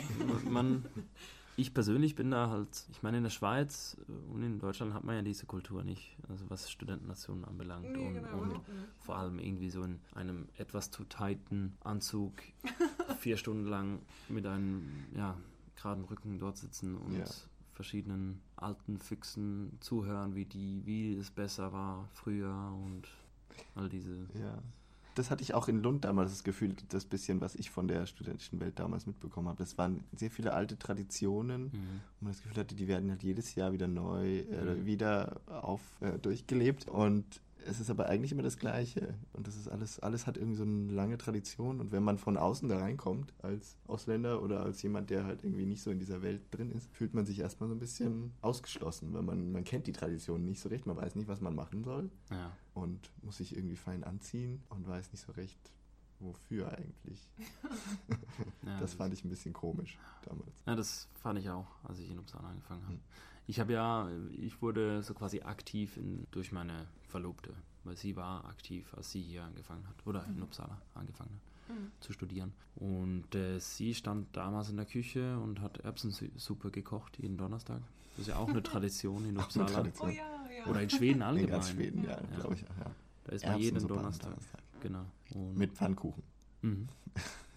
Man, 0.51 0.85
ich 1.57 1.75
persönlich 1.75 2.15
bin 2.15 2.31
da 2.31 2.49
halt, 2.51 2.87
ich 2.91 3.03
meine, 3.03 3.19
in 3.19 3.23
der 3.25 3.31
Schweiz 3.31 3.97
und 4.33 4.43
in 4.43 4.59
Deutschland 4.59 4.95
hat 4.95 5.05
man 5.05 5.17
ja 5.17 5.23
diese 5.23 5.47
Kultur 5.47 5.85
nicht, 5.85 6.17
also 6.29 6.49
was 6.49 6.71
Studentennationen 6.71 7.45
anbelangt. 7.45 7.93
Nee, 7.93 8.07
und, 8.07 8.15
genau. 8.15 8.39
und 8.39 8.61
vor 9.01 9.17
allem 9.17 9.39
irgendwie 9.39 9.71
so 9.71 9.83
in 9.83 10.01
einem 10.15 10.49
etwas 10.57 10.91
zu 10.91 11.05
tighten 11.05 11.77
Anzug 11.85 12.33
vier 13.19 13.37
Stunden 13.37 13.67
lang 13.67 14.01
mit 14.29 14.47
einem 14.47 14.83
ja, 15.15 15.37
geraden 15.77 16.05
Rücken 16.05 16.39
dort 16.39 16.57
sitzen 16.57 16.97
und 16.97 17.19
Ja. 17.19 17.25
verschiedenen 17.75 18.41
alten 18.57 18.99
Füchsen 18.99 19.77
zuhören, 19.81 20.35
wie 20.35 20.45
die, 20.47 20.83
wie 20.87 21.15
es 21.17 21.31
besser 21.31 21.73
war 21.73 22.09
früher 22.13 22.55
und 22.85 23.09
all 23.75 23.89
diese. 23.89 24.27
Ja. 24.41 24.63
Das 25.15 25.31
hatte 25.31 25.43
ich 25.43 25.53
auch 25.55 25.69
in 25.69 25.83
Lund 25.83 26.05
damals 26.05 26.31
das 26.31 26.43
Gefühl, 26.45 26.75
das 26.89 27.05
bisschen, 27.05 27.41
was 27.41 27.55
ich 27.55 27.71
von 27.71 27.87
der 27.89 28.07
studentischen 28.07 28.61
Welt 28.61 28.79
damals 28.79 29.07
mitbekommen 29.07 29.49
habe. 29.49 29.59
Das 29.59 29.77
waren 29.77 30.03
sehr 30.17 30.31
viele 30.31 30.53
alte 30.55 30.79
Traditionen, 30.79 31.65
Mhm. 31.65 31.71
wo 32.21 32.25
man 32.25 32.33
das 32.33 32.43
Gefühl 32.43 32.57
hatte, 32.59 32.75
die 32.75 32.89
werden 32.89 33.11
halt 33.11 33.23
jedes 33.23 33.55
Jahr 33.55 33.73
wieder 33.73 33.89
neu, 33.89 34.39
äh, 34.39 34.75
Mhm. 34.77 34.87
wieder 34.87 35.41
auf, 35.47 35.81
äh, 36.01 36.19
durchgelebt. 36.19 36.89
Und 36.89 37.25
es 37.67 37.81
ist 37.81 37.91
aber 37.91 38.07
eigentlich 38.07 38.33
immer 38.33 38.43
das 38.43 38.59
Gleiche. 38.59 39.15
Und 39.33 39.47
das 39.47 39.57
ist 39.57 39.69
alles, 39.69 39.99
alles 40.01 40.27
hat 40.27 40.37
irgendwie 40.37 40.57
so 40.57 40.65
eine 40.65 40.93
lange 40.93 41.19
Tradition. 41.19 41.81
Und 41.81 41.93
wenn 41.93 42.03
man 42.03 42.19
von 42.19 42.37
außen 42.37 42.69
da 42.69 42.79
reinkommt, 42.79 43.33
als 43.43 43.77
Ausländer 43.87 44.43
oder 44.43 44.61
als 44.63 44.83
jemand, 44.83 45.11
der 45.11 45.25
halt 45.25 45.45
irgendwie 45.45 45.67
nicht 45.67 45.83
so 45.83 45.91
in 45.91 45.99
dieser 45.99 46.23
Welt 46.23 46.43
drin 46.51 46.71
ist, 46.71 46.89
fühlt 46.93 47.15
man 47.15 47.25
sich 47.27 47.39
erstmal 47.41 47.69
so 47.69 47.75
ein 47.75 47.79
bisschen 47.81 48.33
ausgeschlossen, 48.41 49.13
weil 49.13 49.23
man, 49.23 49.53
man 49.53 49.65
kennt 49.65 49.87
die 49.87 49.93
Tradition 49.93 50.45
nicht 50.45 50.61
so 50.61 50.69
recht, 50.69 50.87
man 50.87 50.97
weiß 50.97 51.15
nicht, 51.17 51.29
was 51.29 51.41
man 51.41 51.55
machen 51.55 51.85
soll 51.85 52.11
Ja. 52.31 52.53
und 52.75 53.11
muss 53.23 53.39
sich 53.39 53.57
irgendwie 53.57 53.77
fein 53.77 54.05
anziehen 54.05 54.63
und 54.69 54.87
weiß 54.87 55.13
nicht 55.13 55.25
so 55.25 55.33
recht, 55.33 55.59
wofür 56.21 56.73
eigentlich. 56.77 57.29
Ja, 58.65 58.79
das 58.81 58.95
fand 58.95 59.13
ich 59.13 59.25
ein 59.25 59.29
bisschen 59.29 59.53
komisch 59.53 59.99
damals. 60.25 60.63
Ja, 60.67 60.77
das 60.77 61.09
fand 61.21 61.39
ich 61.39 61.51
auch, 61.51 61.67
als 61.83 61.99
ich 61.99 62.11
in 62.11 62.19
Uppsala 62.19 62.49
angefangen 62.49 62.83
habe. 62.85 62.95
Hm. 62.95 63.01
Ich 63.47 63.59
habe 63.61 63.73
ja, 63.73 64.09
ich 64.39 64.63
wurde 64.63 65.03
so 65.03 65.15
quasi 65.15 65.41
aktiv 65.41 65.97
in, 65.97 66.27
durch 66.31 66.53
meine 66.53 66.87
Verlobte, 67.09 67.53
weil 67.85 67.97
sie 67.97 68.17
war 68.17 68.45
aktiv, 68.47 68.95
als 68.95 69.11
sie 69.11 69.21
hier 69.23 69.43
angefangen 69.45 69.87
hat, 69.89 70.07
oder 70.07 70.25
in 70.27 70.43
Uppsala 70.43 70.79
angefangen 70.95 71.31
hat 71.35 71.53
Mhm. 71.69 71.93
zu 72.01 72.13
studieren. 72.13 72.53
Und 72.75 73.37
äh, 73.37 73.61
sie 73.61 73.95
stand 73.95 74.37
damals 74.37 74.69
in 74.69 74.77
der 74.77 74.85
Küche 74.85 75.39
und 75.39 75.61
hat 75.61 75.79
Erbsensuppe 75.79 76.73
gekocht 76.73 77.17
jeden 77.19 77.37
Donnerstag. 77.39 77.81
Das 78.17 78.23
ist 78.23 78.27
ja 78.29 78.37
auch 78.37 78.49
eine 78.49 78.63
Tradition 78.65 79.25
in 79.29 79.39
Uppsala. 79.39 79.67
Tradition. 79.67 80.09
Oh 80.11 80.13
ja, 80.13 80.51
ja. 80.59 80.67
Oder 80.67 80.83
in 80.83 80.91
Schweden 80.91 81.17
In 81.19 81.23
allgemein. 81.23 81.51
ganz 81.53 81.71
Schweden, 81.71 82.03
ja, 82.03 82.21
Ja. 82.21 82.37
glaube 82.41 82.55
ich. 82.57 82.63
Ja. 82.63 82.69
Da 83.25 83.33
ist 83.33 83.47
man 83.47 83.59
jeden 83.61 83.87
Donnerstag. 83.87 84.31
Donnerstag. 84.31 84.61
Genau. 84.81 85.07
Und, 85.35 85.57
Mit 85.57 85.73
Pfannkuchen. 85.75 86.23
Mhm. 86.63 86.89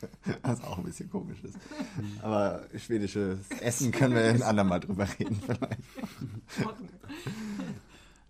Was 0.42 0.62
auch 0.62 0.78
ein 0.78 0.84
bisschen 0.84 1.10
komisch 1.10 1.42
ist. 1.42 1.56
Aber 2.22 2.66
schwedisches 2.76 3.48
Essen 3.60 3.92
können 3.92 4.14
wir 4.14 4.22
ein 4.22 4.42
andermal 4.42 4.80
drüber 4.80 5.06
reden 5.18 5.40
vielleicht. 5.44 5.80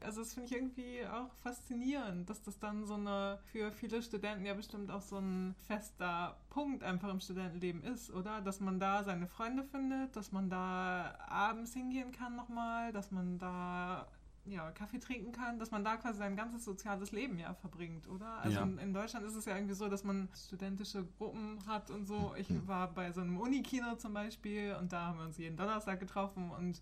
Also 0.06 0.20
das 0.20 0.34
finde 0.34 0.46
ich 0.46 0.54
irgendwie 0.54 1.04
auch 1.04 1.34
faszinierend, 1.42 2.30
dass 2.30 2.40
das 2.40 2.60
dann 2.60 2.86
so 2.86 2.94
eine 2.94 3.40
für 3.50 3.72
viele 3.72 4.00
Studenten 4.00 4.46
ja 4.46 4.54
bestimmt 4.54 4.88
auch 4.88 5.02
so 5.02 5.18
ein 5.18 5.56
fester 5.66 6.36
Punkt 6.48 6.84
einfach 6.84 7.08
im 7.08 7.18
Studentenleben 7.18 7.82
ist, 7.82 8.12
oder? 8.12 8.40
Dass 8.40 8.60
man 8.60 8.78
da 8.78 9.02
seine 9.02 9.26
Freunde 9.26 9.64
findet, 9.64 10.14
dass 10.14 10.30
man 10.30 10.48
da 10.48 11.18
abends 11.26 11.74
hingehen 11.74 12.12
kann 12.12 12.36
nochmal, 12.36 12.92
dass 12.92 13.10
man 13.10 13.40
da 13.40 14.06
ja, 14.48 14.70
Kaffee 14.72 14.98
trinken 14.98 15.32
kann, 15.32 15.58
dass 15.58 15.70
man 15.70 15.84
da 15.84 15.96
quasi 15.96 16.18
sein 16.18 16.36
ganzes 16.36 16.64
soziales 16.64 17.12
Leben 17.12 17.38
ja 17.38 17.54
verbringt, 17.54 18.08
oder? 18.08 18.38
Also 18.38 18.58
Ja. 18.58 18.64
in, 18.64 18.78
in 18.78 18.92
Deutschland 18.92 19.26
ist 19.26 19.34
es 19.34 19.44
ja 19.44 19.54
irgendwie 19.56 19.74
so, 19.74 19.88
dass 19.88 20.04
man 20.04 20.28
studentische 20.34 21.04
Gruppen 21.18 21.58
hat 21.66 21.90
und 21.90 22.06
so. 22.06 22.34
Ich 22.36 22.48
war 22.66 22.92
bei 22.92 23.12
so 23.12 23.20
einem 23.20 23.38
Unikino 23.38 23.96
zum 23.96 24.14
Beispiel 24.14 24.74
und 24.80 24.92
da 24.92 25.06
haben 25.06 25.18
wir 25.18 25.24
uns 25.26 25.38
jeden 25.38 25.56
Donnerstag 25.56 26.00
getroffen 26.00 26.50
und 26.50 26.80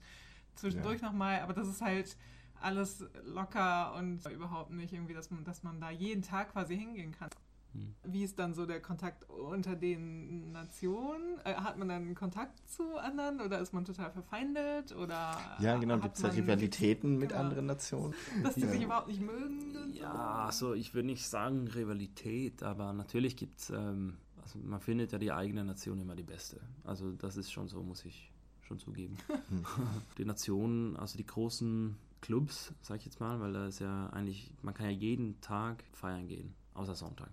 zwischendurch 0.55 1.03
nochmal, 1.03 1.41
aber 1.41 1.53
das 1.53 1.69
ist 1.69 1.81
halt 1.81 2.17
alles 2.61 3.05
locker 3.25 3.95
und 3.97 4.25
überhaupt 4.27 4.71
nicht 4.71 4.93
irgendwie, 4.93 5.15
dass 5.15 5.31
man, 5.31 5.45
dass 5.45 5.63
man 5.63 5.81
da 5.81 5.91
jeden 5.91 6.23
Tag 6.23 6.53
quasi 6.53 6.77
hingehen 6.77 7.13
kann. 7.13 7.31
Hm. 7.75 7.95
Wie 8.05 8.23
ist 8.23 8.39
dann 8.39 8.55
so 8.55 8.67
der 8.67 8.81
Kontakt 8.81 9.29
unter 9.29 9.75
den 9.75 10.53
Nationen? 10.53 11.39
Äh, 11.45 11.55
hat 11.55 11.77
man 11.79 11.89
dann 11.89 12.15
Kontakt 12.15 12.69
zu 12.69 12.97
anderen 12.97 13.41
oder 13.41 13.59
ist 13.59 13.73
man 13.73 13.85
total 13.85 14.11
verfeindet? 14.11 14.93
Oder 14.93 15.37
Ja, 15.61 15.77
genau, 15.77 15.99
gibt 15.99 16.17
es 16.17 16.23
da 16.23 16.29
Rivalitäten 16.29 17.19
mit 17.19 17.31
genau, 17.31 17.41
anderen 17.43 17.67
Nationen? 17.67 18.15
Dass 18.43 18.55
die 18.55 18.63
Ja. 18.63 18.69
sich 18.69 18.83
überhaupt 18.83 19.09
nicht 19.09 19.21
mögen? 19.21 19.93
Ja, 19.93 20.47
also 20.47 20.75
ich 20.75 20.95
würde 20.95 21.07
nicht 21.07 21.27
sagen 21.27 21.69
Rivalität, 21.69 22.63
aber 22.63 22.93
natürlich 22.93 23.37
gibt 23.37 23.59
es, 23.59 23.71
ähm, 23.71 24.19
also 24.43 24.59
man 24.61 24.81
findet 24.81 25.13
ja 25.13 25.19
die 25.19 25.33
eigene 25.33 25.65
Nation 25.65 26.01
immer 26.01 26.15
die 26.15 26.23
beste. 26.23 26.61
Also 26.85 27.13
das 27.13 27.37
ist 27.37 27.51
schon 27.53 27.69
so, 27.69 27.83
muss 27.83 28.05
ich 28.05 28.31
schon 28.63 28.79
zugeben. 28.79 29.17
die 30.19 30.25
Nationen, 30.25 30.97
also 30.97 31.17
die 31.17 31.27
großen 31.27 31.97
Clubs, 32.21 32.73
sag 32.81 32.99
ich 32.99 33.05
jetzt 33.07 33.21
mal, 33.21 33.41
weil 33.41 33.53
da 33.53 33.67
ist 33.67 33.81
ja 33.81 34.09
eigentlich, 34.11 34.51
man 34.63 34.73
kann 34.75 34.87
ja 34.87 34.93
jeden 34.93 35.41
Tag 35.41 35.85
feiern 35.93 36.27
gehen, 36.27 36.55
außer 36.75 36.95
Sonntag, 36.95 37.31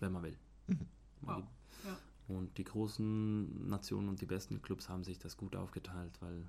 wenn 0.00 0.12
man 0.12 0.22
will. 0.22 0.36
Wow. 1.22 1.44
Ja. 1.84 1.96
Und 2.28 2.56
die 2.58 2.64
großen 2.64 3.68
Nationen 3.68 4.08
und 4.08 4.20
die 4.20 4.26
besten 4.26 4.62
Clubs 4.62 4.88
haben 4.88 5.04
sich 5.04 5.18
das 5.18 5.36
gut 5.36 5.56
aufgeteilt, 5.56 6.12
weil 6.20 6.46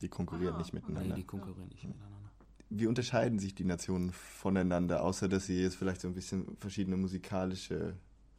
Die 0.00 0.08
konkurrieren 0.08 0.54
Ah, 0.54 0.58
nicht 0.58 0.68
okay. 0.74 0.82
nee, 0.82 0.92
miteinander. 0.92 1.14
die 1.16 1.24
konkurrieren 1.24 1.68
nicht 1.68 1.84
miteinander. 1.84 2.30
Wie 2.70 2.86
unterscheiden 2.86 3.38
sich 3.38 3.54
die 3.54 3.64
Nationen 3.64 4.10
voneinander, 4.12 5.02
außer 5.02 5.28
dass 5.28 5.46
sie 5.46 5.60
jetzt 5.60 5.76
vielleicht 5.76 6.00
so 6.00 6.08
ein 6.08 6.14
bisschen 6.14 6.56
verschiedene 6.56 6.96
musikalische 6.96 7.96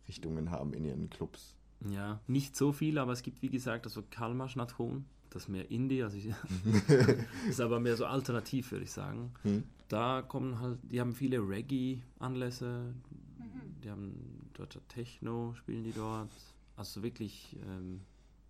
Richtungen 0.07 0.51
haben 0.51 0.73
in 0.73 0.83
ihren 0.83 1.09
Clubs? 1.09 1.55
Ja, 1.89 2.19
nicht 2.27 2.55
so 2.55 2.71
viel, 2.73 2.97
aber 2.97 3.13
es 3.13 3.21
gibt 3.21 3.41
wie 3.41 3.49
gesagt 3.49 3.85
also 3.85 4.03
Kalmar-Nation, 4.09 5.05
das 5.29 5.43
ist 5.43 5.49
mehr 5.49 5.69
Indie, 5.71 6.03
also 6.03 6.17
ich, 6.17 6.27
ist 7.49 7.59
aber 7.61 7.79
mehr 7.79 7.95
so 7.97 8.05
alternativ, 8.05 8.71
würde 8.71 8.85
ich 8.85 8.91
sagen. 8.91 9.33
Hm? 9.43 9.63
Da 9.87 10.21
kommen 10.21 10.59
halt, 10.59 10.79
die 10.83 10.99
haben 10.99 11.13
viele 11.13 11.37
Reggae-Anlässe, 11.39 12.93
Mhm. 13.37 13.81
die 13.83 13.89
haben 13.91 14.49
dort 14.53 14.79
Techno, 14.89 15.53
spielen 15.55 15.83
die 15.83 15.91
dort. 15.91 16.31
Also 16.77 17.03
wirklich 17.03 17.55
ähm, 17.67 18.01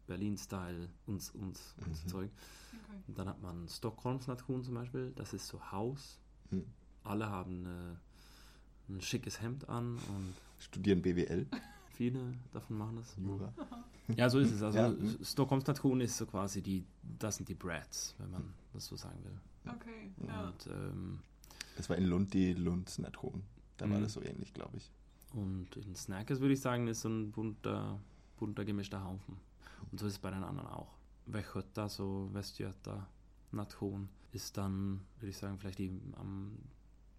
Berlin-Style, 0.08 0.90
uns, 1.08 1.32
uns, 1.32 1.76
uns 1.86 2.04
Mhm. 2.06 2.08
Zeug. 2.10 2.30
Okay. 2.72 3.04
Und 3.08 3.18
dann 3.18 3.28
hat 3.28 3.42
man 3.42 3.68
Stockholms 3.68 4.28
Nation 4.28 4.64
zum 4.64 4.76
Beispiel, 4.76 5.12
das 5.16 5.34
ist 5.34 5.48
so 5.48 5.60
Haus. 5.72 6.20
Hm. 6.50 6.64
Alle 7.04 7.30
haben 7.30 7.66
äh, 7.66 8.92
ein 8.94 9.02
schickes 9.02 9.42
Hemd 9.42 9.68
an 9.70 9.96
und 9.96 10.34
Studieren 10.60 11.02
BWL, 11.02 11.48
viele 11.96 12.34
davon 12.54 12.78
machen 12.78 12.96
das. 12.98 13.16
Jura. 13.18 13.52
Ja, 14.16 14.30
so 14.30 14.38
ist 14.38 14.52
es. 14.52 14.62
Also 14.62 14.78
Ja. 14.78 14.94
Stockholms 15.24 15.66
Nation 15.66 16.00
ist 16.00 16.16
so 16.16 16.28
quasi 16.28 16.62
die, 16.62 16.86
das 17.18 17.38
sind 17.38 17.50
die 17.50 17.56
Brats, 17.56 18.14
wenn 18.20 18.30
man 18.30 18.54
das 18.72 18.86
so 18.86 18.96
sagen 18.96 19.18
will. 19.24 19.40
Okay, 19.74 20.12
ja. 20.28 20.48
Und, 20.50 20.68
ähm, 20.68 21.20
Das 21.76 21.90
war 21.90 21.98
in 21.98 22.06
Lund 22.06 22.32
die 22.36 22.54
Lund-Natron. 22.54 23.42
Da 23.78 23.90
war 23.90 23.98
Mhm. 23.98 24.04
das 24.04 24.14
so 24.14 24.22
ähnlich, 24.22 24.54
glaube 24.54 24.78
ich. 24.78 24.92
und 25.34 25.76
in 25.76 25.96
Snackers 25.96 26.40
würde 26.40 26.54
ich 26.54 26.62
sagen, 26.62 26.88
ist 26.88 27.02
so 27.02 27.10
ein 27.10 27.32
bunter, 27.32 28.00
bunter 28.38 28.64
gemischter 28.64 29.04
Haufen. 29.04 29.38
Und 29.92 30.00
so 30.00 30.06
ist 30.06 30.14
es 30.14 30.20
bei 30.20 30.30
den 30.30 30.44
anderen 30.44 30.70
auch. 30.70 30.94
Västgöta, 31.26 31.90
so 31.90 32.30
Westgöta 32.32 33.08
Nation, 33.52 34.08
ist 34.34 34.56
dann, 34.56 35.02
würde 35.20 35.32
ich 35.32 35.38
sagen, 35.38 35.58
vielleicht 35.58 35.80
die 35.80 35.92
am 36.18 36.52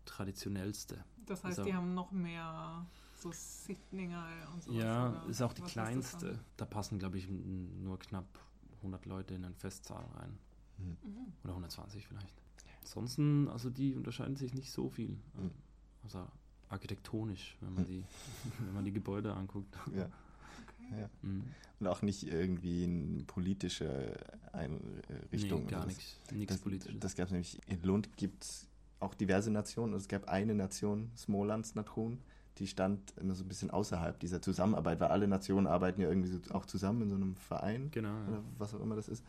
traditionellste. 0.05 1.05
Das 1.27 1.43
heißt, 1.45 1.59
Ist 1.59 1.64
die 1.66 1.74
haben 1.74 1.95
noch 1.95 2.12
mehr 2.12 2.87
so 3.18 3.30
Sittninge 3.32 4.22
und 4.52 4.62
so. 4.62 4.72
Ja, 4.72 5.22
ist 5.28 5.42
auch 5.42 5.52
die 5.52 5.62
das 5.62 5.72
kleinste. 5.72 6.38
Da 6.56 6.64
passen, 6.64 6.98
glaube 6.98 7.18
ich, 7.18 7.28
nur 7.28 7.98
knapp 7.98 8.26
100 8.78 9.06
Leute 9.06 9.34
in 9.34 9.44
einen 9.44 9.54
Festsaal 9.54 10.04
rein. 10.16 10.38
Mhm. 10.78 10.96
Oder 11.44 11.52
120 11.54 12.06
vielleicht. 12.06 12.34
Ansonsten, 12.82 13.48
also 13.48 13.70
die 13.70 13.94
unterscheiden 13.94 14.36
sich 14.36 14.54
nicht 14.54 14.70
so 14.70 14.88
viel. 14.90 15.08
Mhm. 15.34 15.50
Also 16.04 16.26
architektonisch, 16.68 17.56
wenn 17.60 17.74
man, 17.74 17.82
Mhm. 17.84 17.88
die, 17.88 18.04
wenn 18.58 18.74
man 18.74 18.84
die 18.84 18.92
Gebäude 18.92 19.34
anguckt. 19.34 19.74
Ja. 19.94 20.04
Okay. 20.04 21.00
Ja. 21.00 21.10
Mhm. 21.22 21.44
Und 21.80 21.86
auch 21.88 22.02
nicht 22.02 22.22
irgendwie 22.24 22.84
eine 22.84 23.24
politische 23.24 24.16
Einrichtung. 24.52 25.64
Nee, 25.64 25.70
gar 25.70 25.80
oder 25.80 25.86
nichts. 25.88 26.16
Nichts 26.32 26.54
Das, 26.54 26.60
Politisches. 26.62 27.00
das 27.00 27.14
gab 27.16 27.26
es 27.26 27.32
nämlich. 27.32 27.58
In 27.68 27.82
Lund 27.82 28.16
gibt 28.16 28.44
es 28.44 28.68
auch 29.00 29.14
diverse 29.14 29.50
Nationen. 29.50 29.92
Also 29.94 30.04
es 30.04 30.08
gab 30.08 30.28
eine 30.28 30.54
Nation, 30.54 31.10
Smolands 31.16 31.74
Nation, 31.74 32.18
die 32.59 32.66
stand 32.66 33.14
immer 33.18 33.34
so 33.34 33.44
ein 33.44 33.48
bisschen 33.48 33.70
außerhalb 33.70 34.18
dieser 34.18 34.40
Zusammenarbeit, 34.40 35.00
weil 35.00 35.09
alle 35.09 35.28
Nationen 35.28 35.66
arbeiten 35.66 36.00
ja 36.00 36.09
irgendwie 36.09 36.28
so 36.28 36.38
auch 36.54 36.66
zusammen 36.66 37.02
in 37.02 37.11
so 37.11 37.16
einem 37.16 37.34
Verein 37.36 37.90
genau. 37.90 38.09
Ja. 38.09 38.28
oder 38.28 38.42
was 38.59 38.74
auch 38.74 38.80
immer 38.80 38.96
das 38.96 39.09
ist. 39.09 39.24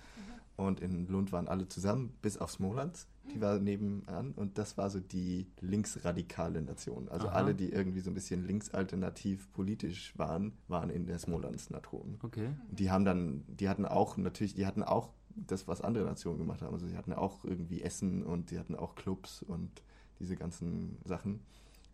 Und 0.55 0.79
in 0.79 1.07
Lund 1.07 1.31
waren 1.31 1.47
alle 1.47 1.67
zusammen, 1.67 2.15
bis 2.23 2.37
auf 2.39 2.51
Smolands. 2.51 3.07
Die 3.31 3.39
war 3.41 3.59
nebenan 3.59 4.31
und 4.31 4.57
das 4.57 4.75
war 4.77 4.89
so 4.89 4.99
die 4.99 5.45
linksradikale 5.59 6.61
Nation. 6.61 7.09
Also 7.09 7.27
Aha. 7.27 7.35
alle, 7.35 7.53
die 7.53 7.69
irgendwie 7.69 7.99
so 7.99 8.09
ein 8.09 8.15
bisschen 8.15 8.47
linksalternativ 8.47 9.51
politisch 9.53 10.17
waren, 10.17 10.53
waren 10.67 10.89
in 10.89 11.05
der 11.05 11.19
Smolands 11.19 11.69
Nation. 11.69 12.17
Okay. 12.23 12.49
Die 12.71 12.89
haben 12.89 13.05
dann, 13.05 13.43
die 13.47 13.69
hatten 13.69 13.85
auch 13.85 14.17
natürlich, 14.17 14.55
die 14.55 14.65
hatten 14.65 14.81
auch 14.81 15.11
das, 15.35 15.67
was 15.67 15.81
andere 15.81 16.05
Nationen 16.05 16.39
gemacht 16.39 16.61
haben. 16.61 16.73
Also 16.73 16.87
sie 16.87 16.97
hatten 16.97 17.13
auch 17.13 17.43
irgendwie 17.43 17.81
Essen 17.81 18.23
und 18.23 18.49
sie 18.49 18.57
hatten 18.57 18.75
auch 18.75 18.95
Clubs 18.95 19.43
und 19.43 19.83
diese 20.19 20.35
ganzen 20.35 20.97
Sachen. 21.03 21.41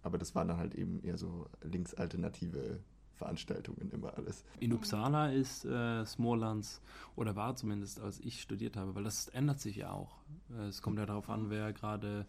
Aber 0.03 0.17
das 0.17 0.35
waren 0.35 0.47
dann 0.49 0.57
halt 0.57 0.75
eben 0.75 1.01
eher 1.01 1.17
so 1.17 1.47
linksalternative 1.63 2.79
Veranstaltungen 3.15 3.89
immer 3.91 4.15
alles. 4.17 4.43
In 4.59 4.73
Uppsala 4.73 5.29
ist 5.31 5.65
äh, 5.65 6.05
Smålands, 6.05 6.81
oder 7.15 7.35
war 7.35 7.55
zumindest, 7.55 7.99
als 8.01 8.19
ich 8.19 8.41
studiert 8.41 8.75
habe, 8.75 8.95
weil 8.95 9.03
das 9.03 9.27
ändert 9.29 9.59
sich 9.59 9.77
ja 9.77 9.91
auch. 9.91 10.17
Äh, 10.51 10.67
Es 10.67 10.81
kommt 10.81 10.97
ja 10.99 11.05
darauf 11.05 11.29
an, 11.29 11.49
wer 11.49 11.71
gerade 11.73 12.25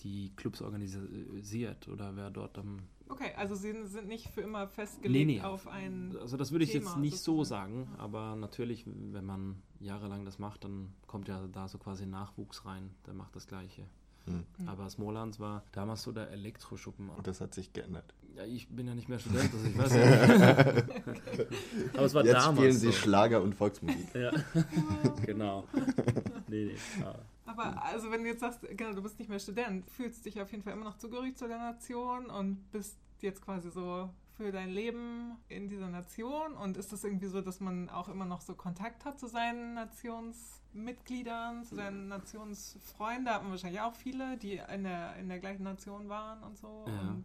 die 0.00 0.30
Clubs 0.36 0.62
organisiert 0.62 1.88
oder 1.88 2.16
wer 2.16 2.30
dort 2.30 2.58
am 2.58 2.78
Okay, 3.08 3.32
also 3.36 3.54
sie 3.54 3.74
sind 3.86 4.08
nicht 4.08 4.28
für 4.28 4.40
immer 4.40 4.66
festgelegt 4.68 5.26
Nee, 5.26 5.34
nee. 5.36 5.42
auf 5.42 5.66
ein. 5.68 6.16
Also 6.18 6.36
das 6.38 6.50
würde 6.50 6.64
ich 6.64 6.72
Thema 6.72 6.86
jetzt 6.90 6.96
nicht 6.98 7.18
so 7.18 7.36
sozusagen. 7.36 7.84
sagen, 7.84 7.94
aber 7.98 8.36
natürlich, 8.36 8.84
wenn 8.86 9.26
man 9.26 9.62
jahrelang 9.80 10.24
das 10.24 10.38
macht, 10.38 10.64
dann 10.64 10.94
kommt 11.06 11.28
ja 11.28 11.46
da 11.48 11.68
so 11.68 11.76
quasi 11.78 12.06
Nachwuchs 12.06 12.64
rein, 12.64 12.90
der 13.06 13.12
macht 13.14 13.36
das 13.36 13.46
Gleiche. 13.46 13.86
Hm. 14.26 14.68
Aber 14.68 14.88
Smolands 14.88 15.40
war 15.40 15.64
damals 15.72 16.02
so 16.02 16.12
der 16.12 16.30
Elektroschuppen. 16.30 17.08
Und 17.10 17.26
das 17.26 17.40
hat 17.40 17.54
sich 17.54 17.72
geändert. 17.72 18.14
Ja, 18.36 18.44
ich 18.44 18.68
bin 18.68 18.86
ja 18.86 18.94
nicht 18.94 19.08
mehr 19.08 19.18
Student, 19.18 19.50
also 19.52 19.66
ich 19.66 19.78
weiß 19.78 19.94
ja 19.94 20.06
nicht. 20.06 20.88
aber 21.94 22.04
es 22.04 22.14
war 22.14 22.24
Jetzt 22.24 22.34
damals 22.34 22.58
spielen 22.58 22.72
so. 22.72 22.78
sie 22.78 22.92
Schlager 22.92 23.42
und 23.42 23.54
Volksmusik. 23.54 24.14
Ja, 24.14 24.30
genau. 25.26 25.64
Nee, 26.48 26.64
nee. 26.66 26.76
Ja. 27.00 27.14
Aber 27.44 27.84
also 27.84 28.10
wenn 28.10 28.22
du 28.22 28.28
jetzt 28.30 28.40
sagst, 28.40 28.60
genau, 28.76 28.94
du 28.94 29.02
bist 29.02 29.18
nicht 29.18 29.28
mehr 29.28 29.38
Student, 29.38 29.88
fühlst 29.90 30.24
dich 30.24 30.40
auf 30.40 30.50
jeden 30.50 30.62
Fall 30.62 30.72
immer 30.72 30.84
noch 30.84 30.96
zugehörig 30.96 31.36
zu 31.36 31.46
der 31.46 31.58
Nation 31.58 32.26
und 32.26 32.70
bist 32.70 32.96
jetzt 33.20 33.42
quasi 33.44 33.70
so 33.70 34.08
für 34.42 34.52
dein 34.52 34.70
Leben 34.70 35.36
in 35.48 35.68
dieser 35.68 35.88
Nation 35.88 36.54
und 36.54 36.76
ist 36.76 36.92
das 36.92 37.04
irgendwie 37.04 37.26
so, 37.28 37.40
dass 37.40 37.60
man 37.60 37.88
auch 37.88 38.08
immer 38.08 38.24
noch 38.24 38.40
so 38.40 38.54
Kontakt 38.54 39.04
hat 39.04 39.18
zu 39.20 39.28
seinen 39.28 39.74
Nationsmitgliedern, 39.74 41.64
zu 41.64 41.76
seinen 41.76 42.08
Nationsfreunden? 42.08 43.24
Da 43.26 43.34
hat 43.34 43.42
man 43.42 43.52
wahrscheinlich 43.52 43.80
auch 43.80 43.94
viele, 43.94 44.36
die 44.36 44.60
in 44.74 44.84
der, 44.84 45.16
in 45.16 45.28
der 45.28 45.38
gleichen 45.38 45.62
Nation 45.62 46.08
waren 46.08 46.42
und 46.42 46.58
so. 46.58 46.84
Ja. 46.88 47.00
Und, 47.10 47.24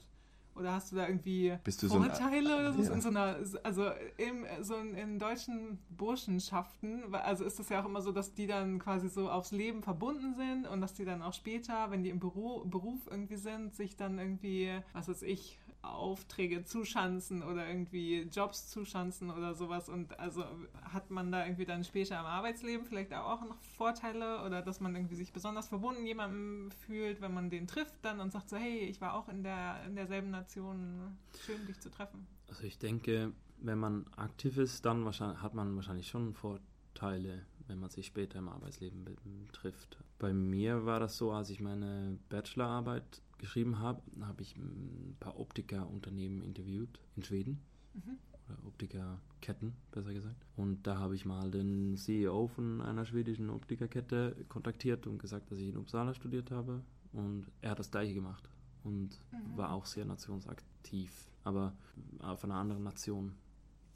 oder 0.56 0.74
hast 0.74 0.92
du 0.92 0.96
da 0.96 1.08
irgendwie 1.08 1.56
Bist 1.64 1.84
du 1.84 1.88
so 1.88 1.96
ein- 2.00 2.02
oder 2.10 2.74
so 2.74 2.82
Ja. 2.82 2.94
in 2.94 3.02
so 3.02 3.10
einer, 3.10 3.38
also 3.64 3.92
im, 4.18 4.46
so 4.62 4.76
in, 4.76 4.96
in 4.96 5.20
deutschen 5.20 5.78
Burschenschaften, 5.90 7.14
also 7.14 7.44
ist 7.46 7.60
es 7.60 7.70
ja 7.70 7.82
auch 7.82 7.86
immer 7.86 8.02
so, 8.02 8.12
dass 8.12 8.34
die 8.34 8.48
dann 8.48 8.80
quasi 8.80 9.08
so 9.10 9.30
aufs 9.30 9.52
Leben 9.52 9.84
verbunden 9.84 10.34
sind 10.36 10.68
und 10.68 10.82
dass 10.82 10.94
die 10.94 11.06
dann 11.06 11.22
auch 11.22 11.34
später, 11.34 11.92
wenn 11.92 12.04
die 12.04 12.10
im 12.10 12.20
Büro, 12.20 12.64
Beruf 12.66 13.02
irgendwie 13.10 13.36
sind, 13.36 13.76
sich 13.76 13.96
dann 13.98 14.18
irgendwie, 14.18 14.72
was 14.94 15.08
weiß 15.08 15.22
ich, 15.24 15.60
Aufträge 15.94 16.64
zuschanzen 16.64 17.44
oder 17.44 17.68
irgendwie 17.68 18.24
Jobs 18.24 18.70
zuschanzen 18.70 19.30
oder 19.32 19.54
sowas 19.54 19.90
und 19.90 20.20
also 20.20 20.44
hat 20.82 21.10
man 21.12 21.32
da 21.32 21.46
irgendwie 21.46 21.66
dann 21.66 21.84
später 21.84 22.20
im 22.20 22.26
Arbeitsleben 22.26 22.86
vielleicht 22.86 23.14
auch 23.14 23.42
noch 23.42 23.60
Vorteile 23.78 24.44
oder 24.46 24.62
dass 24.62 24.80
man 24.80 24.96
irgendwie 24.96 25.16
sich 25.16 25.34
besonders 25.34 25.68
verbunden 25.68 26.06
jemandem 26.06 26.72
fühlt, 26.86 27.22
wenn 27.22 27.34
man 27.34 27.50
den 27.50 27.68
trifft 27.68 27.96
dann 28.04 28.20
und 28.20 28.32
sagt 28.32 28.50
so, 28.50 28.58
hey, 28.58 28.80
ich 28.80 29.02
war 29.02 29.14
auch 29.14 29.30
in 29.30 29.44
der 29.44 29.84
in 29.86 29.96
derselben 29.96 30.30
Nation, 30.30 31.18
schön 31.46 31.66
dich 31.66 31.80
zu 31.80 31.90
treffen. 31.90 32.26
Also 32.50 32.64
ich 32.64 32.78
denke, 32.78 33.34
wenn 33.60 33.80
man 33.80 34.06
aktiv 34.16 34.58
ist, 34.58 34.86
dann 34.86 35.06
hat 35.06 35.54
man 35.54 35.76
wahrscheinlich 35.76 36.08
schon 36.08 36.34
Vorteile, 36.34 37.46
wenn 37.68 37.80
man 37.80 37.90
sich 37.90 38.06
später 38.08 38.40
im 38.40 38.50
Arbeitsleben 38.50 39.04
be- 39.04 39.16
trifft. 39.52 39.98
Bei 40.20 40.34
mir 40.34 40.86
war 40.86 41.00
das 41.00 41.18
so, 41.18 41.32
als 41.32 41.50
ich 41.50 41.60
meine 41.60 42.18
Bachelorarbeit 42.30 43.22
geschrieben 43.38 43.80
habe, 43.80 44.02
habe 44.22 44.42
ich 44.42 44.56
ein 44.58 45.16
paar 45.20 45.40
Optikerunternehmen 45.40 46.42
interviewt 46.42 47.00
in 47.16 47.24
Schweden. 47.24 47.60
Mhm. 47.94 48.18
Oder 48.48 48.66
Optikerketten, 48.66 49.74
besser 49.92 50.14
gesagt. 50.14 50.46
Und 50.56 50.88
da 50.88 50.98
habe 51.00 51.16
ich 51.16 51.26
mal 51.26 51.52
den 51.52 51.98
CEO 51.98 52.48
von 52.48 52.82
einer 52.82 53.06
schwedischen 53.06 53.50
Optikerkette 53.50 54.46
kontaktiert 54.48 55.06
und 55.08 55.18
gesagt, 55.20 55.52
dass 55.52 55.60
ich 55.60 55.68
in 55.70 55.78
Uppsala 55.78 56.14
studiert 56.14 56.52
habe. 56.52 56.82
Und 57.12 57.52
er 57.62 57.72
hat 57.72 57.80
das 57.80 57.92
gleiche 57.92 58.14
gemacht 58.14 58.50
und 58.84 59.20
Mhm. 59.32 59.58
war 59.58 59.72
auch 59.74 59.86
sehr 59.86 60.06
nationsaktiv, 60.06 61.30
aber 61.44 61.74
auf 62.20 62.44
einer 62.44 62.56
anderen 62.56 62.84
Nation, 62.84 63.34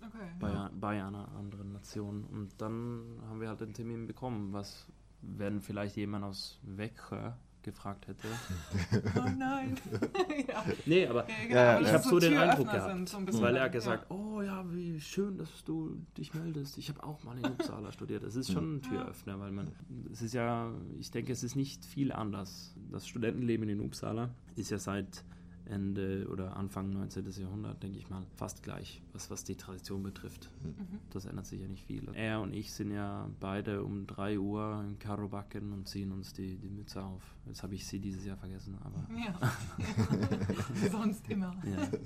Okay. 0.02 0.32
bei, 0.39 0.52
ja. 0.52 0.72
bei 0.80 1.04
einer 1.04 1.30
anderen 1.34 1.72
Nation. 1.72 2.26
Und 2.26 2.60
dann 2.62 3.20
haben 3.28 3.39
wir 3.39 3.50
halt 3.50 3.62
den 3.62 3.74
Termin 3.74 4.08
bekommen, 4.08 4.52
was, 4.52 4.88
wenn 5.22 5.62
vielleicht 5.62 5.96
jemand 5.96 6.26
aus 6.26 6.60
Växjö 6.64 7.32
gefragt 7.64 8.07
hätte. 8.07 8.28
Oh 9.18 9.30
nein. 9.38 9.78
ja. 10.47 10.64
Nee, 10.86 11.07
aber 11.07 11.28
Ja, 11.30 11.36
Ja, 11.49 11.55
ja, 11.55 11.72
aber 11.78 11.82
ich 11.82 11.93
habe 11.93 12.03
so 12.03 12.20
den 12.20 12.32
Türöffner 12.32 12.51
Eindruck 12.51 12.72
gehabt, 12.72 12.91
sind, 12.91 13.09
so 13.09 13.18
ein 13.18 13.26
bisschen. 13.26 13.41
weil 13.41 13.55
er 13.55 13.59
Ja. 13.59 13.66
hat 13.66 13.72
gesagt, 13.72 14.12
oh 14.12 14.41
ja, 14.41 14.66
wie 14.72 14.99
schön, 14.99 15.38
dass 15.38 15.64
du 15.64 15.97
dich 16.18 16.34
meldest. 16.34 16.78
Ich 16.78 16.89
habe 16.89 17.03
auch 17.03 17.24
mal 17.24 17.38
in 17.38 17.45
Uppsala 17.45 17.91
studiert. 17.91 18.24
Es 18.24 18.36
ist 18.36 18.51
schon 18.51 18.76
ein 18.78 18.82
Türöffner, 18.82 19.39
weil 19.39 19.51
man, 19.51 19.68
es 20.12 20.22
ist 20.22 20.34
ja, 20.34 20.72
ich 20.99 21.12
denke, 21.12 21.32
es 21.32 21.43
ist 21.43 21.55
nicht 21.55 21.86
viel 21.86 22.12
anders. 22.12 22.74
Das 22.91 23.07
Studentenleben 23.07 23.68
in 23.70 23.80
Uppsala 23.82 24.30
ist 24.55 24.72
ja 24.72 24.78
seit 24.78 25.24
Ende 25.66 26.28
oder 26.30 26.55
Anfang 26.57 26.89
19. 26.91 27.30
Jahrhundert, 27.32 27.82
denke 27.84 27.97
ich 27.97 28.09
mal, 28.09 28.24
fast 28.36 28.64
gleich, 28.64 29.01
was, 29.14 29.30
was 29.30 29.43
die 29.43 29.55
Tradition 29.55 30.03
betrifft. 30.03 30.49
Mhm. 30.64 30.99
Das 31.12 31.26
ändert 31.26 31.45
sich 31.45 31.62
ja 31.62 31.68
nicht 31.68 31.86
viel. 31.86 32.07
Er 32.14 32.41
und 32.41 32.53
ich 32.53 32.74
sind 32.74 32.91
ja 32.91 33.30
beide 33.39 33.84
um 33.84 34.05
3 34.07 34.39
Uhr 34.39 34.84
in 34.88 34.99
Karobacken 34.99 35.72
und 35.74 35.88
ziehen 35.88 36.12
uns 36.12 36.34
die, 36.34 36.57
die 36.57 36.70
Mütze 36.70 37.03
auf. 37.03 37.22
Jetzt 37.45 37.64
habe 37.64 37.76
ich 37.76 37.86
sie 37.86 37.99
dieses 37.99 38.26
Jahr 38.26 38.38
vergessen, 38.38 38.78
aber 38.84 39.07
Ja. 39.18 39.34
Sonst 40.91 41.30
immer. 41.30 41.55
ja. 41.66 41.88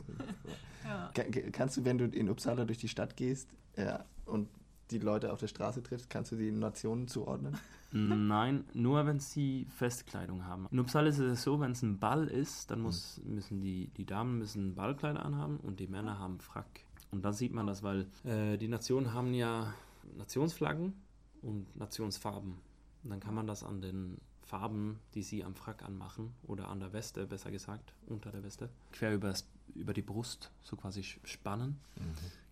Ja. 0.84 1.10
Ka- 1.16 1.24
ka- 1.24 1.50
Kannst 1.52 1.78
du, 1.78 1.84
wenn 1.86 1.98
du 1.98 2.06
in 2.06 2.30
Uppsala 2.30 2.64
durch 2.64 2.78
die 2.78 2.88
Stadt 2.88 3.18
gehst 3.18 3.50
ja, 3.76 4.06
und 4.26 4.48
die 4.92 5.00
Leute 5.00 5.32
auf 5.34 5.40
der 5.40 5.48
Straße 5.48 5.82
triffst, 5.82 6.10
kannst 6.10 6.32
du 6.32 6.36
die 6.36 6.52
Nationen 6.52 7.08
zuordnen? 7.08 7.58
Nein, 7.92 8.66
nur 8.74 9.06
wenn 9.06 9.20
sie 9.20 9.68
Festkleidung 9.70 10.46
haben. 10.46 10.68
In 10.70 10.80
Uppsala 10.80 11.08
ist 11.08 11.20
es 11.20 11.44
so, 11.44 11.62
wenn 11.62 11.72
es 11.72 11.82
ein 11.82 11.98
Ball 11.98 12.28
ist, 12.28 12.70
dann 12.70 12.82
muss, 12.82 13.22
müssen 13.24 13.62
die, 13.62 13.88
die 13.96 14.06
Damen 14.06 14.38
müssen 14.38 14.76
Ballkleider 14.76 15.26
anhaben 15.26 15.58
und 15.58 15.80
die 15.80 15.88
Männer 15.88 16.20
haben 16.20 16.40
Frack. 16.40 16.82
Und 17.12 17.24
dann 17.24 17.34
sieht 17.34 17.54
man 17.54 17.68
das, 17.68 17.84
weil 17.84 18.08
äh, 18.26 18.58
die 18.58 18.68
Nationen 18.68 19.14
haben 19.14 19.34
ja 19.34 19.74
Nationsflaggen 20.18 20.94
und 21.42 21.74
Nationsfarben. 21.78 22.58
Und 23.04 23.10
dann 23.10 23.22
kann 23.22 23.34
man 23.34 23.48
das 23.48 23.64
an 23.64 23.82
den 23.82 24.18
Farben, 24.42 25.00
die 25.14 25.24
sie 25.24 25.44
am 25.44 25.56
Frack 25.56 25.84
anmachen 25.84 26.34
oder 26.44 26.68
an 26.68 26.80
der 26.80 26.92
Weste, 26.92 27.26
besser 27.26 27.50
gesagt, 27.50 27.94
unter 28.08 28.32
der 28.32 28.44
Weste, 28.44 28.70
quer 28.92 29.14
übers, 29.14 29.48
über 29.74 29.94
die 29.94 30.02
Brust, 30.02 30.52
so 30.62 30.76
quasi 30.76 31.04
spannen, 31.04 31.80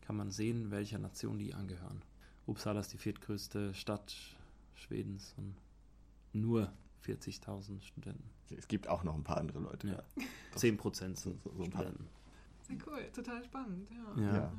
kann 0.02 0.16
man 0.16 0.32
sehen, 0.32 0.72
welcher 0.72 1.00
Nation 1.00 1.38
die 1.38 1.54
angehören. 1.54 2.02
Uppsala 2.46 2.80
ist 2.82 2.91
die 2.94 2.98
viertgrößte 2.98 3.74
Stadt 3.74 4.14
Schwedens 4.76 5.34
und 5.38 5.56
nur 6.34 6.72
40.000 7.06 7.82
Studenten. 7.82 8.30
Es 8.58 8.68
gibt 8.68 8.88
auch 8.88 9.04
noch 9.04 9.16
ein 9.16 9.24
paar 9.24 9.38
andere 9.38 9.60
Leute. 9.60 9.88
Ja. 9.88 10.04
10 10.56 10.78
Prozent 10.78 11.18
sind 11.18 11.41
So- 11.44 11.52
so. 11.58 11.64
Studenten. 11.66 12.08
Sehr 12.68 12.78
cool, 12.88 13.00
total 13.14 13.44
spannend. 13.44 13.88
Ja. 13.91 14.22
Ja. 14.24 14.34
Ja. 14.36 14.54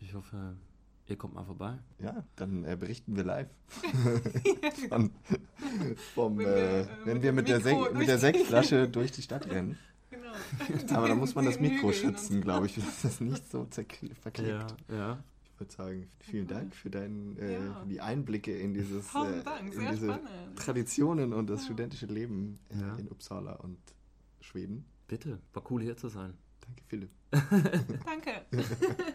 Ich 0.00 0.14
hoffe, 0.14 0.56
ihr 1.06 1.16
kommt 1.16 1.34
mal 1.34 1.44
vorbei. 1.44 1.78
Ja, 1.98 2.24
dann 2.36 2.64
äh, 2.64 2.76
berichten 2.78 3.16
wir 3.16 3.24
live. 3.24 3.48
Von, 4.88 5.10
vom, 6.14 6.38
Wenn 6.38 6.46
äh, 6.46 6.50
wir, 6.50 6.56
äh, 6.80 6.86
wenn 7.04 7.14
mit 7.14 7.22
wir 7.22 7.32
mit 7.32 7.48
der, 7.48 7.60
Sek 7.60 7.76
durch 7.76 7.92
mit 7.94 8.08
der 8.08 8.14
die- 8.16 8.20
Sektflasche 8.20 8.88
durch 8.88 9.12
die 9.12 9.22
Stadt 9.22 9.46
rennen. 9.48 9.78
Genau. 10.10 10.94
Aber 10.96 11.08
da 11.08 11.14
muss 11.16 11.34
man 11.34 11.44
das 11.44 11.58
Mikro 11.60 11.92
schützen, 11.92 12.40
glaube 12.40 12.66
ich, 12.66 12.74
dass 12.76 13.02
das 13.02 13.20
nicht 13.20 13.50
so 13.50 13.66
verklebt. 13.70 14.74
ja. 14.88 15.18
Ich 15.18 15.33
würde 15.64 15.74
sagen, 15.74 16.08
vielen 16.20 16.46
Dank 16.46 16.74
für, 16.74 16.90
dein, 16.90 17.36
äh, 17.38 17.54
Ja. 17.54 17.80
für 17.80 17.86
die 17.88 18.00
Einblicke 18.00 18.56
in 18.56 18.74
dieses 18.74 19.06
äh, 19.14 19.42
Dank, 19.44 19.74
in 19.74 19.80
diese 19.90 20.06
spannend. 20.12 20.28
Traditionen 20.56 21.32
und 21.32 21.48
das 21.48 21.60
Ja. 21.60 21.64
studentische 21.66 22.06
Leben 22.06 22.58
äh, 22.70 22.80
Ja. 22.80 22.96
in 22.96 23.08
Uppsala 23.08 23.54
und 23.54 23.78
Schweden. 24.40 24.84
Bitte, 25.08 25.40
war 25.52 25.62
cool 25.70 25.82
hier 25.82 25.96
zu 25.96 26.08
sein. 26.08 26.34
Danke, 26.60 26.82
Philipp. 26.86 27.10
Danke. 28.04 28.44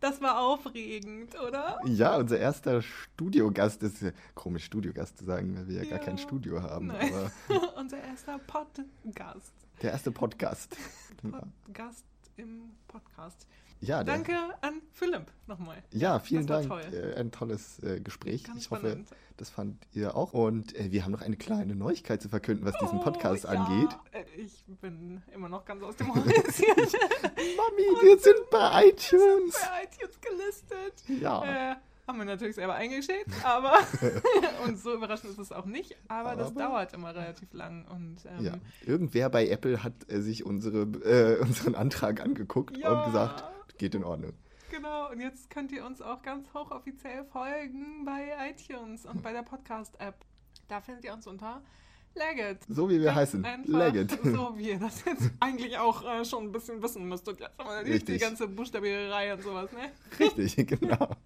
Das 0.00 0.20
war 0.20 0.40
aufregend, 0.40 1.34
oder? 1.46 1.78
Ja, 1.86 2.16
unser 2.16 2.38
erster 2.38 2.82
Studiogast 2.82 3.82
ist 3.82 4.02
ja 4.02 4.10
komisch, 4.34 4.64
Studiogast 4.64 5.18
zu 5.18 5.24
sagen, 5.24 5.56
weil 5.56 5.68
wir 5.68 5.76
ja, 5.76 5.82
gar 5.90 5.98
Ja. 5.98 6.04
kein 6.04 6.18
Studio 6.18 6.62
haben. 6.62 6.86
Nein. 6.88 7.12
Aber 7.12 7.78
Unser 7.78 8.02
erster 8.02 8.38
Podcast. 8.38 9.52
der 9.82 9.92
erste 9.92 10.10
Podcast. 10.10 10.76
Genau. 11.22 11.42
Im 12.36 12.70
Podcast. 12.88 13.46
Ja, 13.82 14.04
Danke 14.04 14.34
an 14.60 14.82
Philipp 14.92 15.26
nochmal. 15.46 15.82
ja, 15.92 16.18
vielen 16.18 16.46
Dank. 16.46 16.68
toll. 16.68 16.82
Äh, 16.92 17.18
ein 17.18 17.30
tolles 17.32 17.82
äh, 17.82 17.98
Gespräch. 18.00 18.44
Ganz 18.44 18.64
ich 18.64 18.70
hoffe, 18.70 18.88
spannend. 18.90 19.08
das 19.38 19.48
fand 19.48 19.86
ihr 19.92 20.14
auch. 20.16 20.34
Und 20.34 20.74
äh, 20.76 20.92
wir 20.92 21.02
haben 21.04 21.12
noch 21.12 21.22
eine 21.22 21.36
kleine 21.36 21.74
Neuigkeit 21.74 22.20
zu 22.20 22.28
verkünden, 22.28 22.66
was 22.66 22.76
diesen 22.78 22.98
Oh, 22.98 23.02
Podcast 23.02 23.44
ja. 23.44 23.50
angeht. 23.50 23.96
Ich 24.36 24.64
bin 24.82 25.22
immer 25.32 25.48
noch 25.48 25.64
ganz 25.64 25.82
aus 25.82 25.96
dem 25.96 26.08
Horrorisiert. 26.14 26.76
Mami, 27.32 27.82
wir 28.02 28.18
sind 28.18 28.50
bei 28.50 28.88
iTunes. 28.88 29.54
bei 29.54 29.84
iTunes 29.84 30.20
gelistet. 30.20 31.20
Ja. 31.20 31.80
Haben 32.10 32.18
wir 32.18 32.24
natürlich 32.24 32.56
selber 32.56 32.74
eingeschickt, 32.74 33.30
aber 33.44 33.78
und 34.66 34.76
so 34.80 34.94
überraschend 34.94 35.30
ist 35.30 35.38
es 35.38 35.52
auch 35.52 35.64
nicht, 35.64 35.96
aber, 36.08 36.34
das 36.34 36.48
Aber- 36.48 36.60
dauert 36.60 36.92
immer 36.92 37.14
relativ 37.14 37.52
lang 37.52 37.84
und 37.86 38.16
ähm, 38.26 38.44
Ja, 38.44 38.54
irgendwer 38.84 39.30
bei 39.30 39.46
Apple 39.48 39.84
hat 39.84 39.92
äh, 40.10 40.20
sich 40.20 40.44
unsere, 40.44 40.80
äh, 41.04 41.38
unseren 41.40 41.76
Antrag 41.76 42.20
angeguckt 42.20 42.76
Ja. 42.76 42.90
und 42.98 43.04
gesagt, 43.06 43.44
geht 43.78 43.94
in 43.94 44.02
Ordnung. 44.02 44.32
Genau, 44.72 45.08
und 45.10 45.20
jetzt 45.20 45.50
könnt 45.50 45.70
ihr 45.70 45.86
uns 45.86 46.02
auch 46.02 46.22
ganz 46.22 46.52
hochoffiziell 46.52 47.24
folgen 47.26 48.04
bei 48.04 48.32
iTunes 48.50 49.06
und 49.06 49.22
bei 49.22 49.32
der 49.32 49.42
Podcast-App. 49.42 50.16
Da 50.66 50.80
findet 50.80 51.04
ihr 51.04 51.12
uns 51.12 51.28
unter 51.28 51.62
Legit. 52.14 52.58
So 52.68 52.88
wie 52.88 52.98
wir 52.98 53.06
Ganz 53.06 53.16
heißen. 53.16 53.46
Legit. 53.66 54.18
So 54.22 54.52
wie 54.56 54.70
ihr 54.70 54.78
das 54.78 55.04
jetzt 55.04 55.30
eigentlich 55.40 55.78
auch 55.78 56.04
äh, 56.04 56.24
schon 56.24 56.44
ein 56.44 56.52
bisschen 56.52 56.82
wissen 56.82 57.08
müsstet. 57.08 57.40
Jetzt 57.40 57.52
aber 57.58 57.82
nicht 57.82 58.08
die 58.08 58.18
ganze 58.18 58.48
Buchstabiererei 58.48 59.34
und 59.34 59.42
sowas, 59.42 59.70
ne? 59.72 59.90
Richtig, 60.18 60.66
genau. 60.68 61.16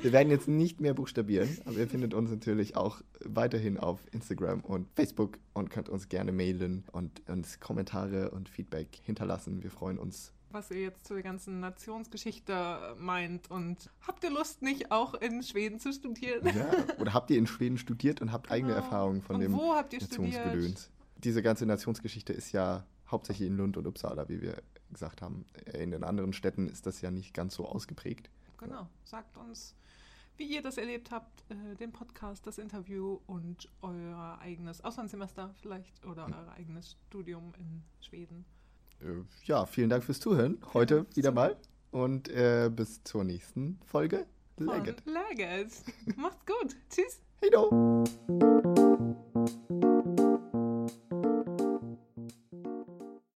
Wir 0.00 0.12
werden 0.12 0.30
jetzt 0.30 0.48
nicht 0.48 0.80
mehr 0.80 0.94
buchstabieren, 0.94 1.58
aber 1.64 1.78
ihr 1.78 1.88
findet 1.88 2.14
uns 2.14 2.30
natürlich 2.30 2.76
auch 2.76 3.00
weiterhin 3.24 3.78
auf 3.78 4.00
Instagram 4.12 4.60
und 4.60 4.88
Facebook 4.94 5.38
und 5.52 5.70
könnt 5.70 5.88
uns 5.88 6.08
gerne 6.08 6.32
mailen 6.32 6.84
und 6.92 7.22
uns 7.28 7.60
Kommentare 7.60 8.30
und 8.30 8.48
Feedback 8.48 8.88
hinterlassen. 9.04 9.62
Wir 9.62 9.70
freuen 9.70 9.98
uns. 9.98 10.33
Was 10.54 10.70
ihr 10.70 10.80
jetzt 10.82 11.04
zur 11.04 11.20
ganzen 11.20 11.58
Nationsgeschichte 11.58 12.94
meint 12.96 13.50
und 13.50 13.90
habt 14.06 14.22
ihr 14.22 14.30
Lust, 14.30 14.62
nicht 14.62 14.92
auch 14.92 15.14
in 15.14 15.42
Schweden 15.42 15.80
zu 15.80 15.92
studieren? 15.92 16.46
Ja, 16.56 16.70
oder 17.00 17.12
habt 17.12 17.28
ihr 17.30 17.38
in 17.38 17.48
Schweden 17.48 17.76
studiert 17.76 18.20
und 18.20 18.30
habt 18.30 18.52
eigene 18.52 18.72
Genau. 18.74 18.84
Erfahrungen 18.84 19.20
von 19.20 19.34
und 19.36 19.42
dem 19.42 19.52
wo 19.52 19.74
habt 19.74 19.92
ihr 19.92 20.00
studiert? 20.00 20.46
Nationsgedöns? 20.46 20.90
Diese 21.16 21.42
ganze 21.42 21.66
Nationsgeschichte 21.66 22.32
ist 22.32 22.52
ja 22.52 22.86
hauptsächlich 23.10 23.48
in 23.48 23.56
Lund 23.56 23.76
und 23.76 23.86
Uppsala, 23.88 24.28
wie 24.28 24.40
wir 24.42 24.62
gesagt 24.92 25.22
haben. 25.22 25.44
In 25.72 25.90
den 25.90 26.04
anderen 26.04 26.32
Städten 26.32 26.68
ist 26.68 26.86
das 26.86 27.00
ja 27.00 27.10
nicht 27.10 27.34
ganz 27.34 27.54
so 27.56 27.66
ausgeprägt. 27.66 28.30
Genau. 28.58 28.88
Sagt 29.02 29.36
uns, 29.36 29.74
wie 30.36 30.44
ihr 30.44 30.62
das 30.62 30.78
erlebt 30.78 31.10
habt, 31.10 31.44
äh, 31.50 31.74
den 31.76 31.90
Podcast, 31.90 32.46
das 32.46 32.58
Interview 32.58 33.18
und 33.26 33.68
euer 33.82 34.38
eigenes 34.40 34.82
Auslandssemester 34.84 35.52
vielleicht 35.60 36.06
oder 36.06 36.26
Hm. 36.26 36.34
euer 36.34 36.52
eigenes 36.52 36.96
Studium 37.08 37.52
in 37.58 37.82
Schweden. 38.00 38.44
Äh, 39.04 39.22
Ja, 39.44 39.66
vielen 39.66 39.90
Dank 39.90 40.04
fürs 40.04 40.20
Zuhören. 40.20 40.58
Heute 40.72 41.06
wieder 41.14 41.32
mal. 41.32 41.56
Und 41.90 42.28
äh, 42.28 42.70
bis 42.74 43.02
zur 43.04 43.22
nächsten 43.24 43.78
Folge. 43.86 44.26
Legit. 44.56 45.02
Legit. 45.06 45.72
Macht's 46.16 46.44
gut. 46.46 46.74
Tschüss. 46.90 47.20
Hey 47.40 47.50
do! 47.50 48.04